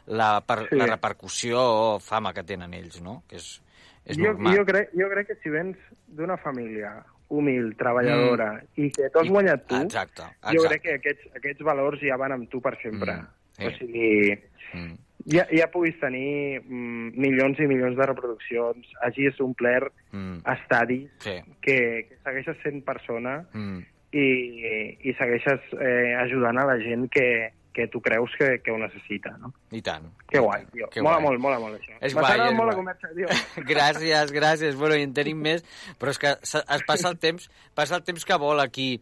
la, 0.07 0.40
per, 0.46 0.68
Sí. 0.68 0.77
la 0.77 0.87
repercussió 0.87 1.59
o 1.61 2.01
fama 2.01 2.33
que 2.33 2.44
tenen 2.44 2.75
ells, 2.75 3.01
no? 3.03 3.22
Que 3.29 3.37
és, 3.37 3.62
és 4.05 4.16
jo, 4.16 4.33
normal. 4.33 4.57
jo, 4.57 4.64
crec, 4.64 4.90
jo 4.94 5.09
crec 5.11 5.27
que 5.29 5.37
si 5.42 5.51
vens 5.51 5.77
d'una 6.07 6.37
família 6.37 7.05
humil, 7.29 7.72
treballadora, 7.77 8.62
i 8.77 8.90
que 8.94 9.09
t'ho 9.11 9.18
has 9.25 9.29
guanyat 9.29 9.64
tu, 9.66 9.75
Exacte, 9.83 10.22
jo 10.22 10.62
exacte. 10.62 10.68
crec 10.68 10.83
que 10.83 10.94
aquests, 11.01 11.37
aquests 11.40 11.64
valors 11.66 11.99
ja 12.01 12.16
van 12.16 12.33
amb 12.37 12.49
tu 12.49 12.61
per 12.62 12.77
sempre. 12.81 13.16
Mm, 13.16 13.27
sí. 13.59 13.64
O 13.66 13.70
sigui, 13.81 14.42
Mm. 14.75 14.94
ja, 15.35 15.46
ja 15.51 15.66
puguis 15.70 15.99
tenir 15.99 16.61
mm, 16.62 17.18
milions 17.18 17.59
i 17.59 17.66
milions 17.66 17.96
de 17.96 18.07
reproduccions, 18.07 18.87
hagis 19.03 19.40
omplert 19.40 19.92
Mm. 20.12 20.38
estadis, 20.55 21.11
Sí. 21.18 21.40
que, 21.61 22.07
que 22.09 22.16
segueixes 22.22 22.57
sent 22.62 22.85
persona 22.85 23.44
Mm. 23.53 23.81
I, 24.12 24.98
i 25.08 25.14
segueixes 25.18 25.60
eh, 25.80 26.14
ajudant 26.22 26.58
a 26.58 26.66
la 26.66 26.76
gent 26.82 27.08
que, 27.12 27.52
que 27.76 27.86
tu 27.92 28.00
creus 28.00 28.32
que, 28.38 28.60
que 28.64 28.70
ho 28.72 28.78
necessita, 28.78 29.34
no? 29.38 29.52
I 29.70 29.82
tant. 29.84 30.06
Que 30.30 30.40
guai, 30.40 30.62
tio. 30.72 30.88
Que 30.92 31.02
mola 31.04 31.18
guai. 31.18 31.26
molt, 31.26 31.40
mola 31.44 31.58
molt, 31.60 31.80
això. 31.80 31.96
És 32.00 32.14
guai, 32.16 32.38
és 32.46 32.54
molt 32.56 32.70
la 32.70 32.74
guai. 32.74 32.76
conversa, 32.80 33.10
tio. 33.14 33.28
Gràcies, 33.72 34.32
gràcies. 34.32 34.78
Bueno, 34.80 34.96
i 34.96 35.04
en 35.04 35.12
tenim 35.16 35.42
més, 35.44 35.64
però 36.00 36.14
és 36.14 36.18
que 36.22 36.32
es 36.40 36.86
passa 36.88 37.10
el 37.12 37.18
temps, 37.18 37.50
passa 37.74 37.98
el 38.00 38.04
temps 38.06 38.24
que 38.24 38.38
vol 38.40 38.60
aquí. 38.64 38.94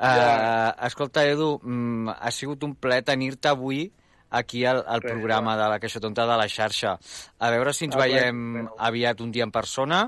Uh, 0.00 0.04
Ja. 0.08 0.74
escolta, 0.86 1.26
Edu, 1.28 1.58
mm, 1.62 2.08
ha 2.20 2.30
sigut 2.32 2.62
un 2.64 2.74
plaer 2.74 3.02
tenir-te 3.04 3.48
avui 3.50 3.90
aquí 4.30 4.62
al, 4.64 4.78
al 4.86 5.02
programa 5.02 5.56
de 5.58 5.66
la 5.68 5.78
Caixa 5.82 6.00
Tonta 6.00 6.24
de 6.24 6.36
la 6.40 6.46
xarxa. 6.48 6.94
A 7.38 7.50
veure 7.50 7.74
si 7.76 7.84
ens 7.84 7.96
Ah, 7.96 8.04
bé, 8.06 8.06
veiem 8.14 8.38
bueno. 8.54 8.74
aviat 8.78 9.20
un 9.20 9.32
dia 9.34 9.44
en 9.44 9.50
persona, 9.52 10.04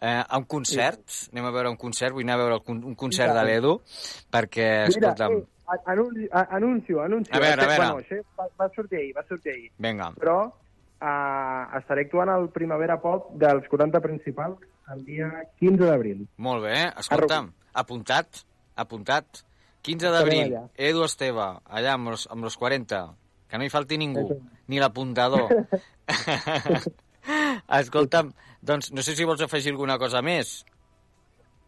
eh, 0.00 0.22
a 0.28 0.36
un 0.38 0.44
concert, 0.44 1.00
anem 1.32 1.44
a 1.46 1.50
veure 1.50 1.70
un 1.70 1.76
concert, 1.76 2.12
vull 2.12 2.24
anar 2.24 2.34
a 2.40 2.42
veure 2.44 2.60
con- 2.64 2.84
un 2.84 2.94
concert 2.94 3.32
de 3.34 3.44
l'Edu, 3.44 3.80
perquè, 4.30 4.66
Mira, 4.88 5.12
escolta'm, 5.12 5.32
eh, 5.38 5.44
a- 5.66 5.82
anunci, 5.92 6.28
a- 6.30 6.48
anuncio, 6.56 7.00
anuncio. 7.02 7.34
A 7.34 7.38
veure, 7.40 7.62
a 7.62 7.66
veure. 7.66 7.86
Bueno, 7.92 7.98
això 8.00 8.22
va, 8.38 8.48
va 8.60 8.68
sortir 8.74 8.98
ahir, 8.98 9.14
va 9.16 9.24
sortir 9.28 9.52
ahir. 9.52 9.70
vinga, 9.78 10.12
Però 10.16 10.38
uh, 10.46 11.78
estaré 11.78 12.02
actuant 12.06 12.28
al 12.30 12.48
Primavera 12.50 13.00
Pop 13.00 13.32
dels 13.34 13.66
40 13.68 14.00
principals 14.00 14.58
el 14.92 15.04
dia 15.04 15.30
15 15.58 15.84
d'abril. 15.84 16.26
molt 16.36 16.62
bé, 16.62 16.92
escolta'm, 16.98 17.52
apuntat, 17.74 18.44
apuntat, 18.76 19.42
15 19.82 20.10
d'abril. 20.10 20.56
Edu 20.76 21.04
Esteve, 21.04 21.40
allà 21.68 21.92
amb 21.94 22.08
els, 22.08 22.26
amb 22.30 22.44
els 22.44 22.56
40, 22.56 23.14
que 23.48 23.58
no 23.58 23.64
hi 23.64 23.70
falti 23.70 23.98
ningú, 23.98 24.40
ni 24.68 24.78
l'apuntador. 24.78 25.48
Escolta'm, 27.68 28.32
doncs 28.66 28.90
no 28.92 29.02
sé 29.06 29.14
si 29.16 29.24
vols 29.28 29.42
afegir 29.44 29.72
alguna 29.74 29.96
cosa 30.02 30.22
més. 30.22 30.64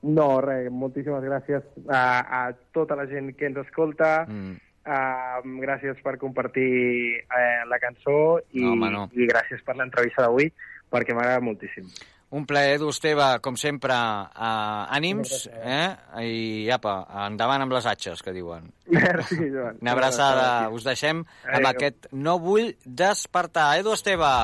No, 0.03 0.40
res, 0.44 0.68
moltíssimes 0.70 1.24
gràcies 1.26 1.64
a, 1.90 2.03
a 2.22 2.40
tota 2.74 2.94
la 2.99 3.07
gent 3.11 3.32
que 3.38 3.49
ens 3.51 3.57
escolta, 3.64 4.26
Mm. 4.30 4.53
uh, 4.88 5.40
gràcies 5.64 5.99
per 6.05 6.16
compartir 6.18 7.18
eh, 7.18 7.64
la 7.68 7.78
cançó 7.82 8.38
i, 8.53 8.62
No, 8.62 8.72
home, 8.76 8.90
no. 8.94 9.03
i 9.12 9.26
gràcies 9.26 9.61
per 9.66 9.74
l'entrevista 9.76 10.22
d'avui, 10.26 10.53
perquè 10.90 11.14
m'agrada 11.14 11.42
moltíssim. 11.44 11.84
Un 12.30 12.44
plaer, 12.44 12.74
Edu 12.76 12.90
Esteve, 12.92 13.26
com 13.40 13.56
sempre, 13.56 13.94
uh, 13.96 14.84
ànims, 14.92 15.46
eh? 15.48 15.94
I 16.20 16.68
apa, 16.74 16.98
endavant 17.24 17.64
amb 17.64 17.72
les 17.72 17.86
atxes, 17.88 18.20
que 18.20 18.34
diuen. 18.36 18.66
Merci, 18.92 19.38
Joan. 19.48 19.78
Una 19.80 19.94
abraçada. 19.94 20.68
Us 20.68 20.84
deixem 20.84 21.22
amb 21.24 21.56
Adéu. 21.56 21.70
aquest 21.70 22.10
No 22.12 22.36
vull 22.42 22.74
despertar. 22.84 23.70
Edu 23.80 23.96
Esteve. 23.96 24.34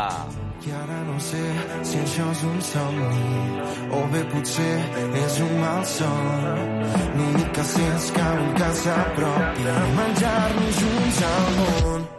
I 0.64 0.72
ara 0.72 1.02
no 1.04 1.18
sé 1.20 1.42
si 1.84 2.00
això 2.00 2.24
és 2.32 2.42
un 2.48 2.60
somni 2.64 3.64
o 3.92 4.00
bé 4.14 4.24
potser 4.32 4.72
és 5.20 5.38
un 5.44 5.54
mal 5.60 5.84
son. 5.84 6.82
L'únic 7.18 7.52
que 7.52 7.68
sé 7.74 7.84
és 7.98 8.10
que 8.16 8.26
vull 8.40 8.58
que 8.62 8.74
s'apropi 8.80 9.70
a 9.76 9.78
menjar-nos 10.00 10.80
junts 10.80 11.24
al 11.34 11.56
món. 11.60 12.12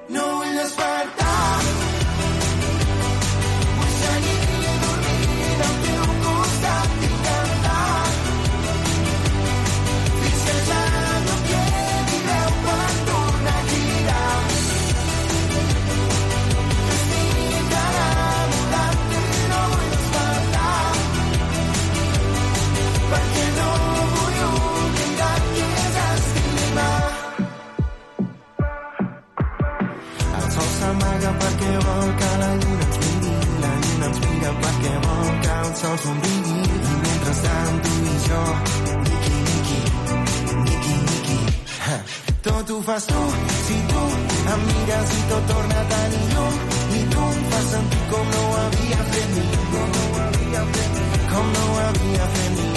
Vol 31.96 32.16
que 32.20 32.32
la 32.42 32.52
lluna 32.62 32.86
ens 32.88 32.98
miri, 33.04 33.34
la 33.64 33.72
lluna 33.84 34.08
ens 34.10 34.20
mira 34.26 34.52
perquè 34.64 34.94
vol 35.06 35.30
que 35.44 35.54
el 35.64 35.72
sol 35.82 35.98
somrigui 36.04 36.60
i 36.92 36.96
mentrestant 37.04 37.78
tu 37.86 37.94
i 38.12 38.16
jo, 38.28 38.42
niqui, 39.08 39.38
niqui, 39.48 39.80
niqui, 40.68 40.96
niqui. 41.10 41.40
Ha. 41.86 41.98
Tot 42.48 42.70
ho 42.76 42.78
fas 42.88 43.08
tu, 43.12 43.24
si 43.66 43.78
tu 43.92 44.04
em 44.54 44.62
mires 44.70 45.10
i 45.20 45.22
tot 45.32 45.44
torna 45.52 45.80
a 45.84 45.88
tenir 45.94 46.26
llum 46.34 46.54
i 47.00 47.04
tu 47.14 47.28
em 47.32 47.44
fas 47.52 47.66
sentir 47.74 48.04
com 48.14 48.26
no 48.36 48.42
ho 48.50 48.56
havia 48.64 49.02
fet 49.14 49.30
ningú, 49.38 49.84
no 49.96 50.04
ho 50.06 50.24
havia 50.26 50.64
fet, 50.76 51.04
com 51.34 51.54
no 51.58 51.64
ho 51.70 51.78
havia 51.86 52.26
fet 52.36 52.52
ningú, 52.60 52.75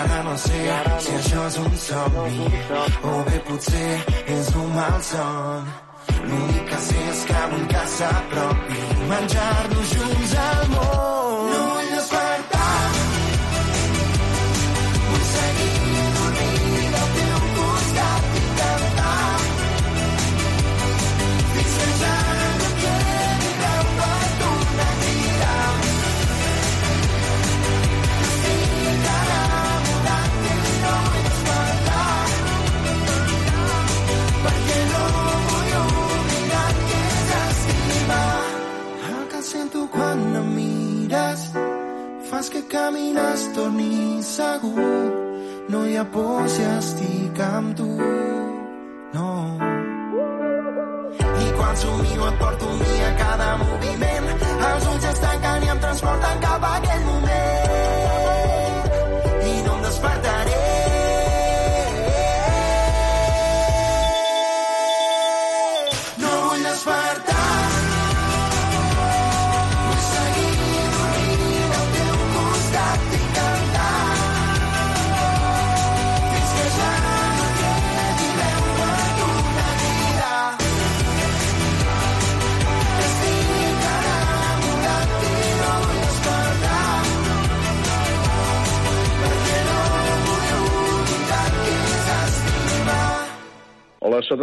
ara 0.00 0.18
no 0.26 0.34
sé 0.44 0.60
si 1.04 1.14
això 1.20 1.46
és 1.50 1.56
un 1.64 1.72
somni 1.86 2.50
o 3.10 3.14
bé 3.28 3.38
potser 3.48 3.94
és 4.36 4.52
un 4.62 4.68
mal 4.76 4.98
son. 5.10 5.72
L'únic 6.28 6.64
que 6.70 6.78
sé 6.86 7.02
és 7.12 7.24
que 7.30 7.42
vull 7.52 7.66
que 7.72 7.84
s'apropi 7.96 8.80
menjar-nos 9.10 9.94
junts 9.96 10.34
al 10.46 10.64
món. 10.76 11.52
No 11.52 11.61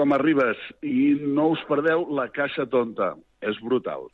Marc 0.10 0.26
Ribas 0.26 0.62
i 0.82 1.14
no 1.22 1.52
us 1.54 1.62
perdeu 1.70 2.08
La 2.18 2.30
Caixa 2.34 2.66
Tonta. 2.72 3.14
És 3.40 3.60
brutal. 3.64 4.10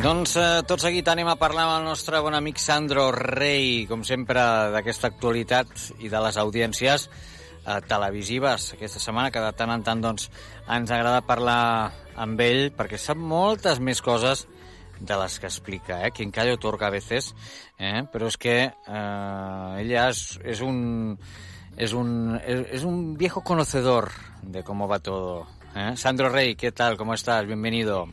Doncs 0.00 0.36
eh, 0.38 0.44
tot 0.68 0.84
seguit 0.84 1.08
anem 1.10 1.28
a 1.32 1.38
parlar 1.40 1.64
amb 1.66 1.74
el 1.80 1.88
nostre 1.88 2.20
bon 2.22 2.36
amic 2.36 2.60
Sandro 2.62 3.08
Rey, 3.16 3.88
com 3.90 4.04
sempre, 4.06 4.44
d'aquesta 4.76 5.10
actualitat 5.10 5.72
i 5.98 6.12
de 6.12 6.22
les 6.22 6.38
audiències 6.40 7.08
eh, 7.08 7.80
televisives. 7.88 8.70
Aquesta 8.76 9.02
setmana, 9.02 9.32
que 9.34 9.42
de 9.42 9.50
tant 9.56 9.74
en 9.74 9.84
tant 9.84 10.04
doncs, 10.04 10.30
ens 10.70 10.92
agrada 10.94 11.26
parlar 11.26 11.60
amb 12.20 12.40
ell, 12.44 12.68
perquè 12.76 13.00
sap 13.00 13.18
moltes 13.18 13.80
més 13.82 14.04
coses 14.04 14.46
de 15.00 15.16
les 15.16 15.38
que 15.40 15.46
explica, 15.46 16.06
eh? 16.06 16.10
Quien 16.12 16.30
calla 16.30 16.54
otorga 16.54 16.86
a 16.88 16.90
veces, 16.90 17.34
eh? 17.78 18.04
però 18.12 18.28
és 18.28 18.36
que 18.36 18.56
eh, 18.68 19.80
ella 19.80 20.08
és, 20.10 20.38
és 20.44 20.60
un 20.60 21.16
es 21.76 21.92
un, 21.94 22.38
es, 22.44 22.66
es 22.80 22.84
un 22.84 23.16
viejo 23.16 23.40
conocedor 23.42 24.10
de 24.42 24.62
cómo 24.62 24.86
va 24.88 24.98
todo. 24.98 25.46
¿eh? 25.74 25.96
Sandro 25.96 26.28
Rey, 26.28 26.54
¿qué 26.54 26.72
tal? 26.72 26.96
¿Cómo 26.98 27.14
estás? 27.14 27.46
Bienvenido. 27.46 28.08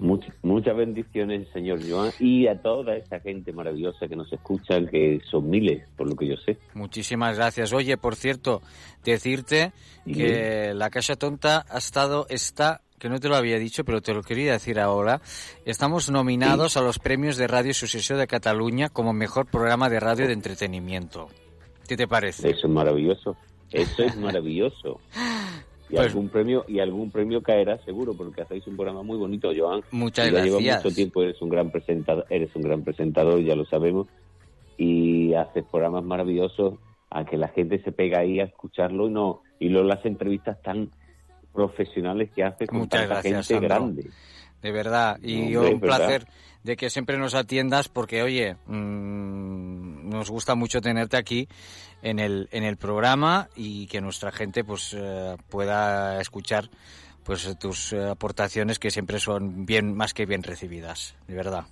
Much- 0.00 0.32
muchas 0.42 0.74
bendiciones, 0.76 1.46
señor 1.52 1.78
Joan, 1.86 2.10
y 2.18 2.46
a 2.46 2.56
toda 2.62 2.96
esta 2.96 3.20
gente 3.20 3.52
maravillosa 3.52 4.08
que 4.08 4.16
nos 4.16 4.32
escucha, 4.32 4.80
que 4.90 5.20
son 5.30 5.50
miles, 5.50 5.86
por 5.96 6.08
lo 6.08 6.16
que 6.16 6.26
yo 6.28 6.36
sé. 6.36 6.56
Muchísimas 6.72 7.36
gracias. 7.36 7.72
Oye, 7.74 7.96
por 7.98 8.16
cierto, 8.16 8.62
decirte 9.04 9.72
que 10.06 10.72
la 10.74 10.88
Caixa 10.88 11.16
Tonta 11.16 11.66
ha 11.68 11.78
estado, 11.78 12.26
está, 12.30 12.80
que 13.04 13.10
no 13.10 13.20
te 13.20 13.28
lo 13.28 13.36
había 13.36 13.58
dicho, 13.58 13.84
pero 13.84 14.00
te 14.00 14.14
lo 14.14 14.22
quería 14.22 14.52
decir 14.52 14.80
ahora, 14.80 15.20
estamos 15.66 16.10
nominados 16.10 16.78
a 16.78 16.80
los 16.80 16.98
premios 16.98 17.36
de 17.36 17.46
Radio 17.46 17.72
Asociación 17.72 18.18
de 18.18 18.26
Cataluña 18.26 18.88
como 18.88 19.12
mejor 19.12 19.44
programa 19.44 19.90
de 19.90 20.00
radio 20.00 20.26
de 20.26 20.32
entretenimiento. 20.32 21.28
¿Qué 21.86 21.98
te 21.98 22.08
parece? 22.08 22.48
Eso 22.48 22.66
es 22.66 22.72
maravilloso. 22.72 23.36
Eso 23.70 24.04
es 24.04 24.16
maravilloso. 24.16 25.00
Y 25.90 25.96
Pues- 25.96 26.06
algún 26.06 26.30
premio 26.30 26.64
y 26.66 26.78
algún 26.80 27.10
premio 27.10 27.42
caerá 27.42 27.76
seguro 27.84 28.14
porque 28.16 28.40
hacéis 28.40 28.66
un 28.66 28.74
programa 28.74 29.02
muy 29.02 29.18
bonito, 29.18 29.52
Joan. 29.54 29.82
Muchas 29.90 30.32
ya 30.32 30.42
gracias. 30.42 30.82
mucho 30.82 30.94
tiempo, 30.94 31.22
eres 31.22 31.42
un 31.42 31.50
gran 31.50 31.70
presentador, 31.70 32.24
eres 32.30 32.56
un 32.56 32.62
gran 32.62 32.82
presentador, 32.84 33.38
ya 33.44 33.54
lo 33.54 33.66
sabemos, 33.66 34.06
y 34.78 35.34
haces 35.34 35.62
programas 35.70 36.02
maravillosos 36.04 36.78
a 37.10 37.26
que 37.26 37.36
la 37.36 37.48
gente 37.48 37.82
se 37.82 37.92
pega 37.92 38.20
ahí 38.20 38.40
a 38.40 38.44
escucharlo 38.44 39.08
y 39.08 39.10
no 39.10 39.42
y 39.60 39.68
luego 39.68 39.86
las 39.86 40.04
entrevistas 40.06 40.60
tan 40.62 40.88
profesionales 41.54 42.30
que 42.34 42.42
haces 42.44 42.68
con 42.68 42.78
Muchas 42.78 43.00
tanta 43.00 43.14
gracias, 43.14 43.46
gente 43.48 43.54
Sandro. 43.66 43.68
grande. 43.68 44.10
De 44.62 44.72
verdad. 44.72 45.18
Y 45.22 45.56
un 45.56 45.80
¿verdad? 45.80 45.96
placer 45.98 46.26
de 46.62 46.76
que 46.76 46.90
siempre 46.90 47.18
nos 47.18 47.34
atiendas 47.34 47.88
porque, 47.88 48.22
oye, 48.22 48.56
mm, 48.66 50.08
nos 50.10 50.30
gusta 50.30 50.54
mucho 50.54 50.80
tenerte 50.80 51.16
aquí 51.16 51.48
en 52.02 52.18
el, 52.18 52.48
en 52.52 52.64
el 52.64 52.76
programa 52.76 53.48
y 53.54 53.86
que 53.86 54.00
nuestra 54.00 54.32
gente 54.32 54.64
pues 54.64 54.94
eh, 54.98 55.36
pueda 55.48 56.20
escuchar 56.20 56.68
pues 57.22 57.56
tus 57.58 57.92
eh, 57.92 58.04
aportaciones 58.10 58.78
que 58.78 58.90
siempre 58.90 59.18
son 59.18 59.64
bien 59.64 59.94
más 59.96 60.12
que 60.12 60.26
bien 60.26 60.42
recibidas, 60.42 61.14
de 61.26 61.34
verdad. 61.34 61.64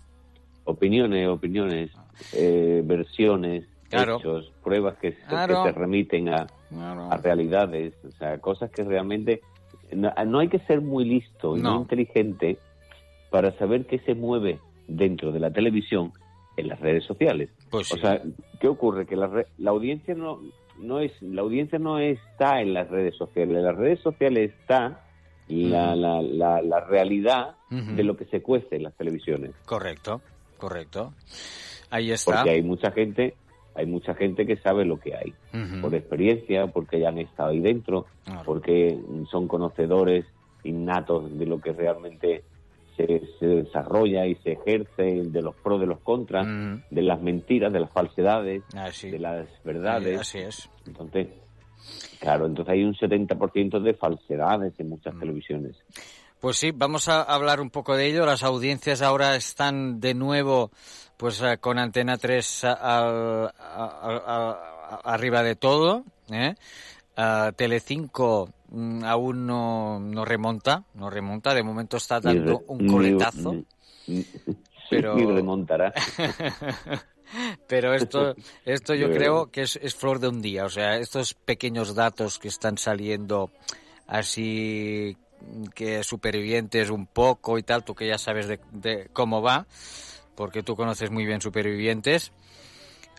opiniones, 0.64 1.28
opiniones, 1.28 1.90
eh, 2.32 2.80
versiones, 2.84 3.64
Claro. 3.90 4.16
hechos, 4.18 4.50
pruebas 4.64 4.96
que, 4.98 5.12
Claro. 5.28 5.64
que 5.64 5.72
se 5.72 5.78
remiten 5.78 6.28
a, 6.30 6.46
Claro. 6.70 7.12
a 7.12 7.16
realidades, 7.18 7.92
o 8.06 8.10
sea, 8.12 8.38
cosas 8.38 8.70
que 8.70 8.82
realmente 8.84 9.42
no, 9.95 10.12
no 10.26 10.38
hay 10.38 10.49
que 10.49 10.59
ser 10.61 10.80
muy 10.80 11.05
listo 11.05 11.57
y 11.57 11.61
No. 11.62 11.72
muy 11.74 11.82
inteligente 11.82 12.59
para 13.30 13.53
saber 13.59 13.86
qué 13.86 13.99
se 14.01 14.14
mueve 14.14 14.59
dentro 14.88 15.32
de 15.32 15.40
la 15.40 15.51
televisión 15.51 16.12
en 16.57 16.68
las 16.68 16.80
redes 16.80 17.05
sociales. 17.05 17.51
Pues 17.70 17.90
o 17.93 17.97
sea, 17.97 18.20
¿qué 18.61 18.68
ocurre? 18.68 19.07
Que 19.07 19.16
la, 19.16 19.26
re- 19.26 19.47
la 19.59 19.70
audiencia 19.70 20.14
no 20.14 20.40
no 20.78 21.01
es 21.01 21.12
la 21.22 21.43
audiencia 21.43 21.78
no 21.78 21.99
está 21.99 22.61
en 22.61 22.74
las 22.74 22.88
redes 22.90 23.14
sociales, 23.16 23.57
en 23.57 23.62
las 23.64 23.76
redes 23.76 24.01
sociales 24.01 24.53
está 24.61 25.01
la, 25.49 25.95
la, 25.95 26.20
la, 26.22 26.62
la 26.62 26.80
realidad 26.80 27.57
de 27.70 28.03
lo 28.05 28.16
que 28.16 28.24
se 28.26 28.43
cuece 28.43 28.76
en 28.76 28.82
las 28.84 28.95
televisiones. 28.95 29.53
Correcto. 29.66 30.20
correcto. 30.59 31.12
Ahí 31.90 32.11
está. 32.11 32.36
Porque 32.36 32.51
hay 32.51 32.62
mucha 32.62 32.90
gente, 32.90 33.34
hay 33.74 33.86
mucha 33.86 34.14
gente 34.14 34.46
que 34.46 34.56
sabe 34.56 34.84
lo 34.84 34.98
que 34.98 35.14
hay. 35.14 35.34
Por 35.80 35.94
experiencia, 35.94 36.66
porque 36.66 37.00
ya 37.00 37.08
han 37.08 37.18
estado 37.18 37.50
ahí 37.50 37.60
dentro, 37.60 38.06
porque 38.44 38.98
son 39.30 39.48
conocedores 39.48 40.24
innatos 40.64 41.36
de 41.38 41.46
lo 41.46 41.60
que 41.60 41.72
realmente 41.72 42.44
se, 42.96 43.22
se 43.38 43.46
desarrolla 43.46 44.26
y 44.26 44.34
se 44.36 44.52
ejerce, 44.52 45.22
de 45.24 45.42
los 45.42 45.54
pros, 45.56 45.80
de 45.80 45.86
los 45.86 46.00
contras, 46.00 46.46
de 46.90 47.02
las 47.02 47.20
mentiras, 47.22 47.72
de 47.72 47.80
las 47.80 47.90
falsedades, 47.90 48.62
de 49.02 49.18
las 49.18 49.48
verdades. 49.64 50.20
Así 50.20 50.38
es. 50.38 50.68
Entonces, 50.86 51.28
claro, 52.20 52.46
entonces 52.46 52.74
hay 52.74 52.84
un 52.84 52.94
70% 52.94 53.80
de 53.80 53.94
falsedades 53.94 54.78
en 54.78 54.86
Mm. 54.86 54.90
muchas 54.90 55.18
televisiones. 55.18 55.76
Pues 56.43 56.57
sí, 56.57 56.72
vamos 56.72 57.07
a 57.09 57.22
hablar 57.22 57.61
un 57.61 57.70
poco 57.70 57.97
de 57.97 58.07
ello. 58.09 58.26
Las 58.26 58.43
audiencias 58.43 59.01
ahora 59.01 59.36
están 59.36 60.01
de 60.01 60.12
nuevo 60.12 60.72
pues 61.16 61.40
eh, 61.40 61.59
con 61.59 61.78
Antena 61.78 62.18
3 62.18 62.64
al- 62.64 63.47
a- 63.47 63.53
a- 63.57 64.51
a- 64.90 65.01
arriba 65.14 65.45
de 65.45 65.55
todo. 65.55 66.03
¿eh? 66.32 66.57
Ah, 67.16 67.53
Telecinco 67.55 68.49
mm, 68.70 69.05
aún 69.05 69.47
no, 69.47 70.01
no 70.01 70.24
remonta, 70.24 70.82
no 70.95 71.11
remonta. 71.11 71.55
De 71.55 71.62
momento 71.62 71.97
está 71.99 72.18
dando 72.18 72.59
re- 72.59 72.64
un 72.66 72.88
coletazo. 72.88 73.53
ni- 73.53 73.64
ni- 74.09 74.26
Pero- 74.90 75.14
ni 75.14 75.24
remontará. 75.24 75.93
Pero 77.68 77.95
esto, 77.95 78.34
esto 78.66 78.95
yo 78.95 79.11
creo 79.12 79.47
que 79.51 79.62
es, 79.62 79.76
es 79.80 79.95
flor 79.95 80.18
de 80.18 80.26
un 80.28 80.43
día. 80.43 80.64
O 80.64 80.68
sea, 80.68 80.97
estos 80.97 81.34
pequeños 81.34 81.95
datos 81.95 82.40
que 82.40 82.49
están 82.49 82.76
saliendo 82.78 83.53
así 84.09 85.16
que 85.74 86.03
supervivientes 86.05 86.90
un 86.90 87.07
poco 87.07 87.59
y 87.59 87.62
tal, 87.62 87.84
tú 87.84 87.95
que 87.95 88.07
ya 88.07 88.18
sabes 88.18 88.49
de, 88.49 88.61
de 88.72 89.09
cómo 89.12 89.43
va, 89.43 89.66
porque 90.34 90.62
tú 90.62 90.76
conoces 90.76 91.11
muy 91.11 91.24
bien 91.26 91.40
supervivientes. 91.40 92.32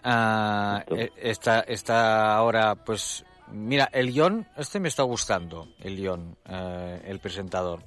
Ah, 0.04 0.84
está, 1.18 1.62
está 1.62 2.36
ahora, 2.36 2.76
pues, 2.76 3.24
mira, 3.52 3.90
el 3.94 4.12
guion, 4.12 4.46
este 4.58 4.80
me 4.80 4.90
está 4.90 5.04
gustando, 5.04 5.70
el 5.80 5.96
guion, 5.96 6.36
eh, 6.50 7.02
el 7.06 7.20
presentador. 7.20 7.80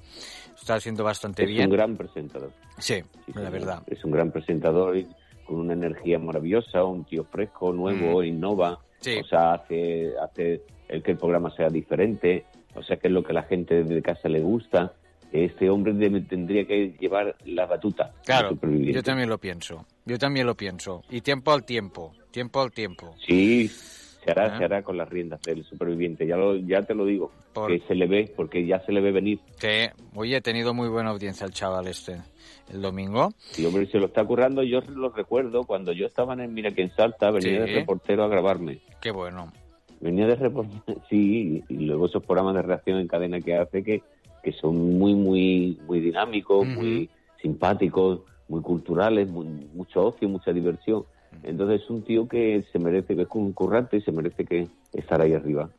Está 0.59 0.75
haciendo 0.75 1.03
bastante 1.03 1.43
es 1.43 1.49
bien. 1.49 1.69
un 1.69 1.77
gran 1.77 1.95
presentador. 1.95 2.51
Sí, 2.79 3.01
la 3.35 3.49
verdad. 3.49 3.83
Es 3.87 4.03
un 4.03 4.11
gran 4.11 4.31
presentador 4.31 4.97
y 4.97 5.07
con 5.45 5.57
una 5.57 5.73
energía 5.73 6.19
maravillosa, 6.19 6.83
un 6.83 7.05
tío 7.05 7.23
fresco, 7.25 7.71
nuevo, 7.71 8.21
Mm. 8.21 8.25
innova. 8.25 8.79
Sí. 8.99 9.17
O 9.19 9.23
sea, 9.25 9.53
hace, 9.53 10.11
hace 10.21 10.63
el 10.89 11.03
que 11.03 11.11
el 11.11 11.17
programa 11.17 11.51
sea 11.55 11.69
diferente. 11.69 12.45
O 12.77 12.83
sea, 12.83 12.97
que 12.97 13.07
es 13.07 13.13
lo 13.13 13.23
que 13.23 13.31
a 13.31 13.35
la 13.35 13.43
gente 13.43 13.83
de 13.83 14.01
casa 14.01 14.29
le 14.29 14.39
gusta. 14.41 14.93
Este 15.31 15.69
hombre 15.69 15.93
tendría 16.21 16.65
que 16.65 16.95
llevar 16.99 17.35
la 17.45 17.65
batuta. 17.65 18.13
Claro, 18.25 18.57
yo 18.61 19.03
también 19.03 19.27
lo 19.29 19.37
pienso. 19.37 19.85
Yo 20.05 20.17
también 20.17 20.47
lo 20.47 20.55
pienso. 20.55 21.03
Y 21.09 21.19
tiempo 21.21 21.51
al 21.51 21.65
tiempo. 21.65 22.13
Tiempo 22.31 22.61
al 22.61 22.71
tiempo. 22.71 23.13
Sí, 23.25 23.67
se 23.67 24.31
hará, 24.31 24.55
Ah. 24.55 24.57
se 24.57 24.63
hará 24.63 24.83
con 24.83 24.95
las 24.95 25.09
riendas 25.09 25.41
del 25.41 25.65
superviviente. 25.65 26.25
Ya, 26.25 26.37
lo, 26.37 26.55
ya 26.55 26.81
te 26.83 26.95
lo 26.95 27.05
digo. 27.05 27.31
Por- 27.53 27.69
Que 27.69 27.85
se 27.87 27.95
le 27.95 28.07
ve, 28.07 28.31
porque 28.37 28.65
ya 28.65 28.79
se 28.85 28.93
le 28.93 29.01
ve 29.01 29.11
venir. 29.11 29.39
Sí, 29.57 29.67
oye, 30.15 30.37
he 30.37 30.41
tenido 30.41 30.73
muy 30.73 30.87
buena 30.87 31.09
audiencia 31.09 31.45
el 31.45 31.51
chaval 31.51 31.87
este 31.87 32.21
el 32.71 32.81
domingo. 32.81 33.33
Y 33.57 33.65
hombre, 33.65 33.85
se 33.87 33.97
lo 33.97 34.05
está 34.07 34.23
currando. 34.23 34.63
Yo 34.63 34.79
lo 34.81 35.09
recuerdo 35.09 35.63
cuando 35.65 35.91
yo 35.91 36.05
estaba 36.05 36.33
en 36.35 36.39
el 36.41 36.49
Mira 36.51 36.71
quién 36.71 36.89
salta, 36.95 37.31
venía 37.31 37.65
Sí. 37.65 37.71
de 37.73 37.79
reportero 37.79 38.23
a 38.23 38.27
grabarme. 38.29 38.79
Qué 39.01 39.11
bueno. 39.11 39.51
Venía 39.99 40.27
de 40.27 40.37
sí, 41.09 41.63
y 41.67 41.85
luego 41.85 42.05
esos 42.07 42.23
programas 42.23 42.55
de 42.55 42.61
reacción 42.61 42.99
en 42.99 43.07
cadena 43.07 43.41
que 43.41 43.55
hace 43.55 43.83
que, 43.83 44.03
que 44.43 44.51
son 44.53 44.97
muy, 44.97 45.13
muy, 45.15 45.77
muy 45.85 45.99
dinámicos, 45.99 46.67
muy 46.67 47.09
simpáticos, 47.41 48.21
muy 48.47 48.61
culturales, 48.61 49.27
muy- 49.27 49.45
mucho 49.73 50.05
ocio, 50.07 50.29
mucha 50.29 50.53
diversión. 50.53 51.03
Entonces 51.43 51.81
es 51.83 51.89
un 51.89 52.03
tío 52.03 52.27
que 52.27 52.63
se 52.71 52.79
merece, 52.79 53.15
que 53.15 53.23
es 53.23 53.27
un 53.33 53.51
currante 53.53 53.97
y 53.97 54.01
se 54.01 54.11
merece 54.11 54.45
que 54.45 54.67
estar 54.93 55.21
ahí 55.21 55.33
arriba. 55.33 55.69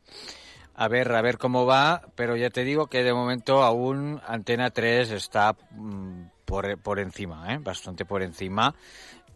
A 0.75 0.87
ver, 0.87 1.11
a 1.11 1.21
ver 1.21 1.37
cómo 1.37 1.65
va, 1.65 2.01
pero 2.15 2.37
ya 2.37 2.49
te 2.49 2.63
digo 2.63 2.87
que 2.87 3.03
de 3.03 3.13
momento 3.13 3.63
aún 3.63 4.19
Antena 4.25 4.69
3 4.69 5.11
está 5.11 5.55
mm, 5.71 6.21
por, 6.45 6.77
por 6.81 6.99
encima, 6.99 7.53
¿eh? 7.53 7.59
bastante 7.61 8.05
por 8.05 8.21
encima. 8.21 8.73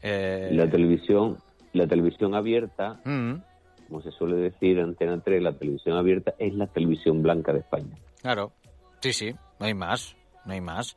Eh, 0.01 0.49
La 0.51 0.69
televisión, 0.69 1.37
la 1.73 1.87
televisión 1.87 2.33
abierta, 2.35 2.99
mm, 3.03 3.33
como 3.87 4.01
se 4.01 4.11
suele 4.11 4.35
decir, 4.37 4.79
Antena 4.79 5.19
3, 5.21 5.41
la 5.41 5.53
televisión 5.57 5.97
abierta 5.97 6.33
es 6.39 6.53
la 6.53 6.67
televisión 6.67 7.21
blanca 7.21 7.53
de 7.53 7.59
España. 7.59 7.95
claro, 8.21 8.51
sí, 9.01 9.13
sí, 9.13 9.33
no 9.59 9.65
hay 9.65 9.73
más, 9.73 10.15
no 10.45 10.53
hay 10.53 10.61
más. 10.61 10.95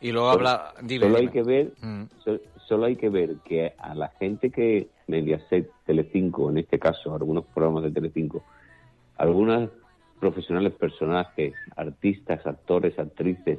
Y 0.00 0.12
luego 0.12 0.32
Solo- 0.32 0.48
habla... 0.48 0.74
dime, 0.82 1.06
solo 1.06 1.18
hay 1.18 1.28
que 1.28 1.42
ver 1.42 1.72
Mm, 1.80 2.04
so- 2.24 2.40
solo 2.66 2.86
hay 2.86 2.96
que 2.96 3.08
ver 3.08 3.36
que 3.44 3.72
a 3.78 3.94
la 3.94 4.08
gente 4.18 4.50
que 4.50 4.88
Mediaset, 5.06 5.70
Telecinco, 5.84 6.50
en 6.50 6.58
este 6.58 6.78
caso, 6.78 7.14
algunos 7.14 7.44
programas 7.46 7.84
de 7.84 7.92
Telecinco, 7.92 8.42
algunos 9.16 9.70
profesionales, 10.18 10.72
personajes, 10.72 11.54
artistas, 11.76 12.44
actores, 12.46 12.98
actrices, 12.98 13.58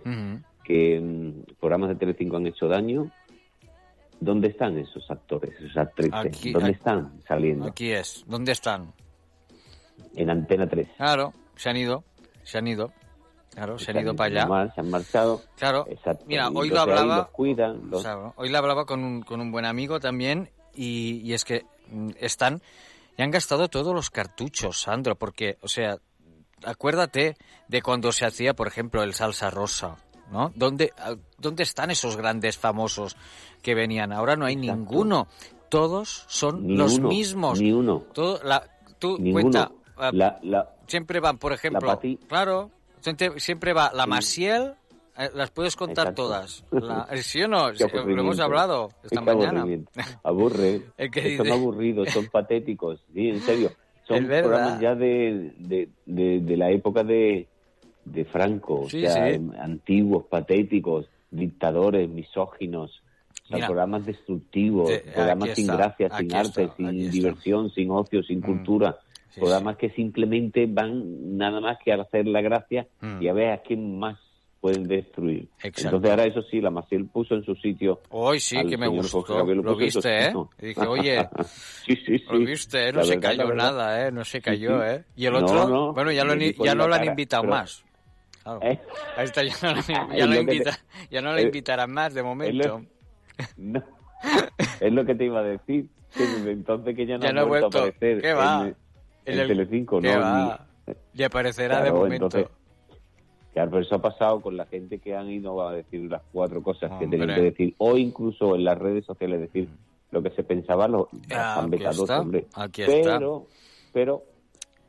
que 0.63 1.34
programas 1.59 1.89
de 1.89 1.95
Telecinco 1.95 2.36
han 2.36 2.47
hecho 2.47 2.68
daño, 2.68 3.09
¿dónde 4.20 4.47
están 4.49 4.78
esos 4.78 5.09
actores, 5.09 5.51
esas 5.59 5.78
actrices? 5.88 6.13
Aquí- 6.13 6.51
¿Dónde 6.51 6.70
aquí- 6.70 6.78
están 6.78 7.22
saliendo? 7.28 7.68
Aquí 7.68 7.91
es. 7.91 8.24
¿Dónde 8.28 8.51
están? 8.51 8.93
En 10.15 10.30
Antena 10.30 10.68
3. 10.68 10.88
Claro, 10.97 11.34
se 11.55 11.70
han 11.70 11.78
ido, 11.78 12.03
se 12.43 12.57
han 12.57 12.68
ido. 12.68 12.91
Claro, 13.53 13.80
se 13.80 13.89
han 13.91 13.99
ido 13.99 14.15
para 14.15 14.43
allá. 14.45 14.72
Se 14.76 14.82
han 14.82 14.89
marchado. 14.91 15.41
Claro. 15.57 15.86
Exacto. 15.89 16.26
Mira, 16.28 16.49
hoy 16.49 16.70
lo 16.70 16.80
hablaba- 16.80 17.18
los 17.18 17.30
cuidan, 17.30 17.89
los- 17.89 18.03
Claro, 18.03 18.34
Hoy 18.38 18.49
le 18.49 18.57
hablaba 18.57 18.86
con 18.86 19.03
un, 19.03 19.22
con 19.24 19.41
un 19.41 19.51
buen 19.51 19.65
amigo 19.65 19.99
también 19.99 20.51
y, 20.76 21.22
y 21.24 21.34
es 21.34 21.43
que 21.43 21.65
mm, 21.89 22.09
están 22.20 22.61
y 23.18 23.24
han 23.24 23.32
gastado 23.32 23.68
todos 23.68 23.95
los 23.95 24.11
cartuchos, 24.11 24.82
Sandro, 24.82 25.15
porque, 25.15 25.57
o 25.61 25.68
sea, 25.68 25.97
acuérdate 26.63 27.36
de 27.68 27.82
cuando 27.82 28.11
se 28.11 28.26
hacía, 28.26 28.53
por 28.53 28.68
ejemplo, 28.68 29.01
el 29.01 29.13
salsa 29.15 29.49
rosa, 29.49 29.95
¿no? 30.32 30.51
¿Dónde, 30.55 30.91
ah, 30.97 31.15
¿Dónde 31.38 31.63
están 31.63 31.91
esos 31.91 32.15
grandes 32.17 32.57
famosos 32.57 33.15
que 33.61 33.75
venían? 33.75 34.11
Ahora 34.11 34.36
no 34.36 34.45
hay 34.45 34.55
ninguno. 34.55 35.28
Todos 35.69 36.25
son 36.28 36.65
Ni 36.67 36.78
los 36.78 36.97
uno, 36.97 37.09
mismos. 37.09 37.59
ni 37.59 37.71
uno. 37.71 38.03
Todo, 38.13 38.39
la, 38.43 38.63
tú 38.99 39.17
Ninguno. 39.19 39.41
cuenta, 39.41 39.71
ah, 39.97 40.11
La- 40.13 40.39
la- 40.43 40.69
siempre 40.88 41.19
van, 41.19 41.38
por 41.38 41.51
ejemplo, 41.53 41.88
Pati. 41.88 42.17
claro, 42.28 42.71
siempre, 43.01 43.39
siempre 43.39 43.73
va 43.73 43.91
la 43.93 44.05
Maciel, 44.07 44.75
eh, 45.17 45.30
las 45.34 45.51
puedes 45.51 45.75
contar 45.75 46.07
Exacto. 46.09 46.23
todas. 46.23 46.63
La- 46.71 47.07
¿Sí 47.21 47.41
o 47.41 47.47
no? 47.49 47.73
Sí, 47.75 47.84
lo 47.93 48.21
hemos 48.21 48.39
hablado 48.39 48.89
esta 49.03 49.19
Qué 49.19 49.25
mañana. 49.25 49.65
Aburre. 50.23 50.84
El 50.97 51.11
que 51.11 51.36
son 51.36 51.51
aburridos, 51.51 52.09
son 52.11 52.28
patéticos. 52.28 53.03
Sí, 53.13 53.30
en 53.30 53.41
serio. 53.41 53.71
Son 54.07 54.25
programas 54.25 54.80
ya 54.80 54.95
de, 54.95 55.53
de, 55.57 55.89
de, 56.05 56.39
de 56.39 56.55
la 56.55 56.71
época 56.71 57.03
de, 57.03 57.45
de 58.12 58.26
Franco. 58.26 58.86
Sí, 58.89 59.05
o 59.05 59.10
sea, 59.10 59.34
sí. 59.34 59.41
antiguos, 59.60 60.26
patéticos, 60.30 61.08
dictadores, 61.32 62.10
misóginos. 62.10 63.01
O 63.43 63.47
sea, 63.47 63.55
Mira. 63.58 63.68
programas 63.68 64.05
destructivos, 64.05 64.89
Eh, 64.91 65.03
programas 65.14 65.49
sin 65.51 65.66
está, 65.66 65.78
gracia, 65.78 66.10
sin 66.18 66.34
arte, 66.36 66.64
está, 66.64 66.76
sin 66.76 66.86
está. 66.88 67.08
Mm. 67.08 67.12
diversión, 67.12 67.70
sin 67.72 67.91
ocio, 67.91 68.24
sin 68.24 68.41
cultura. 68.41 68.97
sí, 69.30 69.39
programas 69.41 69.78
que 69.78 69.89
simplemente 69.91 70.66
van 70.68 71.38
nada 71.38 71.60
más 71.62 71.78
que 71.84 71.93
a 71.93 72.01
hacer 72.01 72.26
la 72.26 72.41
gracia 72.41 72.88
Mm. 73.01 73.22
y 73.22 73.28
a 73.28 73.34
ver 73.34 73.51
a 73.51 73.58
quién 73.62 73.99
más 73.99 74.18
pueden 74.60 74.88
destruir. 74.88 75.47
Exacto. 75.64 75.82
Entonces 75.97 76.10
ahora 76.10 76.24
eso 76.26 76.41
sí, 76.49 76.60
la 76.60 76.72
Maciel 76.72 77.05
puso 77.05 77.36
en 77.36 77.43
su 77.43 77.53
sitio 77.55 78.01
Hoy 78.10 78.39
sí 78.39 78.58
que 78.68 78.76
me 78.76 78.88
gustó. 78.88 79.24
Lo 79.53 79.76
viste, 79.76 80.26
¿eh? 80.26 80.34
Y 80.60 80.66
dije, 80.68 80.82
oye, 80.88 81.30
sí, 81.86 81.95
sí, 82.03 82.18
sí. 82.18 82.24
lo 82.32 82.39
viste. 82.39 82.91
No 82.91 82.97
La 82.99 83.03
se 83.05 83.16
verdad, 83.18 83.30
cayó 83.38 83.53
nada, 83.53 84.08
¿eh? 84.08 84.12
No 84.12 84.26
se 84.26 84.41
cayó. 84.41 84.84
¿eh? 84.84 85.03
Y 85.16 85.26
el 85.28 85.34
No, 85.34 85.39
otro, 85.39 85.68
no, 85.70 85.93
bueno, 85.93 86.12
ya, 86.12 86.24
lo, 86.26 86.34
ya 86.36 86.74
no 86.74 86.88
lo 86.88 86.95
han 86.95 86.99
cara, 87.01 87.12
invitado 87.12 87.43
pero- 87.43 87.53
más. 87.53 87.86
Claro. 88.47 88.59
¿Eh? 88.63 88.79
Ahí 89.17 89.25
está, 89.25 89.43
ya 89.43 89.53
no, 89.61 89.73
lo- 89.73 89.79
Es 89.81 89.87
ya 89.87 90.03
no, 90.03 90.07
lo 90.25 90.31
que 90.31 90.35
te- 90.35 90.41
invita, 90.55 90.79
ya 91.11 91.21
no 91.21 91.33
le 91.33 91.39
es- 91.41 91.45
invitarán 91.45 91.91
más 91.91 92.13
de 92.13 92.23
momento. 92.23 92.81
No. 93.57 93.83
es 94.79 94.91
lo 94.93 95.05
que 95.05 95.15
te 95.15 95.25
iba 95.25 95.39
a 95.39 95.43
decir. 95.43 95.89
que 96.15 96.23
desde 96.25 96.51
entonces 96.51 96.95
que 96.95 97.05
ya 97.05 97.17
no 97.17 97.23
Ya 97.23 97.29
ha 97.29 97.33
no 97.33 97.41
ha 97.41 97.43
vuelto, 97.43 97.69
vuelto. 97.69 97.77
a 97.77 97.81
aparecer 97.81 98.21
¿Qué 98.21 98.33
va? 98.33 98.67
en, 98.67 98.75
En 99.25 99.39
el- 99.39 99.47
Telecinco, 99.49 99.99
¿Qué 100.01 100.13
¿no? 100.13 100.19
va? 100.21 100.65
Ni- 100.87 100.93
Y 101.13 101.23
aparecerá 101.23 101.77
de 101.77 101.81
Claro, 101.89 101.97
momento. 101.97 102.25
entonces, 102.25 102.51
Claro, 103.53 103.71
pero 103.71 103.81
eso 103.83 103.95
ha 103.95 104.01
pasado 104.01 104.39
con 104.39 104.55
la 104.55 104.65
gente 104.67 104.99
que 104.99 105.15
han 105.15 105.29
ido 105.31 105.67
a 105.67 105.73
decir 105.73 106.01
las 106.11 106.21
cuatro 106.31 106.61
cosas 106.61 106.89
que 106.91 107.05
Hombre. 107.05 107.17
tenían 107.19 107.35
que 107.35 107.41
decir, 107.41 107.75
o 107.79 107.97
incluso 107.97 108.55
en 108.55 108.63
las 108.63 108.77
redes 108.77 109.03
sociales 109.03 109.39
decir 109.41 109.67
lo 110.11 110.21
que 110.21 110.29
se 110.29 110.43
pensaba, 110.43 110.87
lo 110.87 111.09
Ah, 111.31 111.59
han 111.59 111.69
vetado, 111.71 112.05
aquí 112.55 112.83
está. 112.83 113.17
pero, 113.17 113.47
pero 113.93 114.23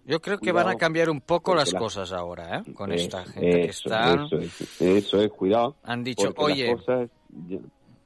Yo 0.09 0.20
creo 0.20 0.38
que 0.38 0.50
van 0.52 0.68
a 0.68 0.74
cambiar 0.76 1.11
un 1.11 1.20
poco 1.20 1.54
las 1.54 1.72
la- 1.72 1.78
cosas 1.78 2.12
ahora, 2.12 2.59
¿eh? 2.66 2.72
Con 2.72 2.90
eh, 2.90 2.96
esta 2.96 3.24
gente 3.24 3.50
que 3.50 3.64
eso, 3.66 3.88
están. 3.90 4.24
Eso 4.24 4.38
es, 4.38 4.80
eso 4.80 5.20
es, 5.20 5.30
cuidado. 5.30 5.76
Han 5.84 6.02
dicho, 6.02 6.32
oye, 6.38 6.72
cosas- 6.74 7.11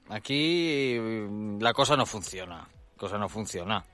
aquí 0.08 0.96
mm, 1.00 1.60
la 1.60 1.72
cosa 1.72 1.96
no 1.96 2.06
funciona. 2.06 2.56
La 2.56 2.96
cosa 2.98 3.18
no 3.18 3.28
funciona. 3.28 3.84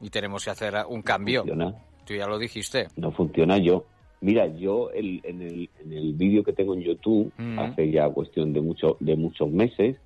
Y 0.00 0.10
tenemos 0.10 0.44
que 0.44 0.50
hacer 0.50 0.74
un 0.88 1.02
cambio. 1.02 1.40
funciona. 1.40 1.74
Tú 2.06 2.14
ya 2.14 2.26
lo 2.26 2.38
dijiste. 2.38 2.88
no 2.96 3.10
funciona 3.12 3.58
yo. 3.58 3.84
Mira, 4.20 4.46
yo 4.46 4.90
el- 4.90 5.20
en 5.24 5.42
el, 5.42 5.70
en 5.80 5.92
el 5.92 6.12
vídeo 6.14 6.42
que 6.44 6.52
tengo 6.52 6.74
en 6.74 6.80
YouTube, 6.82 7.32
Mm. 7.36 7.58
hace 7.58 7.90
ya 7.90 8.08
cuestión 8.10 8.52
de, 8.52 8.60
mucho, 8.60 8.96
de 9.00 9.16
muchos 9.16 9.50
meses, 9.50 9.96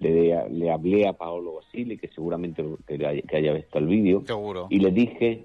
le, 0.00 0.48
le 0.50 0.70
hablé 0.70 1.08
a 1.08 1.12
Paolo 1.12 1.54
Basile, 1.56 1.96
que 1.98 2.08
seguramente 2.08 2.62
lo- 2.62 2.78
que 2.86 2.94
haya, 3.06 3.22
que 3.22 3.36
haya 3.36 3.52
visto 3.52 3.78
el 3.78 3.86
vídeo, 3.86 4.22
Seguro. 4.26 4.66
y 4.70 4.78
le 4.78 4.90
dije 4.92 5.44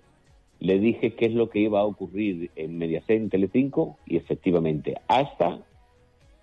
le 0.63 0.79
dije 0.79 1.13
qué 1.15 1.25
es 1.25 1.33
lo 1.33 1.49
que 1.49 1.59
iba 1.59 1.81
a 1.81 1.83
ocurrir 1.83 2.49
en 2.55 2.77
Mediaset, 2.77 3.17
en 3.17 3.29
Telecinco, 3.29 3.97
y 4.05 4.15
efectivamente, 4.15 4.95
hasta, 5.09 5.59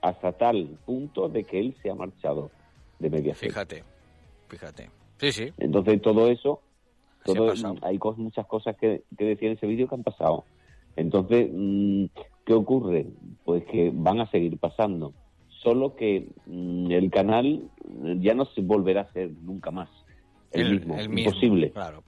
hasta 0.02 0.32
tal 0.32 0.76
punto 0.84 1.30
de 1.30 1.44
que 1.44 1.58
él 1.58 1.74
se 1.82 1.88
ha 1.90 1.94
marchado 1.94 2.50
de 2.98 3.08
Mediaset. 3.08 3.48
Fíjate, 3.48 3.82
fíjate. 4.48 4.90
Sí, 5.16 5.32
sí. 5.32 5.52
Entonces 5.56 6.02
todo 6.02 6.28
eso, 6.28 6.60
todo, 7.24 7.50
hay 7.82 7.98
cos- 7.98 8.16
muchas 8.18 8.46
cosas 8.46 8.76
que, 8.76 9.04
que 9.16 9.24
decía 9.24 9.48
en 9.48 9.56
ese 9.56 9.66
vídeo 9.66 9.88
que 9.88 9.94
han 9.94 10.02
pasado. 10.02 10.44
Entonces, 10.96 11.48
mm, 11.50 12.04
¿qué 12.44 12.52
ocurre? 12.52 13.06
Pues 13.44 13.64
que 13.64 13.90
van 13.94 14.20
a 14.20 14.30
seguir 14.30 14.58
pasando. 14.58 15.14
Solo 15.62 15.96
que 15.96 16.28
mm, 16.46 16.90
el 16.90 17.10
canal 17.10 17.62
ya 18.20 18.34
no 18.34 18.44
se 18.44 18.60
volverá 18.60 19.02
a 19.02 19.12
ser 19.12 19.30
nunca 19.42 19.70
más 19.70 19.88
el, 20.52 20.72
mismo. 20.72 20.98
el 20.98 21.08
mismo, 21.08 21.30
Imposible. 21.30 21.70
Claro. 21.72 22.02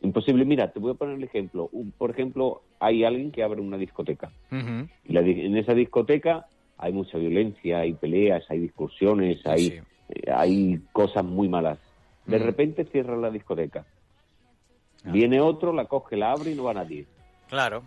Imposible. 0.00 0.44
Mira, 0.44 0.70
te 0.72 0.78
voy 0.78 0.92
a 0.92 0.94
poner 0.94 1.16
el 1.16 1.24
ejemplo. 1.24 1.68
Un- 1.72 1.90
por 1.92 2.10
ejemplo, 2.10 2.62
hay 2.78 3.04
alguien 3.04 3.32
que 3.32 3.42
abre 3.42 3.60
una 3.60 3.76
discoteca. 3.76 4.30
Y 5.04 5.12
la 5.12 5.20
en 5.20 5.56
esa 5.56 5.74
discoteca 5.74 6.46
hay 6.76 6.92
mucha 6.92 7.18
violencia, 7.18 7.80
hay 7.80 7.94
peleas, 7.94 8.44
hay 8.48 8.60
discusiones, 8.60 9.44
hay, 9.46 9.80
eh, 10.10 10.30
hay 10.32 10.80
cosas 10.92 11.24
muy 11.24 11.48
malas. 11.48 11.78
De 12.26 12.38
repente 12.38 12.84
cierra 12.84 13.16
la 13.16 13.30
discoteca. 13.30 13.84
Ah. 15.04 15.10
Viene 15.10 15.40
otro, 15.40 15.72
la 15.72 15.86
coge, 15.86 16.16
la 16.16 16.32
abre 16.32 16.50
y 16.52 16.54
no 16.54 16.64
va 16.64 16.74
nadie. 16.74 17.06
Claro. 17.48 17.82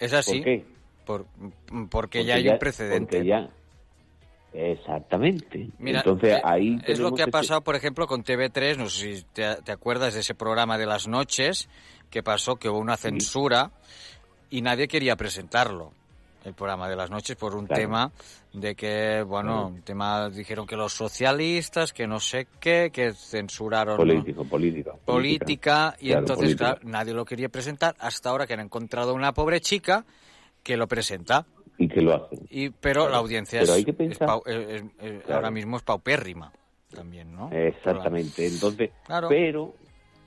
Es 0.00 0.12
así. 0.12 0.36
¿Por 0.36 0.44
qué? 0.44 0.64
Por- 1.06 1.26
porque, 1.90 2.24
ya 2.24 2.34
hay 2.34 2.48
un 2.48 2.58
precedente. 2.58 2.98
porque 3.18 3.26
ya- 3.26 3.48
Exactamente. 4.52 5.68
Mira, 5.78 5.98
Entonces 6.00 6.34
eh, 6.36 6.40
ahí 6.42 6.78
es 6.86 6.98
lo 6.98 7.12
que 7.12 7.22
ha 7.22 7.26
pasado, 7.26 7.60
por 7.62 7.76
ejemplo, 7.76 8.06
con 8.06 8.24
TV3. 8.24 8.76
No 8.76 8.88
sé 8.88 9.16
si 9.16 9.22
te, 9.32 9.56
te 9.62 9.72
acuerdas 9.72 10.14
de 10.14 10.20
ese 10.20 10.34
programa 10.34 10.78
de 10.78 10.86
las 10.86 11.06
noches 11.06 11.68
que 12.10 12.22
pasó, 12.22 12.56
que 12.56 12.68
hubo 12.68 12.78
una 12.78 12.96
censura 12.96 13.70
y 14.50 14.62
nadie 14.62 14.88
quería 14.88 15.16
presentarlo. 15.16 15.92
El 16.44 16.54
programa 16.54 16.88
de 16.88 16.96
las 16.96 17.10
noches 17.10 17.36
por 17.36 17.54
un 17.54 17.66
Claro. 17.66 17.82
tema 17.82 18.12
de 18.54 18.74
que, 18.74 19.22
bueno, 19.22 19.66
un 19.68 19.82
tema 19.82 20.30
dijeron 20.30 20.66
que 20.66 20.76
los 20.76 20.92
socialistas, 20.94 21.92
que 21.92 22.06
no 22.06 22.20
sé 22.20 22.46
qué, 22.58 22.90
que 22.92 23.12
censuraron 23.12 23.94
¿no? 23.94 23.98
político, 23.98 24.44
política. 24.44 24.92
política 25.04 25.96
y 26.00 26.06
Claro, 26.06 26.20
entonces 26.20 26.44
política. 26.56 26.74
claro, 26.76 26.80
nadie 26.84 27.12
lo 27.12 27.24
quería 27.26 27.48
presentar 27.50 27.96
hasta 27.98 28.30
ahora 28.30 28.46
que 28.46 28.54
han 28.54 28.60
encontrado 28.60 29.12
una 29.14 29.32
pobre 29.32 29.60
chica 29.60 30.06
que 30.62 30.76
lo 30.76 30.86
presenta. 30.86 31.44
Y 31.78 31.88
que 31.88 32.00
lo 32.02 32.14
hacen. 32.14 32.40
Y, 32.50 32.70
pero 32.70 33.02
Claro, 33.02 33.12
la 33.12 33.18
audiencia 33.18 33.60
pero 33.60 33.72
es, 33.72 33.78
hay 33.78 33.84
que 33.84 33.92
pensar- 33.92 34.40
es- 34.46 34.54
es- 34.56 34.82
es- 35.00 35.22
Claro. 35.22 35.34
ahora 35.36 35.50
mismo 35.50 35.76
es 35.76 35.82
paupérrima 35.84 36.52
también, 36.92 37.32
¿no? 37.34 37.50
Exactamente. 37.52 38.46
Entonces, 38.46 38.90
Claro. 39.06 39.28
pero, 39.28 39.74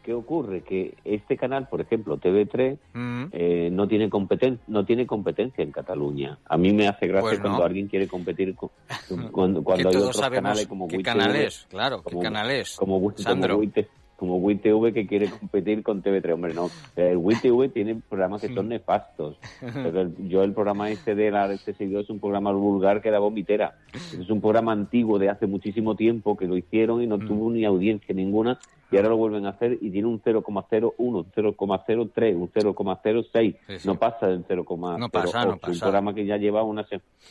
¿qué 0.04 0.14
ocurre? 0.14 0.62
Que 0.62 0.96
este 1.04 1.36
canal, 1.36 1.68
por 1.68 1.82
ejemplo, 1.82 2.18
TV3, 2.18 2.78
Mm. 2.94 3.24
eh, 3.34 3.70
no 3.72 3.88
tiene 3.88 4.10
competen 4.10 4.60
no 4.68 4.86
tiene 4.86 5.06
competencia 5.06 5.64
en 5.64 5.72
Cataluña. 5.72 6.40
A 6.46 6.58
mí 6.58 6.72
me 6.74 6.88
hace 6.88 7.08
gracia 7.08 7.22
Pues 7.22 7.40
no. 7.40 7.44
cuando 7.50 7.66
alguien 7.66 7.88
quiere 7.88 8.08
competir 8.08 8.56
con, 8.56 8.70
cuando, 9.32 9.64
cuando 9.64 9.90
hay 9.90 9.96
otros 9.96 10.22
canales 10.22 10.68
como 10.68 10.88
qué 10.88 11.02
canal 11.04 11.36
es, 11.36 11.68
claro, 11.70 11.98
qué 11.98 12.04
como- 12.12 12.22
canal 12.22 12.50
es. 12.52 12.76
como, 12.78 13.12
Sandro. 13.18 13.56
como, 13.56 13.60
WIT 13.62 13.88
como 14.22 14.38
WITV 14.38 14.94
que 14.94 15.08
quiere 15.08 15.32
competir 15.32 15.82
con 15.82 16.04
TV3. 16.04 16.34
Hombre, 16.36 16.54
no. 16.54 16.70
El 16.96 17.18
WITV 17.18 17.72
tiene 17.74 17.96
programas 18.08 18.40
que 18.40 18.54
son 18.54 18.70
nefastos. 18.70 19.36
Pero 19.74 20.02
el- 20.02 20.30
yo 20.30 20.44
el 20.44 20.54
programa 20.54 20.92
este 20.92 21.16
de 21.16 21.32
la 21.32 21.52
este 21.52 21.74
seguido 21.74 22.02
es 22.02 22.10
un 22.12 22.20
programa 22.20 22.52
vulgar 22.52 23.02
que 23.02 23.10
da 23.10 23.18
vomitera. 23.18 23.80
Es 23.96 24.30
un 24.30 24.40
programa 24.40 24.74
antiguo 24.74 25.18
de 25.18 25.30
hace 25.30 25.48
muchísimo 25.48 25.96
tiempo 25.96 26.38
que 26.38 26.46
lo 26.46 26.56
hicieron 26.56 27.02
y 27.02 27.08
Mm. 27.08 27.10
no 27.10 27.18
tuvo 27.18 27.50
ni 27.52 27.66
audiencia 27.66 28.14
ninguna 28.14 28.60
y 28.92 28.98
ahora 28.98 29.10
lo 29.10 29.18
vuelven 29.18 29.48
a 29.48 29.50
hacer 29.50 29.80
y 29.82 29.90
tiene 29.90 30.08
un 30.08 30.22
0,01, 30.22 30.94
un 30.98 31.26
0,03, 31.34 32.36
un 32.36 32.48
0,06. 32.52 33.56
Sí, 33.68 33.78
sí. 33.80 33.88
No 33.88 33.96
pasa 33.96 34.28
del 34.28 34.46
0,08. 34.46 35.00
No 35.00 35.10
pasa, 35.10 35.46
no 35.46 35.54
Un 35.54 35.60
pasa. 35.60 35.80
programa 35.80 36.14
que 36.14 36.28
ya 36.28 36.38
lleva 36.38 36.62
una, 36.62 36.86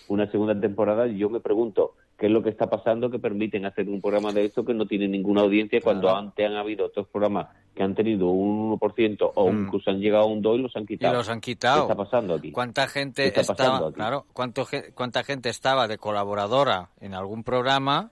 una 0.09 0.27
segunda 0.31 0.59
temporada 0.61 1.07
y 1.07 1.19
yo 1.19 1.31
me 1.31 1.39
pregunto 1.39 1.93
qué 2.21 2.27
es 2.27 2.33
lo 2.33 2.43
que 2.43 2.51
está 2.51 2.69
pasando 2.69 3.11
que 3.11 3.19
permiten 3.19 3.65
hacer 3.65 3.89
un 3.89 4.01
programa 4.03 4.31
de 4.31 4.45
esto 4.45 4.63
que 4.63 4.75
no 4.75 4.85
tiene 4.87 5.09
ninguna 5.09 5.41
audiencia 5.41 5.81
cuando 5.81 6.03
Claro. 6.03 6.19
antes 6.19 6.47
han 6.47 6.55
habido 6.55 6.85
otros 6.87 7.09
programas 7.09 7.49
que 7.75 7.83
han 7.83 7.95
tenido 7.95 8.29
un 8.29 8.69
1% 8.79 9.33
o 9.35 9.51
Mm. 9.51 9.65
incluso 9.65 9.91
han 9.91 10.01
llegado 10.01 10.25
a 10.25 10.27
un 10.27 10.43
2 10.43 10.59
y 10.59 10.63
los 10.63 10.77
han 10.77 10.83
Y 10.83 10.87
quitado. 10.87 11.15
los 11.15 11.29
han 11.31 11.41
quitado. 11.41 11.87
¿Qué 11.87 11.93
está 11.93 12.05
pasando 12.05 12.35
aquí? 12.35 12.53
¿Cuánta 12.53 12.87
gente 12.89 13.33
¿Qué 13.33 13.41
está 13.41 13.55
pasando 13.55 13.89
estaba, 13.89 13.93
claro, 13.93 14.27
cuánto, 14.35 14.67
cuánta 14.95 15.25
gente 15.25 15.49
estaba 15.49 15.89
de 15.89 15.97
colaboradora 15.97 16.91
en 17.01 17.15
algún 17.15 17.43
programa 17.43 18.11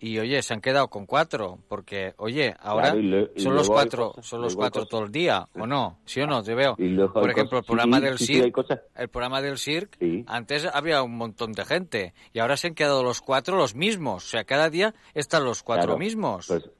y 0.00 0.18
oye, 0.18 0.40
se 0.42 0.54
han 0.54 0.60
quedado 0.60 0.88
con 0.88 1.06
cuatro, 1.06 1.58
porque 1.68 2.14
oye, 2.18 2.54
ahora 2.60 2.92
Claro, 2.92 3.00
le- 3.02 3.30
son 3.40 3.54
los 3.54 3.68
cuatro, 3.68 4.08
cosas- 4.12 4.26
son 4.26 4.42
los 4.42 4.54
cuatro 4.56 4.82
cosas- 4.82 4.90
todo 4.90 5.04
el 5.04 5.12
día, 5.12 5.48
¿o 5.58 5.66
no? 5.66 5.98
¿Sí 6.04 6.20
o 6.20 6.26
no? 6.26 6.42
Te 6.42 6.54
veo. 6.54 6.76
Por 7.12 7.30
ejemplo, 7.30 7.58
el 7.58 7.64
programa 7.64 7.98
sí, 7.98 8.04
del 8.04 8.18
sí, 8.18 8.50
cosas- 8.52 8.80
el 8.96 9.08
programa 9.08 9.40
del 9.42 9.58
CIRC, 9.58 10.24
antes 10.26 10.66
había 10.72 11.02
un 11.02 11.16
montón 11.16 11.52
de 11.52 11.64
gente 11.64 12.14
y 12.32 12.38
ahora 12.38 12.56
se 12.56 12.68
han 12.68 12.74
quedado 12.74 13.02
los 13.02 13.20
cuatro 13.20 13.56
los 13.56 13.74
mismos, 13.74 14.24
o 14.24 14.28
sea, 14.28 14.44
cada 14.44 14.70
día 14.70 14.94
están 15.14 15.44
los 15.44 15.62
cuatro 15.62 15.86
Claro, 15.86 15.98
mismos. 15.98 16.46
pues, 16.46 16.70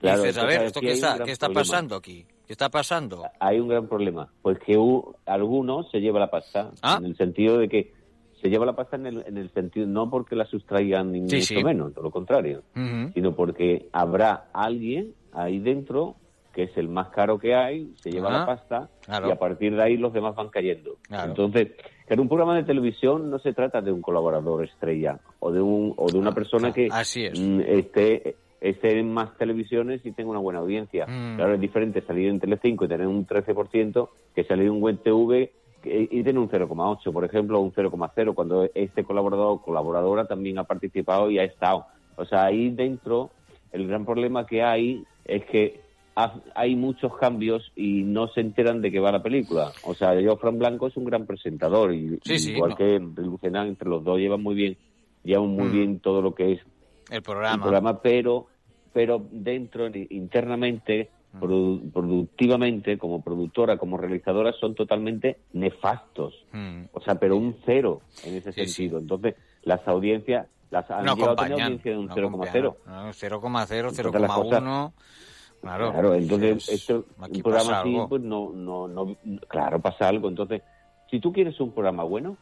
claro, 0.00 0.22
dices, 0.22 0.38
a 0.38 0.44
ver, 0.46 0.62
¿esto 0.62 0.80
qué 0.80 0.92
está, 0.92 1.22
qué 1.24 1.30
está 1.30 1.46
problema. 1.46 1.60
pasando 1.60 1.96
aquí? 1.96 2.26
¿Qué 2.46 2.52
está 2.52 2.68
pasando? 2.68 3.24
Hay 3.40 3.58
un 3.58 3.66
gran 3.68 3.88
problema, 3.88 4.28
pues 4.42 4.58
que 4.64 4.76
algunos 5.26 5.90
se 5.90 5.98
lleva 5.98 6.20
la 6.20 6.30
pasta, 6.30 6.70
Ah. 6.82 6.96
en 7.00 7.06
el 7.06 7.16
sentido 7.16 7.58
de 7.58 7.68
que 7.68 7.92
se 8.40 8.48
lleva 8.50 8.66
la 8.66 8.74
pasta 8.76 8.96
en 8.96 9.06
el, 9.06 9.24
en 9.26 9.38
el 9.38 9.50
sentido, 9.50 9.86
no 9.86 10.10
porque 10.10 10.36
la 10.36 10.44
sustraigan 10.46 11.12
ni 11.12 11.20
Sí, 11.28 11.36
mucho 11.36 11.46
sí. 11.60 11.64
menos, 11.64 11.92
todo 11.94 12.04
lo 12.04 12.10
contrario, 12.10 12.62
sino 13.14 13.34
porque 13.34 13.88
habrá 13.92 14.48
alguien 14.52 15.12
ahí 15.32 15.58
dentro 15.58 16.16
que 16.52 16.62
es 16.64 16.76
el 16.78 16.88
más 16.88 17.08
caro 17.08 17.38
que 17.38 17.54
hay, 17.54 17.92
se 17.96 18.10
lleva 18.10 18.30
Ah, 18.30 18.38
la 18.40 18.46
pasta 18.46 18.88
claro. 19.04 19.28
y 19.28 19.30
a 19.30 19.36
partir 19.36 19.76
de 19.76 19.82
ahí 19.82 19.98
los 19.98 20.12
demás 20.14 20.34
van 20.34 20.48
cayendo. 20.48 20.96
Claro. 21.02 21.28
Entonces, 21.28 21.68
en 22.08 22.18
un 22.20 22.28
programa 22.28 22.56
de 22.56 22.62
televisión 22.62 23.30
no 23.30 23.38
se 23.38 23.52
trata 23.52 23.82
de 23.82 23.92
un 23.92 24.00
colaborador 24.00 24.64
estrella 24.64 25.18
o 25.38 25.52
de 25.52 25.60
un 25.60 25.92
o 25.98 26.10
de 26.10 26.16
una 26.18 26.32
persona 26.32 26.72
que 26.72 26.88
Ah, 26.90 27.00
así 27.00 27.24
es. 27.26 27.38
mm, 27.38 27.60
esté 27.60 28.36
esté 28.58 28.98
en 28.98 29.12
más 29.12 29.36
televisiones 29.36 30.00
y 30.06 30.12
tenga 30.12 30.30
una 30.30 30.38
buena 30.40 30.60
audiencia. 30.60 31.04
Mm. 31.06 31.36
Claro, 31.36 31.54
es 31.54 31.60
diferente 31.60 32.00
salir 32.00 32.28
en 32.30 32.40
Telecinco 32.40 32.86
y 32.86 32.88
tener 32.88 33.06
un 33.06 33.26
13% 33.26 34.08
que 34.34 34.44
salir 34.44 34.64
en 34.64 34.70
un 34.72 34.80
buen 34.80 34.96
TV 34.96 35.52
y 36.10 36.22
tener 36.22 36.38
un 36.38 36.48
0,8, 36.48 37.12
por 37.12 37.24
ejemplo, 37.24 37.60
un 37.60 37.72
0,0, 37.72 38.34
cuando 38.34 38.68
este 38.74 39.04
colaborador 39.04 39.52
o 39.52 39.62
colaboradora 39.62 40.26
también 40.26 40.58
ha 40.58 40.64
participado 40.64 41.30
y 41.30 41.38
ha 41.38 41.44
estado. 41.44 41.86
O 42.16 42.24
sea, 42.24 42.44
ahí 42.46 42.70
dentro 42.70 43.30
el 43.72 43.86
gran 43.86 44.04
problema 44.04 44.46
que 44.46 44.62
hay 44.62 45.04
es 45.24 45.44
que 45.46 45.80
ha- 46.16 46.40
hay 46.54 46.74
muchos 46.76 47.14
cambios 47.18 47.70
y 47.76 48.02
no 48.02 48.28
se 48.28 48.40
enteran 48.40 48.80
de 48.80 48.90
qué 48.90 49.00
va 49.00 49.12
la 49.12 49.22
película. 49.22 49.72
O 49.84 49.94
sea, 49.94 50.18
yo, 50.20 50.36
Fran 50.38 50.58
Blanco 50.58 50.86
es 50.86 50.96
un 50.96 51.04
gran 51.04 51.26
presentador 51.26 51.92
y 51.94 52.18
Sí, 52.24 52.38
sí, 52.38 52.52
igual 52.52 52.70
no. 52.70 52.76
que 52.76 52.98
Lucena, 53.22 53.66
entre 53.66 53.88
los 53.90 54.02
dos 54.02 54.18
llevan 54.18 54.42
muy 54.42 54.54
bien, 54.54 54.76
llevan 55.24 55.48
muy 55.50 55.68
Mm. 55.68 55.72
bien 55.72 56.00
todo 56.00 56.22
lo 56.22 56.34
que 56.34 56.52
es 56.52 56.60
El 57.10 57.16
el 57.16 57.22
programa. 57.22 57.62
programa, 57.62 58.00
pero, 58.00 58.46
pero 58.94 59.22
dentro, 59.30 59.88
internamente. 60.10 61.10
Produ- 61.40 61.92
productivamente, 61.92 62.98
como 62.98 63.22
productora, 63.22 63.76
como 63.78 63.96
realizadora, 63.96 64.52
son 64.52 64.74
totalmente 64.74 65.38
nefastos. 65.52 66.34
Mm. 66.52 66.82
O 66.92 67.00
sea, 67.00 67.16
pero 67.16 67.36
un 67.36 67.56
cero 67.64 68.00
en 68.24 68.34
ese 68.36 68.52
Sí, 68.52 68.66
sentido. 68.66 68.98
Entonces, 68.98 69.34
las 69.62 69.86
audiencias, 69.88 70.46
las 70.70 70.90
han 70.90 71.04
no 71.04 71.14
llegado 71.14 71.32
a 71.32 71.36
tener 71.36 71.52
audiencia 71.62 71.92
de 71.92 71.98
un 71.98 72.06
no 72.06 72.14
0,0. 72.14 72.28
acompañan. 72.28 73.06
No, 73.06 73.12
0,0, 73.12 73.88
Entonces, 73.90 74.20
las 74.20 74.32
cosas- 74.32 74.62
0,1. 74.62 74.92
Claro, 75.62 75.90
Claro, 75.92 76.14
entonces, 76.14 76.68
es- 76.68 76.82
esto, 76.82 77.06
un 77.18 77.42
programa 77.42 77.80
así, 77.80 77.88
algo. 77.94 78.08
pues 78.08 78.22
no, 78.22 78.50
no, 78.54 78.86
no, 78.88 79.16
claro, 79.48 79.80
pasa 79.80 80.06
algo. 80.08 80.28
Entonces, 80.28 80.62
si 81.10 81.18
tú 81.18 81.32
quieres 81.32 81.58
un 81.60 81.72
programa 81.72 82.04
bueno, 82.04 82.36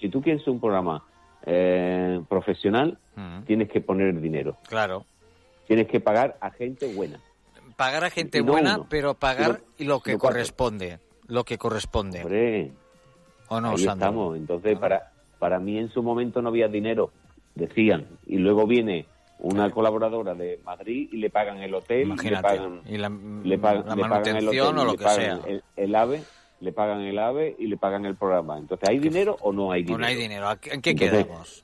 si 0.00 0.08
tú 0.08 0.22
quieres 0.22 0.46
un 0.46 0.60
programa 0.60 1.04
eh, 1.46 2.22
profesional, 2.26 2.96
Mm. 3.16 3.42
tienes 3.42 3.68
que 3.68 3.82
poner 3.82 4.18
dinero. 4.18 4.56
Claro. 4.66 5.04
Tienes 5.66 5.88
que 5.88 6.00
pagar 6.00 6.38
a 6.40 6.50
gente 6.50 6.94
buena. 6.94 7.20
Pagar 7.76 8.04
a 8.04 8.10
gente 8.10 8.40
no 8.42 8.52
buena, 8.52 8.80
pero 8.88 9.14
pagar 9.14 9.60
lo 9.78 10.00
que 10.00 10.16
corresponde. 10.18 10.98
Lo 11.26 11.44
que 11.44 11.58
corresponde. 11.58 12.20
Hombre, 12.22 12.72
¿O 13.48 13.60
no, 13.60 13.70
ahí 13.70 13.78
Sandro? 13.78 14.06
estamos. 14.08 14.36
Entonces, 14.36 14.78
para, 14.78 15.12
para 15.38 15.58
mí 15.58 15.78
en 15.78 15.90
su 15.90 16.02
momento 16.02 16.40
no 16.42 16.50
había 16.50 16.68
dinero, 16.68 17.10
decían. 17.54 18.06
Y 18.26 18.36
luego 18.38 18.66
viene 18.66 19.06
una 19.38 19.70
colaboradora 19.70 20.34
de 20.34 20.60
Madrid 20.64 21.08
y 21.12 21.16
le 21.16 21.30
pagan 21.30 21.58
el 21.58 21.74
hotel, 21.74 22.02
y 22.02 22.04
le 22.04 22.12
Imagínate. 22.12 22.42
pagan, 22.42 22.80
Y 22.86 22.96
la, 22.98 23.08
le 23.08 23.58
pagan, 23.58 23.86
la 23.86 23.94
le 23.96 24.02
pagan 24.02 24.36
el 24.36 24.44
manutención 24.44 24.78
hotel, 24.78 24.78
o 24.78 24.84
lo 24.92 24.96
que 24.96 25.08
sea. 25.08 25.40
El, 25.46 25.62
el 25.76 25.94
AVE, 25.94 26.22
le 26.60 26.72
pagan 26.72 27.00
el 27.00 27.18
AVE 27.18 27.56
y 27.58 27.66
le 27.66 27.76
pagan 27.76 28.04
el 28.06 28.14
programa. 28.16 28.56
Entonces, 28.58 28.88
¿hay 28.88 28.98
dinero 28.98 29.36
o 29.40 29.52
no 29.52 29.72
hay 29.72 29.82
dinero? 29.82 29.98
no 29.98 30.06
hay 30.06 30.14
dinero. 30.14 30.48
¿A- 30.48 30.58
¿En 30.64 30.80
qué 30.80 30.90
Entonces, 30.90 31.24
quedamos? 31.26 31.63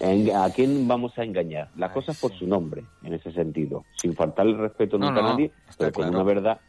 ¿En- 0.00 0.34
¿A 0.36 0.50
quién 0.50 0.86
vamos 0.86 1.16
a 1.18 1.24
engañar? 1.24 1.70
Las 1.76 1.92
cosas 1.92 2.18
por 2.20 2.32
su 2.38 2.46
nombre, 2.46 2.84
en 3.02 3.14
ese 3.14 3.32
sentido. 3.32 3.84
Sin 3.96 4.14
faltarle 4.14 4.52
el 4.52 4.58
respeto 4.58 4.98
No, 4.98 5.08
nunca 5.08 5.22
no, 5.22 5.28
a 5.28 5.30
nadie, 5.32 5.50
pero 5.78 5.92
con 5.92 6.02
claro. 6.04 6.18
una 6.18 6.24
verdad. 6.24 6.60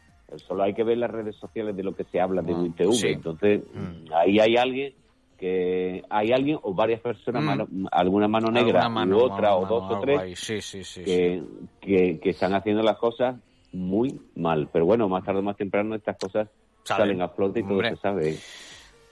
Solo 0.46 0.62
hay 0.62 0.74
que 0.74 0.84
ver 0.84 0.98
las 0.98 1.10
redes 1.10 1.36
sociales 1.36 1.74
de 1.76 1.82
lo 1.82 1.94
que 1.94 2.04
se 2.04 2.20
habla 2.20 2.42
de 2.42 2.52
Ah, 2.52 2.56
UITV. 2.58 2.92
sí. 2.92 3.08
Entonces, 3.08 3.62
Mm. 3.74 4.12
ahí 4.14 4.38
hay 4.38 4.56
alguien 4.56 4.94
que 5.38 6.02
hay 6.10 6.32
alguien 6.32 6.58
o 6.62 6.74
varias 6.74 7.00
personas, 7.00 7.42
Mm. 7.42 7.46
mano- 7.46 7.68
alguna 7.92 8.26
mano 8.28 8.50
negra 8.50 8.80
Alguna 8.82 8.88
mano, 9.06 9.16
u 9.18 9.20
otra 9.20 9.54
o 9.56 9.66
dos 9.66 9.84
o 9.92 10.00
tres. 10.00 10.38
Sí, 10.38 10.60
sí, 10.60 11.04
que, 11.04 11.42
que, 11.80 12.18
que 12.20 12.30
están 12.30 12.54
haciendo 12.54 12.82
las 12.82 12.96
cosas 12.96 13.36
muy 13.72 14.20
mal. 14.34 14.68
Pero 14.72 14.84
bueno, 14.86 15.08
más 15.08 15.22
tarde 15.24 15.38
o 15.38 15.42
más 15.42 15.56
temprano 15.56 15.94
estas 15.94 16.16
cosas 16.18 16.48
Salen. 16.82 17.06
salen 17.06 17.22
a 17.22 17.28
flote 17.28 17.60
y 17.60 17.62
todo 17.62 17.80
se 17.82 17.96
sabe. 17.96 18.36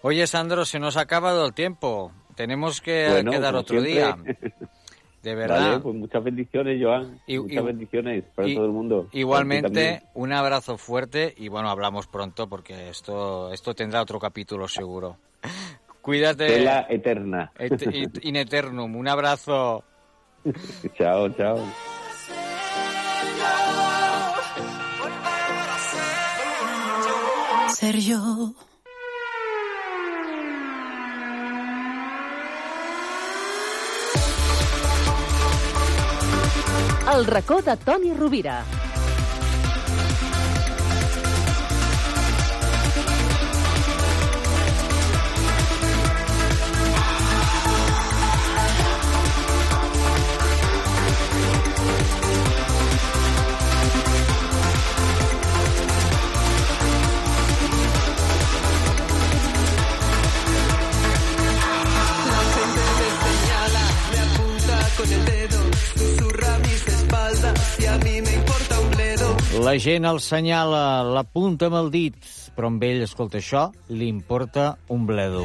Oye, 0.02 0.26
Sandro, 0.26 0.64
se 0.64 0.80
nos 0.80 0.96
ha 0.96 1.02
acabado 1.02 1.46
el 1.46 1.52
tiempo. 1.54 2.10
Tenemos 2.36 2.80
que 2.80 3.08
Bueno, 3.10 3.30
quedar 3.32 3.54
otro 3.56 3.80
siempre. 3.80 3.92
día. 3.92 4.16
De 5.22 5.34
verdad. 5.34 5.70
Vale, 5.70 5.80
pues 5.80 5.96
muchas 5.96 6.22
bendiciones, 6.22 6.80
Joan. 6.80 7.20
Y- 7.26 7.38
muchas 7.40 7.56
y- 7.62 7.66
bendiciones 7.66 8.24
para 8.36 8.46
y- 8.48 8.54
todo 8.54 8.66
el 8.66 8.70
mundo. 8.70 9.08
Igualmente, 9.10 10.02
un 10.14 10.32
abrazo 10.32 10.78
fuerte 10.78 11.34
y 11.36 11.48
bueno, 11.48 11.68
hablamos 11.68 12.06
pronto 12.06 12.48
porque 12.48 12.90
esto, 12.90 13.52
esto 13.52 13.74
tendrá 13.74 14.02
otro 14.02 14.20
capítulo 14.20 14.68
seguro. 14.68 15.16
Cuídate. 16.00 16.46
Tela 16.46 16.86
eterna. 16.88 17.50
Et- 17.58 18.20
in 18.24 18.36
eternum. 18.36 18.94
Un 18.94 19.08
abrazo. 19.08 19.82
chao, 20.96 21.28
chao. 21.30 21.58
Ser 27.68 27.96
yo. 28.00 28.54
El 37.14 37.24
racó 37.24 37.62
de 37.62 37.76
Toni 37.76 38.12
Rovira. 38.14 38.64
La 69.64 69.72
gent 69.80 70.04
el 70.04 70.18
senyala, 70.20 71.02
l'apunta 71.16 71.70
amb 71.70 71.78
el 71.78 71.88
dit, 71.94 72.16
però 72.56 72.68
amb 72.68 72.82
ell, 72.84 73.02
escolta, 73.06 73.40
això 73.40 73.68
li 73.88 74.08
importa 74.12 74.74
un 74.92 75.06
bledo. 75.08 75.44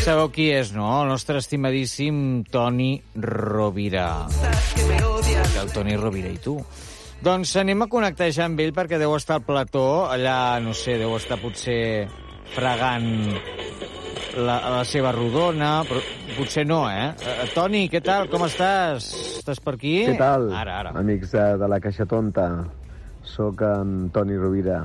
Sabeu 0.00 0.30
qui 0.32 0.48
és, 0.54 0.70
no? 0.72 0.88
El 1.02 1.10
nostre 1.12 1.38
estimadíssim 1.42 2.42
Toni 2.48 2.94
Rovira. 3.20 4.26
El 5.60 5.74
Toni 5.74 5.96
Rovira 6.00 6.32
i 6.32 6.40
tu. 6.40 6.56
Doncs 7.20 7.52
anem 7.60 7.84
a 7.84 7.90
connectar 7.92 8.30
ja 8.32 8.46
amb 8.48 8.62
ell 8.64 8.72
perquè 8.72 8.98
deu 9.00 9.12
estar 9.12 9.36
al 9.38 9.44
plató, 9.44 10.06
allà, 10.08 10.56
no 10.64 10.72
sé, 10.72 10.96
deu 10.96 11.12
estar 11.18 11.36
potser 11.42 12.08
fregant 12.54 13.10
la, 14.40 14.56
la 14.78 14.84
seva 14.88 15.12
rodona, 15.12 15.82
però 15.88 16.00
potser 16.38 16.64
no, 16.64 16.86
eh? 16.88 17.10
Eh, 17.12 17.50
Toni, 17.52 17.84
què 17.92 18.00
tal? 18.04 18.30
Com 18.32 18.48
estàs? 18.48 19.29
Estàs 19.40 19.60
per 19.64 19.72
aquí? 19.78 19.94
Què 20.04 20.16
tal, 20.20 20.50
Ara, 20.52 20.78
ara. 20.82 20.90
amics 21.00 21.32
de, 21.32 21.44
de 21.60 21.68
la 21.70 21.78
Caixa 21.80 22.04
Tonta? 22.08 22.46
Soc 23.24 23.62
en 23.64 24.10
Toni 24.12 24.36
Rovira. 24.36 24.82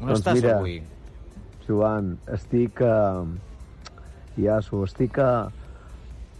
On 0.00 0.12
estàs 0.14 0.38
mira, 0.40 0.56
avui? 0.58 0.78
Joan, 1.66 2.14
estic 2.32 2.80
a... 2.86 2.94
Ja 4.40 4.56
s'ho 4.64 4.80
estic 4.86 5.18
a, 5.20 5.50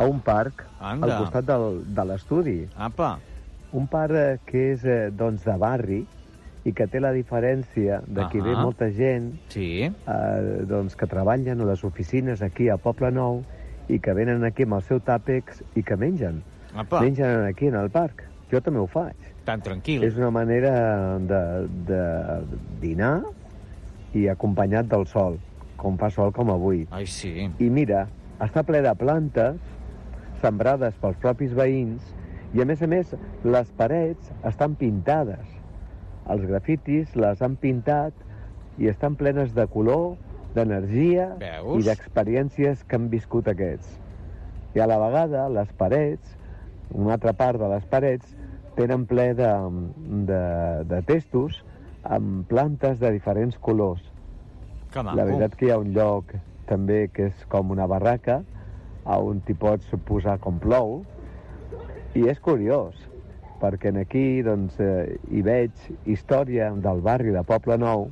a 0.01 0.05
un 0.09 0.23
parc 0.25 0.63
Anda. 0.81 1.11
al 1.11 1.27
costat 1.27 1.45
del, 1.51 1.83
de 1.93 2.05
l'estudi. 2.09 2.55
Apa. 2.81 3.11
Un 3.77 3.85
parc 3.93 4.17
eh, 4.17 4.39
que 4.49 4.63
és, 4.73 4.87
eh, 4.89 5.11
doncs, 5.13 5.45
de 5.45 5.57
barri 5.61 5.99
i 6.65 6.73
que 6.73 6.87
té 6.89 7.03
la 7.03 7.11
diferència 7.13 7.99
de 8.07 8.25
que 8.33 8.39
hi 8.41 8.45
ve 8.47 8.55
Ahà. 8.55 8.63
molta 8.65 8.89
gent 8.97 9.29
sí. 9.53 9.69
eh, 9.91 10.65
doncs, 10.71 10.97
que 10.97 11.09
treballen 11.11 11.61
a 11.61 11.69
les 11.69 11.85
oficines 11.85 12.41
aquí 12.47 12.71
a 12.73 12.79
Poble 12.81 13.13
Nou 13.13 13.43
i 13.93 14.01
que 14.01 14.17
venen 14.17 14.45
aquí 14.49 14.65
amb 14.65 14.79
el 14.81 14.87
seu 14.89 15.03
tàpex 15.05 15.61
i 15.77 15.85
que 15.85 15.99
mengen. 16.01 16.41
Apa. 16.75 17.01
Mengen 17.01 17.47
aquí 17.47 17.68
en 17.68 17.77
el 17.77 17.91
parc. 17.91 18.25
Jo 18.53 18.61
també 18.61 18.81
ho 18.81 18.89
faig. 18.91 19.16
Tan 19.47 19.62
tranquil. 19.64 20.05
És 20.05 20.16
una 20.18 20.31
manera 20.31 20.73
de, 21.18 21.43
de 21.89 22.03
dinar 22.83 23.23
i 24.14 24.27
acompanyat 24.29 24.91
del 24.93 25.07
sol, 25.09 25.39
com 25.81 25.97
fa 26.01 26.11
sol 26.12 26.33
com 26.37 26.53
avui. 26.53 26.85
Ai, 26.93 27.07
sí. 27.09 27.33
I 27.49 27.68
mira, 27.73 28.07
està 28.45 28.64
ple 28.66 28.83
de 28.85 28.93
plantes 28.99 29.61
sembrades 30.43 30.97
pels 31.01 31.16
propis 31.23 31.55
veïns 31.57 32.12
i, 32.53 32.61
a 32.61 32.66
més 32.68 32.83
a 32.85 32.89
més, 32.91 33.14
les 33.45 33.73
parets 33.79 34.33
estan 34.49 34.77
pintades. 34.77 35.49
Els 36.33 36.45
grafitis 36.47 37.16
les 37.18 37.41
han 37.43 37.57
pintat 37.57 38.12
i 38.79 38.91
estan 38.93 39.16
plenes 39.18 39.55
de 39.57 39.64
color, 39.73 40.14
d'energia 40.53 41.31
i 41.41 41.81
d'experiències 41.87 42.85
que 42.85 42.99
han 42.99 43.09
viscut 43.12 43.49
aquests. 43.49 43.97
I 44.77 44.83
a 44.85 44.89
la 44.89 44.99
vegada, 45.01 45.47
les 45.53 45.73
parets, 45.79 46.37
una 46.93 47.16
altra 47.16 47.32
part 47.36 47.61
de 47.61 47.68
les 47.72 47.84
parets, 47.90 48.36
tenen 48.76 49.05
ple 49.09 49.32
de, 49.36 49.51
de, 50.28 50.40
de 50.88 51.03
testos 51.09 51.61
amb 52.03 52.47
plantes 52.49 52.99
de 53.03 53.12
diferents 53.14 53.59
colors. 53.61 54.03
Que 54.93 55.03
maco. 55.03 55.16
La 55.16 55.26
veritat 55.28 55.57
que 55.57 55.68
hi 55.68 55.72
ha 55.74 55.80
un 55.80 55.93
lloc 55.97 56.32
també 56.68 57.07
que 57.12 57.30
és 57.30 57.47
com 57.53 57.72
una 57.74 57.88
barraca 57.90 58.43
a 59.05 59.18
on 59.18 59.40
t'hi 59.45 59.55
pots 59.59 59.88
posar 60.07 60.38
com 60.43 60.61
plou 60.62 61.01
i 62.18 62.28
és 62.30 62.38
curiós 62.45 62.99
perquè 63.62 63.93
en 63.93 64.01
aquí 64.03 64.43
doncs, 64.43 64.78
eh, 64.82 65.18
hi 65.30 65.43
veig 65.47 65.86
història 66.11 66.70
del 66.84 67.01
barri 67.03 67.34
de 67.34 67.43
Poble 67.47 67.78
Nou 67.78 68.09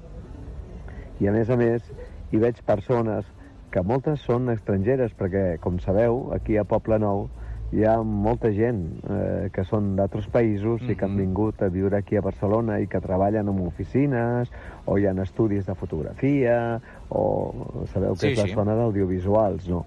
i 1.20 1.28
a 1.28 1.34
més 1.34 1.50
a 1.50 1.58
més 1.58 1.84
hi 2.30 2.40
veig 2.42 2.62
persones 2.66 3.26
que 3.74 3.82
moltes 3.86 4.22
són 4.26 4.50
estrangeres 4.50 5.14
perquè 5.18 5.58
com 5.62 5.78
sabeu 5.82 6.30
aquí 6.34 6.58
a 6.58 6.66
Poble 6.66 6.98
Nou 7.02 7.28
hi 7.70 7.84
ha 7.86 8.00
molta 8.02 8.50
gent 8.50 8.80
eh, 9.06 9.48
que 9.54 9.62
són 9.68 9.92
d'altres 9.98 10.26
països 10.32 10.82
i 10.90 10.96
que 10.98 11.06
han 11.06 11.14
vingut 11.18 11.60
a 11.62 11.68
viure 11.70 12.00
aquí 12.00 12.16
a 12.18 12.22
Barcelona 12.24 12.80
i 12.82 12.88
que 12.90 12.98
treballen 13.00 13.48
en 13.48 13.60
oficines 13.62 14.50
o 14.86 14.98
hi 14.98 15.06
ha 15.06 15.14
estudis 15.22 15.68
de 15.68 15.76
fotografia 15.78 16.80
o 17.08 17.84
sabeu 17.92 18.16
que 18.18 18.26
Sí, 18.26 18.32
és 18.32 18.38
la 18.42 18.48
sí. 18.48 18.56
zona 18.58 18.74
d'audiovisuals, 18.74 19.68
no? 19.70 19.84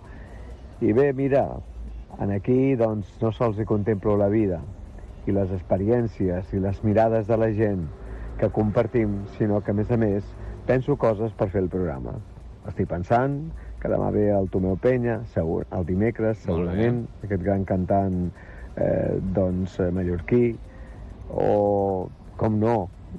I 0.80 0.94
bé, 0.96 1.12
mira, 1.14 1.44
en 2.24 2.32
aquí 2.32 2.76
doncs 2.80 3.18
no 3.22 3.32
sols 3.36 3.60
hi 3.60 3.66
contemplo 3.68 4.16
la 4.18 4.30
vida 4.32 4.62
i 5.28 5.36
les 5.36 5.52
experiències 5.52 6.54
i 6.54 6.60
les 6.64 6.84
mirades 6.84 7.28
de 7.28 7.38
la 7.38 7.52
gent 7.52 7.84
que 8.40 8.50
compartim, 8.50 9.26
sinó 9.38 9.62
que 9.62 9.72
a 9.72 9.74
més 9.78 9.92
a 9.92 9.98
més 9.98 10.24
penso 10.66 10.96
coses 10.96 11.32
per 11.36 11.50
fer 11.50 11.62
el 11.62 11.70
programa. 11.70 12.16
Estic 12.68 12.88
pensant 12.88 13.52
que 13.84 13.92
demà 13.92 14.10
ve 14.16 14.30
el 14.32 14.46
Tomeu 14.48 14.78
Penya, 14.80 15.18
segur, 15.34 15.66
el 15.76 15.84
dimecres, 15.84 16.38
segurament, 16.46 17.02
aquest 17.26 17.42
gran 17.44 17.66
cantant 17.68 18.30
eh, 18.80 19.18
doncs, 19.36 19.74
eh, 19.84 19.90
mallorquí, 19.92 20.54
o, 21.36 22.08
com 22.40 22.56
no, 22.62 22.78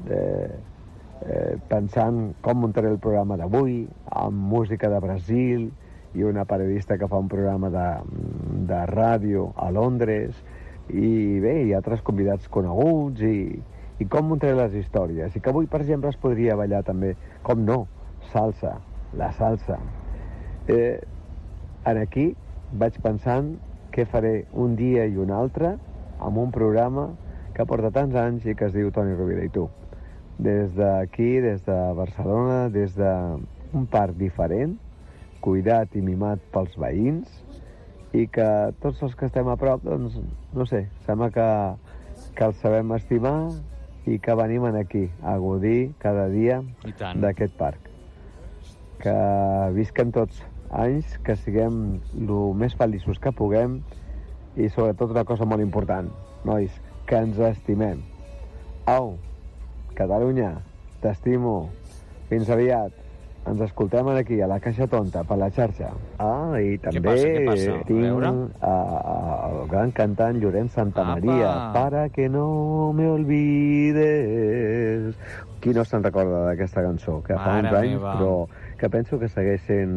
eh, 0.08 0.54
eh, 1.28 1.56
pensant 1.68 2.30
com 2.40 2.62
muntaré 2.64 2.88
el 2.94 2.96
programa 2.96 3.36
d'avui, 3.36 3.82
amb 4.24 4.46
música 4.54 4.88
de 4.88 5.00
Brasil 5.04 5.66
i 6.16 6.24
una 6.24 6.46
periodista 6.48 6.96
que 6.96 7.10
fa 7.12 7.20
un 7.20 7.28
programa 7.28 7.68
de, 7.74 7.88
de 8.70 8.78
ràdio 8.88 9.50
a 9.60 9.68
Londres, 9.74 10.38
i 10.88 11.40
bé, 11.44 11.58
i 11.68 11.74
altres 11.76 12.00
convidats 12.06 12.48
coneguts, 12.48 13.20
i, 13.20 13.60
i 14.00 14.08
com 14.08 14.32
muntaré 14.32 14.56
les 14.56 14.78
històries. 14.80 15.36
I 15.36 15.44
que 15.44 15.52
avui, 15.52 15.68
per 15.68 15.82
exemple, 15.84 16.08
es 16.08 16.20
podria 16.24 16.56
ballar 16.56 16.80
també, 16.88 17.12
com 17.44 17.68
no, 17.68 17.82
salsa, 18.32 18.78
la 19.20 19.28
salsa. 19.36 19.76
Eh, 20.68 21.00
en 21.84 21.98
aquí 22.00 22.30
vaig 22.80 22.96
pensant 23.04 23.50
què 23.92 24.06
faré 24.08 24.46
un 24.56 24.74
dia 24.78 25.04
i 25.04 25.18
un 25.20 25.30
altre 25.30 25.74
amb 26.24 26.40
un 26.40 26.52
programa 26.54 27.10
que 27.54 27.66
porta 27.68 27.90
tants 27.92 28.16
anys 28.16 28.46
i 28.48 28.54
que 28.56 28.70
es 28.70 28.72
diu 28.74 28.90
Toni 28.94 29.14
Rovira 29.14 29.44
i 29.44 29.52
tu. 29.52 29.68
Des 30.40 30.72
d'aquí, 30.74 31.38
des 31.44 31.60
de 31.66 31.76
Barcelona, 31.94 32.70
des 32.72 32.96
d'un 32.96 33.84
parc 33.92 34.16
diferent, 34.18 34.74
cuidat 35.44 35.94
i 35.94 36.02
mimat 36.02 36.40
pels 36.54 36.74
veïns, 36.80 37.28
i 38.14 38.24
que 38.30 38.48
tots 38.80 39.02
els 39.04 39.14
que 39.18 39.28
estem 39.28 39.50
a 39.50 39.58
prop, 39.60 39.84
doncs, 39.84 40.16
no 40.54 40.66
sé, 40.70 40.86
sembla 41.06 41.28
que, 41.34 41.46
que 42.34 42.48
els 42.48 42.58
sabem 42.62 42.96
estimar 42.96 43.36
i 44.10 44.18
que 44.22 44.34
venim 44.38 44.64
aquí 44.70 45.08
a 45.22 45.36
gaudir 45.38 45.92
cada 46.00 46.26
dia 46.32 46.62
d'aquest 47.20 47.54
parc. 47.60 47.90
Que 49.04 49.14
visquem 49.76 50.10
tots 50.14 50.42
anys, 50.80 51.18
que 51.26 51.36
siguem 51.36 52.00
el 52.18 52.54
més 52.58 52.74
feliços 52.78 53.18
que 53.22 53.32
puguem 53.32 53.78
i 54.56 54.68
sobretot 54.70 55.10
una 55.14 55.24
cosa 55.28 55.44
molt 55.46 55.62
important, 55.62 56.08
nois, 56.44 56.70
que 57.06 57.16
ens 57.20 57.38
estimem. 57.38 58.00
Au, 58.90 59.14
Catalunya, 59.94 60.56
t'estimo. 61.00 61.70
Fins 62.28 62.50
aviat. 62.50 62.92
ens 63.44 63.60
escoltem 63.60 64.08
aquí, 64.08 64.40
a 64.40 64.46
la 64.48 64.56
Caixa 64.58 64.86
Tonta, 64.88 65.20
per 65.28 65.36
la 65.36 65.50
xarxa. 65.52 65.90
Ah, 66.16 66.56
i 66.64 66.78
també 66.80 67.02
passa, 67.04 67.26
què 67.28 67.42
passa? 67.44 67.74
A 67.76 67.84
tinc 67.84 68.24
a, 68.24 68.30
a, 68.70 68.72
el 69.50 69.68
gran 69.68 69.92
cantant 69.92 70.40
Llorenç 70.40 70.72
Santa 70.72 71.02
Apa. 71.02 71.18
Maria, 71.20 71.50
para 71.74 72.08
que 72.08 72.30
no 72.32 72.94
me 72.96 73.04
olvides. 73.12 75.12
Qui 75.60 75.76
no 75.76 75.84
se'n 75.84 76.00
recorda 76.08 76.46
d'aquesta 76.48 76.80
cançó? 76.88 77.18
Que 77.26 77.36
fa 77.36 77.58
Mare 77.58 77.68
uns 77.68 77.76
anys, 77.82 77.92
meva. 77.98 78.14
però 78.16 78.32
que 78.80 78.88
penso 78.96 79.20
que 79.20 79.28
segueix 79.28 79.60
sent 79.68 79.92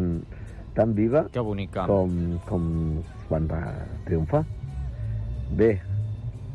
tan 0.78 0.94
viva 0.94 1.26
Que 1.34 1.42
bonica. 1.42 1.88
com, 1.90 2.38
com 2.46 3.02
quan 3.28 3.48
va 3.50 3.64
triomfar. 4.06 4.44
Bé, 5.58 5.72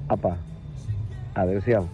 apa, 0.08 0.36
adéu-siau. 1.34 1.88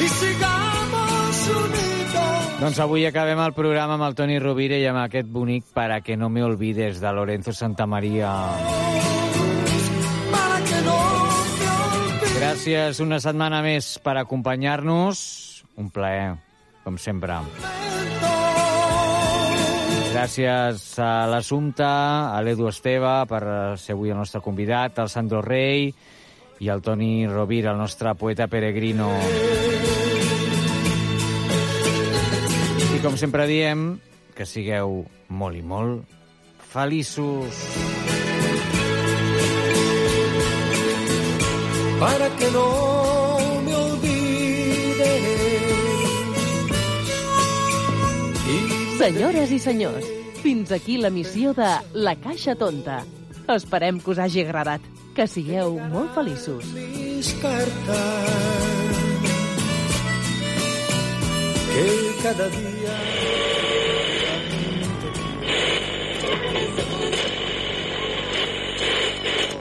Y 0.00 0.08
sigamos 0.08 1.48
unidos. 1.48 2.60
Doncs 2.60 2.78
avui 2.82 3.06
acabem 3.06 3.38
el 3.42 3.54
programa 3.54 3.94
amb 3.98 4.06
el 4.08 4.14
Toni 4.18 4.38
Rovira 4.42 4.78
i 4.78 4.86
amb 4.90 5.02
aquest 5.04 5.28
bonic 5.30 5.64
Para 5.74 6.00
que 6.02 6.16
no 6.16 6.28
me 6.28 6.42
olvides, 6.42 7.00
de 7.00 7.12
Lorenzo 7.12 7.52
olvides. 7.52 8.32
Gràcies 12.38 13.00
una 13.02 13.18
setmana 13.22 13.62
més 13.62 13.96
per 14.02 14.16
acompanyar-nos. 14.20 15.18
Un 15.78 15.90
plaer, 15.94 16.36
com 16.84 16.98
sempre. 16.98 17.38
Gràcies 20.08 20.82
a 21.04 21.26
l'Assumpte, 21.28 21.84
a 21.84 22.40
l'Edu 22.42 22.66
Esteve 22.70 23.12
per 23.28 23.42
ser 23.78 23.94
avui 23.94 24.10
el 24.10 24.16
nostre 24.16 24.40
convidat, 24.40 24.98
al 24.98 25.10
Sandro 25.12 25.42
Rey 25.44 25.92
i 26.64 26.70
al 26.72 26.82
Toni 26.82 27.26
Rovira, 27.28 27.72
el 27.72 27.78
nostre 27.78 28.14
poeta 28.18 28.48
peregrino. 28.48 29.10
I 32.96 33.02
com 33.04 33.20
sempre 33.20 33.46
diem, 33.46 33.92
que 34.34 34.48
sigueu 34.48 35.04
molt 35.28 35.60
i 35.60 35.62
molt 35.62 36.18
feliços. 36.72 37.62
Para 41.98 42.30
que 42.38 42.50
no 42.54 42.77
Senyores 48.98 49.52
i 49.54 49.60
senyors, 49.62 50.06
fins 50.42 50.72
aquí 50.74 50.96
la 50.98 51.10
missió 51.14 51.52
de 51.54 51.68
La 51.94 52.16
Caixa 52.18 52.56
Tonta. 52.58 53.04
Esperem 53.54 54.00
que 54.02 54.10
us 54.10 54.18
hagi 54.18 54.42
agradat. 54.42 54.82
Que 55.14 55.26
sigueu 55.30 55.78
molt 55.92 56.10
feliços. 56.14 56.66
que 61.78 62.12
cada 62.22 62.48
día 62.48 62.96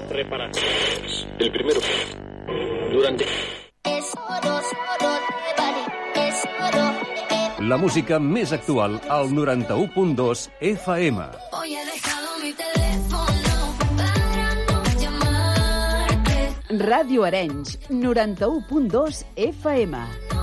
Preparaciones. 0.09 1.27
El 1.37 1.51
primero. 1.51 1.79
Durante. 2.91 3.25
La 7.67 7.75
música 7.75 8.15
més 8.17 8.53
actual 8.55 8.93
al 9.11 9.31
91.2 9.35 10.43
FM. 10.69 11.25
Hoy 11.51 11.75
he 11.75 11.83
dejado 11.89 12.37
mi 12.41 12.53
teléfono 12.53 13.55
para 13.97 14.53
no 14.69 14.83
llamarte. 15.01 16.37
Ràdio 16.85 17.25
Arenys, 17.27 17.77
91.2 17.89 19.25
FM. 19.35 20.36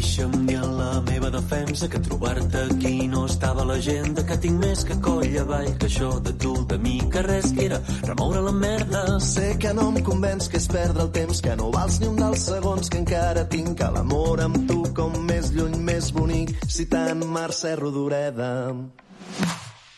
Deixa'm 0.00 0.46
dir 0.48 0.54
en 0.56 0.78
la 0.78 1.00
meva 1.04 1.28
defensa 1.28 1.86
que 1.92 1.98
trobar-te 2.00 2.60
aquí 2.70 3.06
no 3.06 3.26
estava 3.26 3.60
a 3.60 3.66
l'agenda, 3.68 4.22
que 4.24 4.38
tinc 4.40 4.56
més 4.62 4.84
que 4.88 4.94
coll 5.04 5.34
avall, 5.42 5.68
que 5.76 5.90
això 5.90 6.08
de 6.24 6.32
tu, 6.40 6.54
de 6.70 6.78
mi, 6.80 6.94
que 7.12 7.20
res 7.26 7.50
que 7.52 7.66
era 7.66 7.82
remoure 8.08 8.40
la 8.46 8.54
merda. 8.62 9.02
Sé 9.20 9.58
que 9.60 9.74
no 9.76 9.90
em 9.90 10.00
convenç 10.06 10.48
que 10.48 10.56
és 10.56 10.70
perdre 10.72 11.04
el 11.04 11.12
temps, 11.18 11.42
que 11.44 11.58
no 11.60 11.68
vals 11.76 12.00
ni 12.00 12.08
un 12.08 12.16
dels 12.16 12.46
segons 12.48 12.88
que 12.88 13.02
encara 13.02 13.44
tinc, 13.52 13.74
que 13.82 13.90
l'amor 13.98 14.40
amb 14.46 14.64
tu 14.72 14.80
com 14.96 15.20
més 15.28 15.52
lluny, 15.52 15.76
més 15.92 16.08
bonic, 16.16 16.56
citant 16.64 17.20
Mercè 17.36 17.76
Rodoreda. 17.76 18.50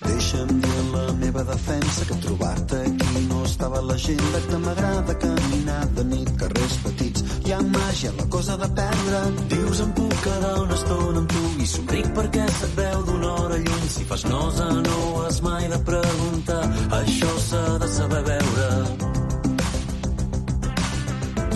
Deixa'm 0.06 0.50
dir 0.62 0.82
la 0.92 1.04
meva 1.20 1.42
defensa 1.44 2.04
que 2.08 2.16
trobar-te 2.24 2.80
aquí 2.88 3.22
no 3.28 3.44
estava 3.44 3.78
a 3.78 3.86
l'agenda, 3.88 4.40
que 4.48 4.58
m'agrada 4.64 5.14
caminar 5.24 5.86
de 5.96 6.04
nit, 6.12 6.30
carrers 6.40 6.76
petits, 6.84 7.24
hi 7.44 7.52
ha 7.52 7.60
màgia, 7.62 8.12
la 8.18 8.26
cosa 8.36 8.56
de 8.56 8.68
perdre. 8.80 9.22
Dius 9.54 9.80
em 9.86 9.92
puc 9.98 10.14
quedar 10.26 10.54
una 10.64 10.78
estona 10.80 11.22
amb 11.22 11.32
tu 11.34 11.44
i 11.62 11.66
somric 11.74 12.12
perquè 12.18 12.46
se't 12.58 12.76
veu 12.78 13.02
d'una 13.08 13.32
hora 13.38 13.58
lluny. 13.64 13.88
Si 13.96 14.06
fas 14.10 14.24
nosa 14.30 14.68
no 14.88 15.00
has 15.24 15.40
mai 15.46 15.68
de 15.72 15.80
preguntar, 15.90 16.62
això 17.00 17.32
s'ha 17.48 17.64
de 17.82 17.90
saber 17.98 18.22
veure. 18.30 18.70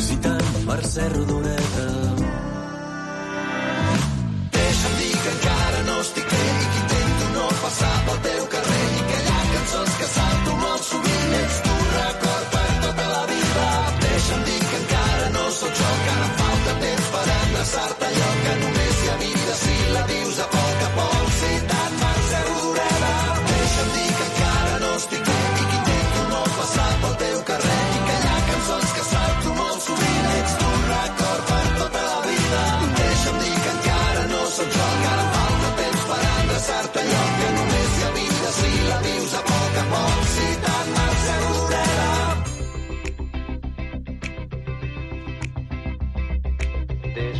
Citant 0.08 0.52
Mercè 0.68 1.08
Rodoreda. 1.16 2.05
Passar 7.66 7.94
pel 8.06 8.45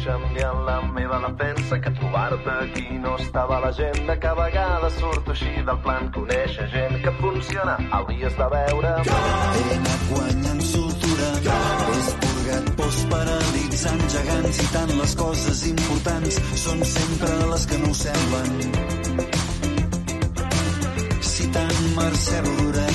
En 0.07 0.65
la 0.65 0.81
meva 0.83 1.19
defensa 1.19 1.81
que 1.81 1.91
trobar-te 1.91 2.51
aquí 2.51 2.99
no 3.01 3.17
estava 3.17 3.57
a 3.57 3.61
l'agenda, 3.61 4.15
que 4.21 4.29
a 4.29 4.35
vegades 4.39 4.95
surto 5.01 5.33
així 5.33 5.51
del 5.67 5.81
plan, 5.83 6.07
conèixer 6.15 6.69
gent 6.71 6.95
que 7.03 7.11
funciona, 7.19 7.75
hauries 7.91 8.37
de 8.39 8.47
veure. 8.55 8.93
He 9.03 9.65
anat 9.79 10.05
guanyant 10.13 10.63
soltura, 10.69 11.33
he 11.43 11.99
esporgat 11.99 12.71
pors 12.79 13.01
paralitzant 13.17 14.07
gegants 14.15 14.63
i 14.63 14.71
tant 14.77 14.95
les 15.01 15.17
coses 15.25 15.67
importants 15.73 16.41
són 16.63 16.85
sempre 16.95 17.35
les 17.51 17.67
que 17.67 17.83
no 17.83 17.91
ho 17.91 17.99
semblen. 18.05 18.51
Citant 21.35 21.81
Mercè 21.99 22.45
Rodoreda. 22.47 22.86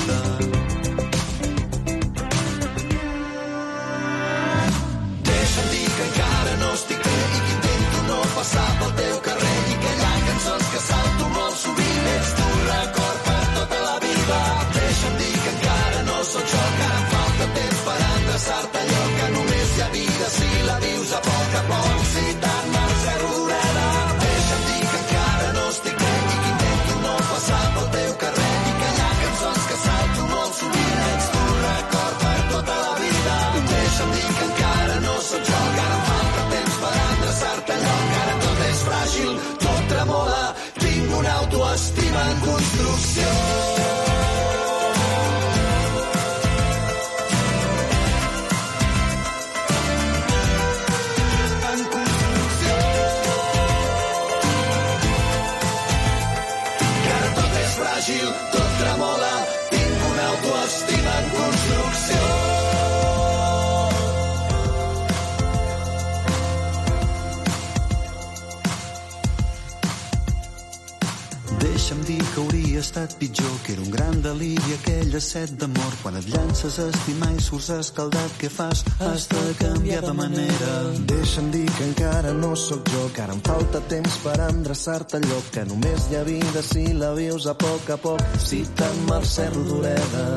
Set 75.32 75.52
d'amor. 75.56 75.94
Quan 76.02 76.16
et 76.18 76.26
llances 76.28 76.78
a 76.82 76.88
estimar 76.92 77.30
i 77.32 77.40
surts 77.40 77.70
escaldat, 77.76 78.34
què 78.40 78.50
fas? 78.52 78.82
Has 79.00 79.28
de 79.30 79.44
canviar 79.60 80.02
de 80.04 80.12
manera. 80.18 80.72
Deixa'm 81.12 81.48
dir 81.54 81.64
que 81.78 81.86
encara 81.88 82.34
no 82.36 82.52
sóc 82.58 82.90
jo, 82.92 83.06
que 83.14 83.24
ara 83.24 83.36
em 83.36 83.40
falta 83.46 83.80
temps 83.92 84.18
per 84.24 84.36
endreçar-te 84.48 85.20
allò 85.20 85.40
que 85.54 85.64
només 85.70 86.10
hi 86.10 86.18
ha 86.18 86.26
vida 86.28 86.64
si 86.66 86.84
la 86.98 87.14
vius 87.16 87.48
a 87.48 87.56
poc 87.64 87.94
a 87.96 87.98
poc. 88.04 88.36
Citant 88.50 89.00
Mercè 89.08 89.48
Rodoreda. 89.54 90.28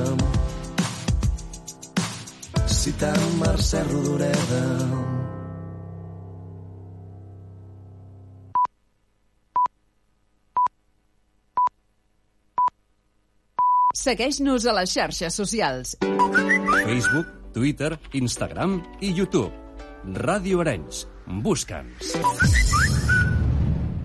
Citant 2.79 3.29
Mercè 3.43 3.83
Rodoreda. 3.91 5.14
Segueix-nos 14.05 14.67
a 14.69 14.73
les 14.77 14.91
xarxes 14.93 15.37
socials. 15.39 15.95
Facebook, 16.85 17.31
Twitter, 17.55 17.95
Instagram 18.21 18.77
i 19.01 19.09
YouTube. 19.17 19.49
Ràdio 20.21 20.61
Arenys. 20.61 21.07
Busca'ns. 21.25 22.13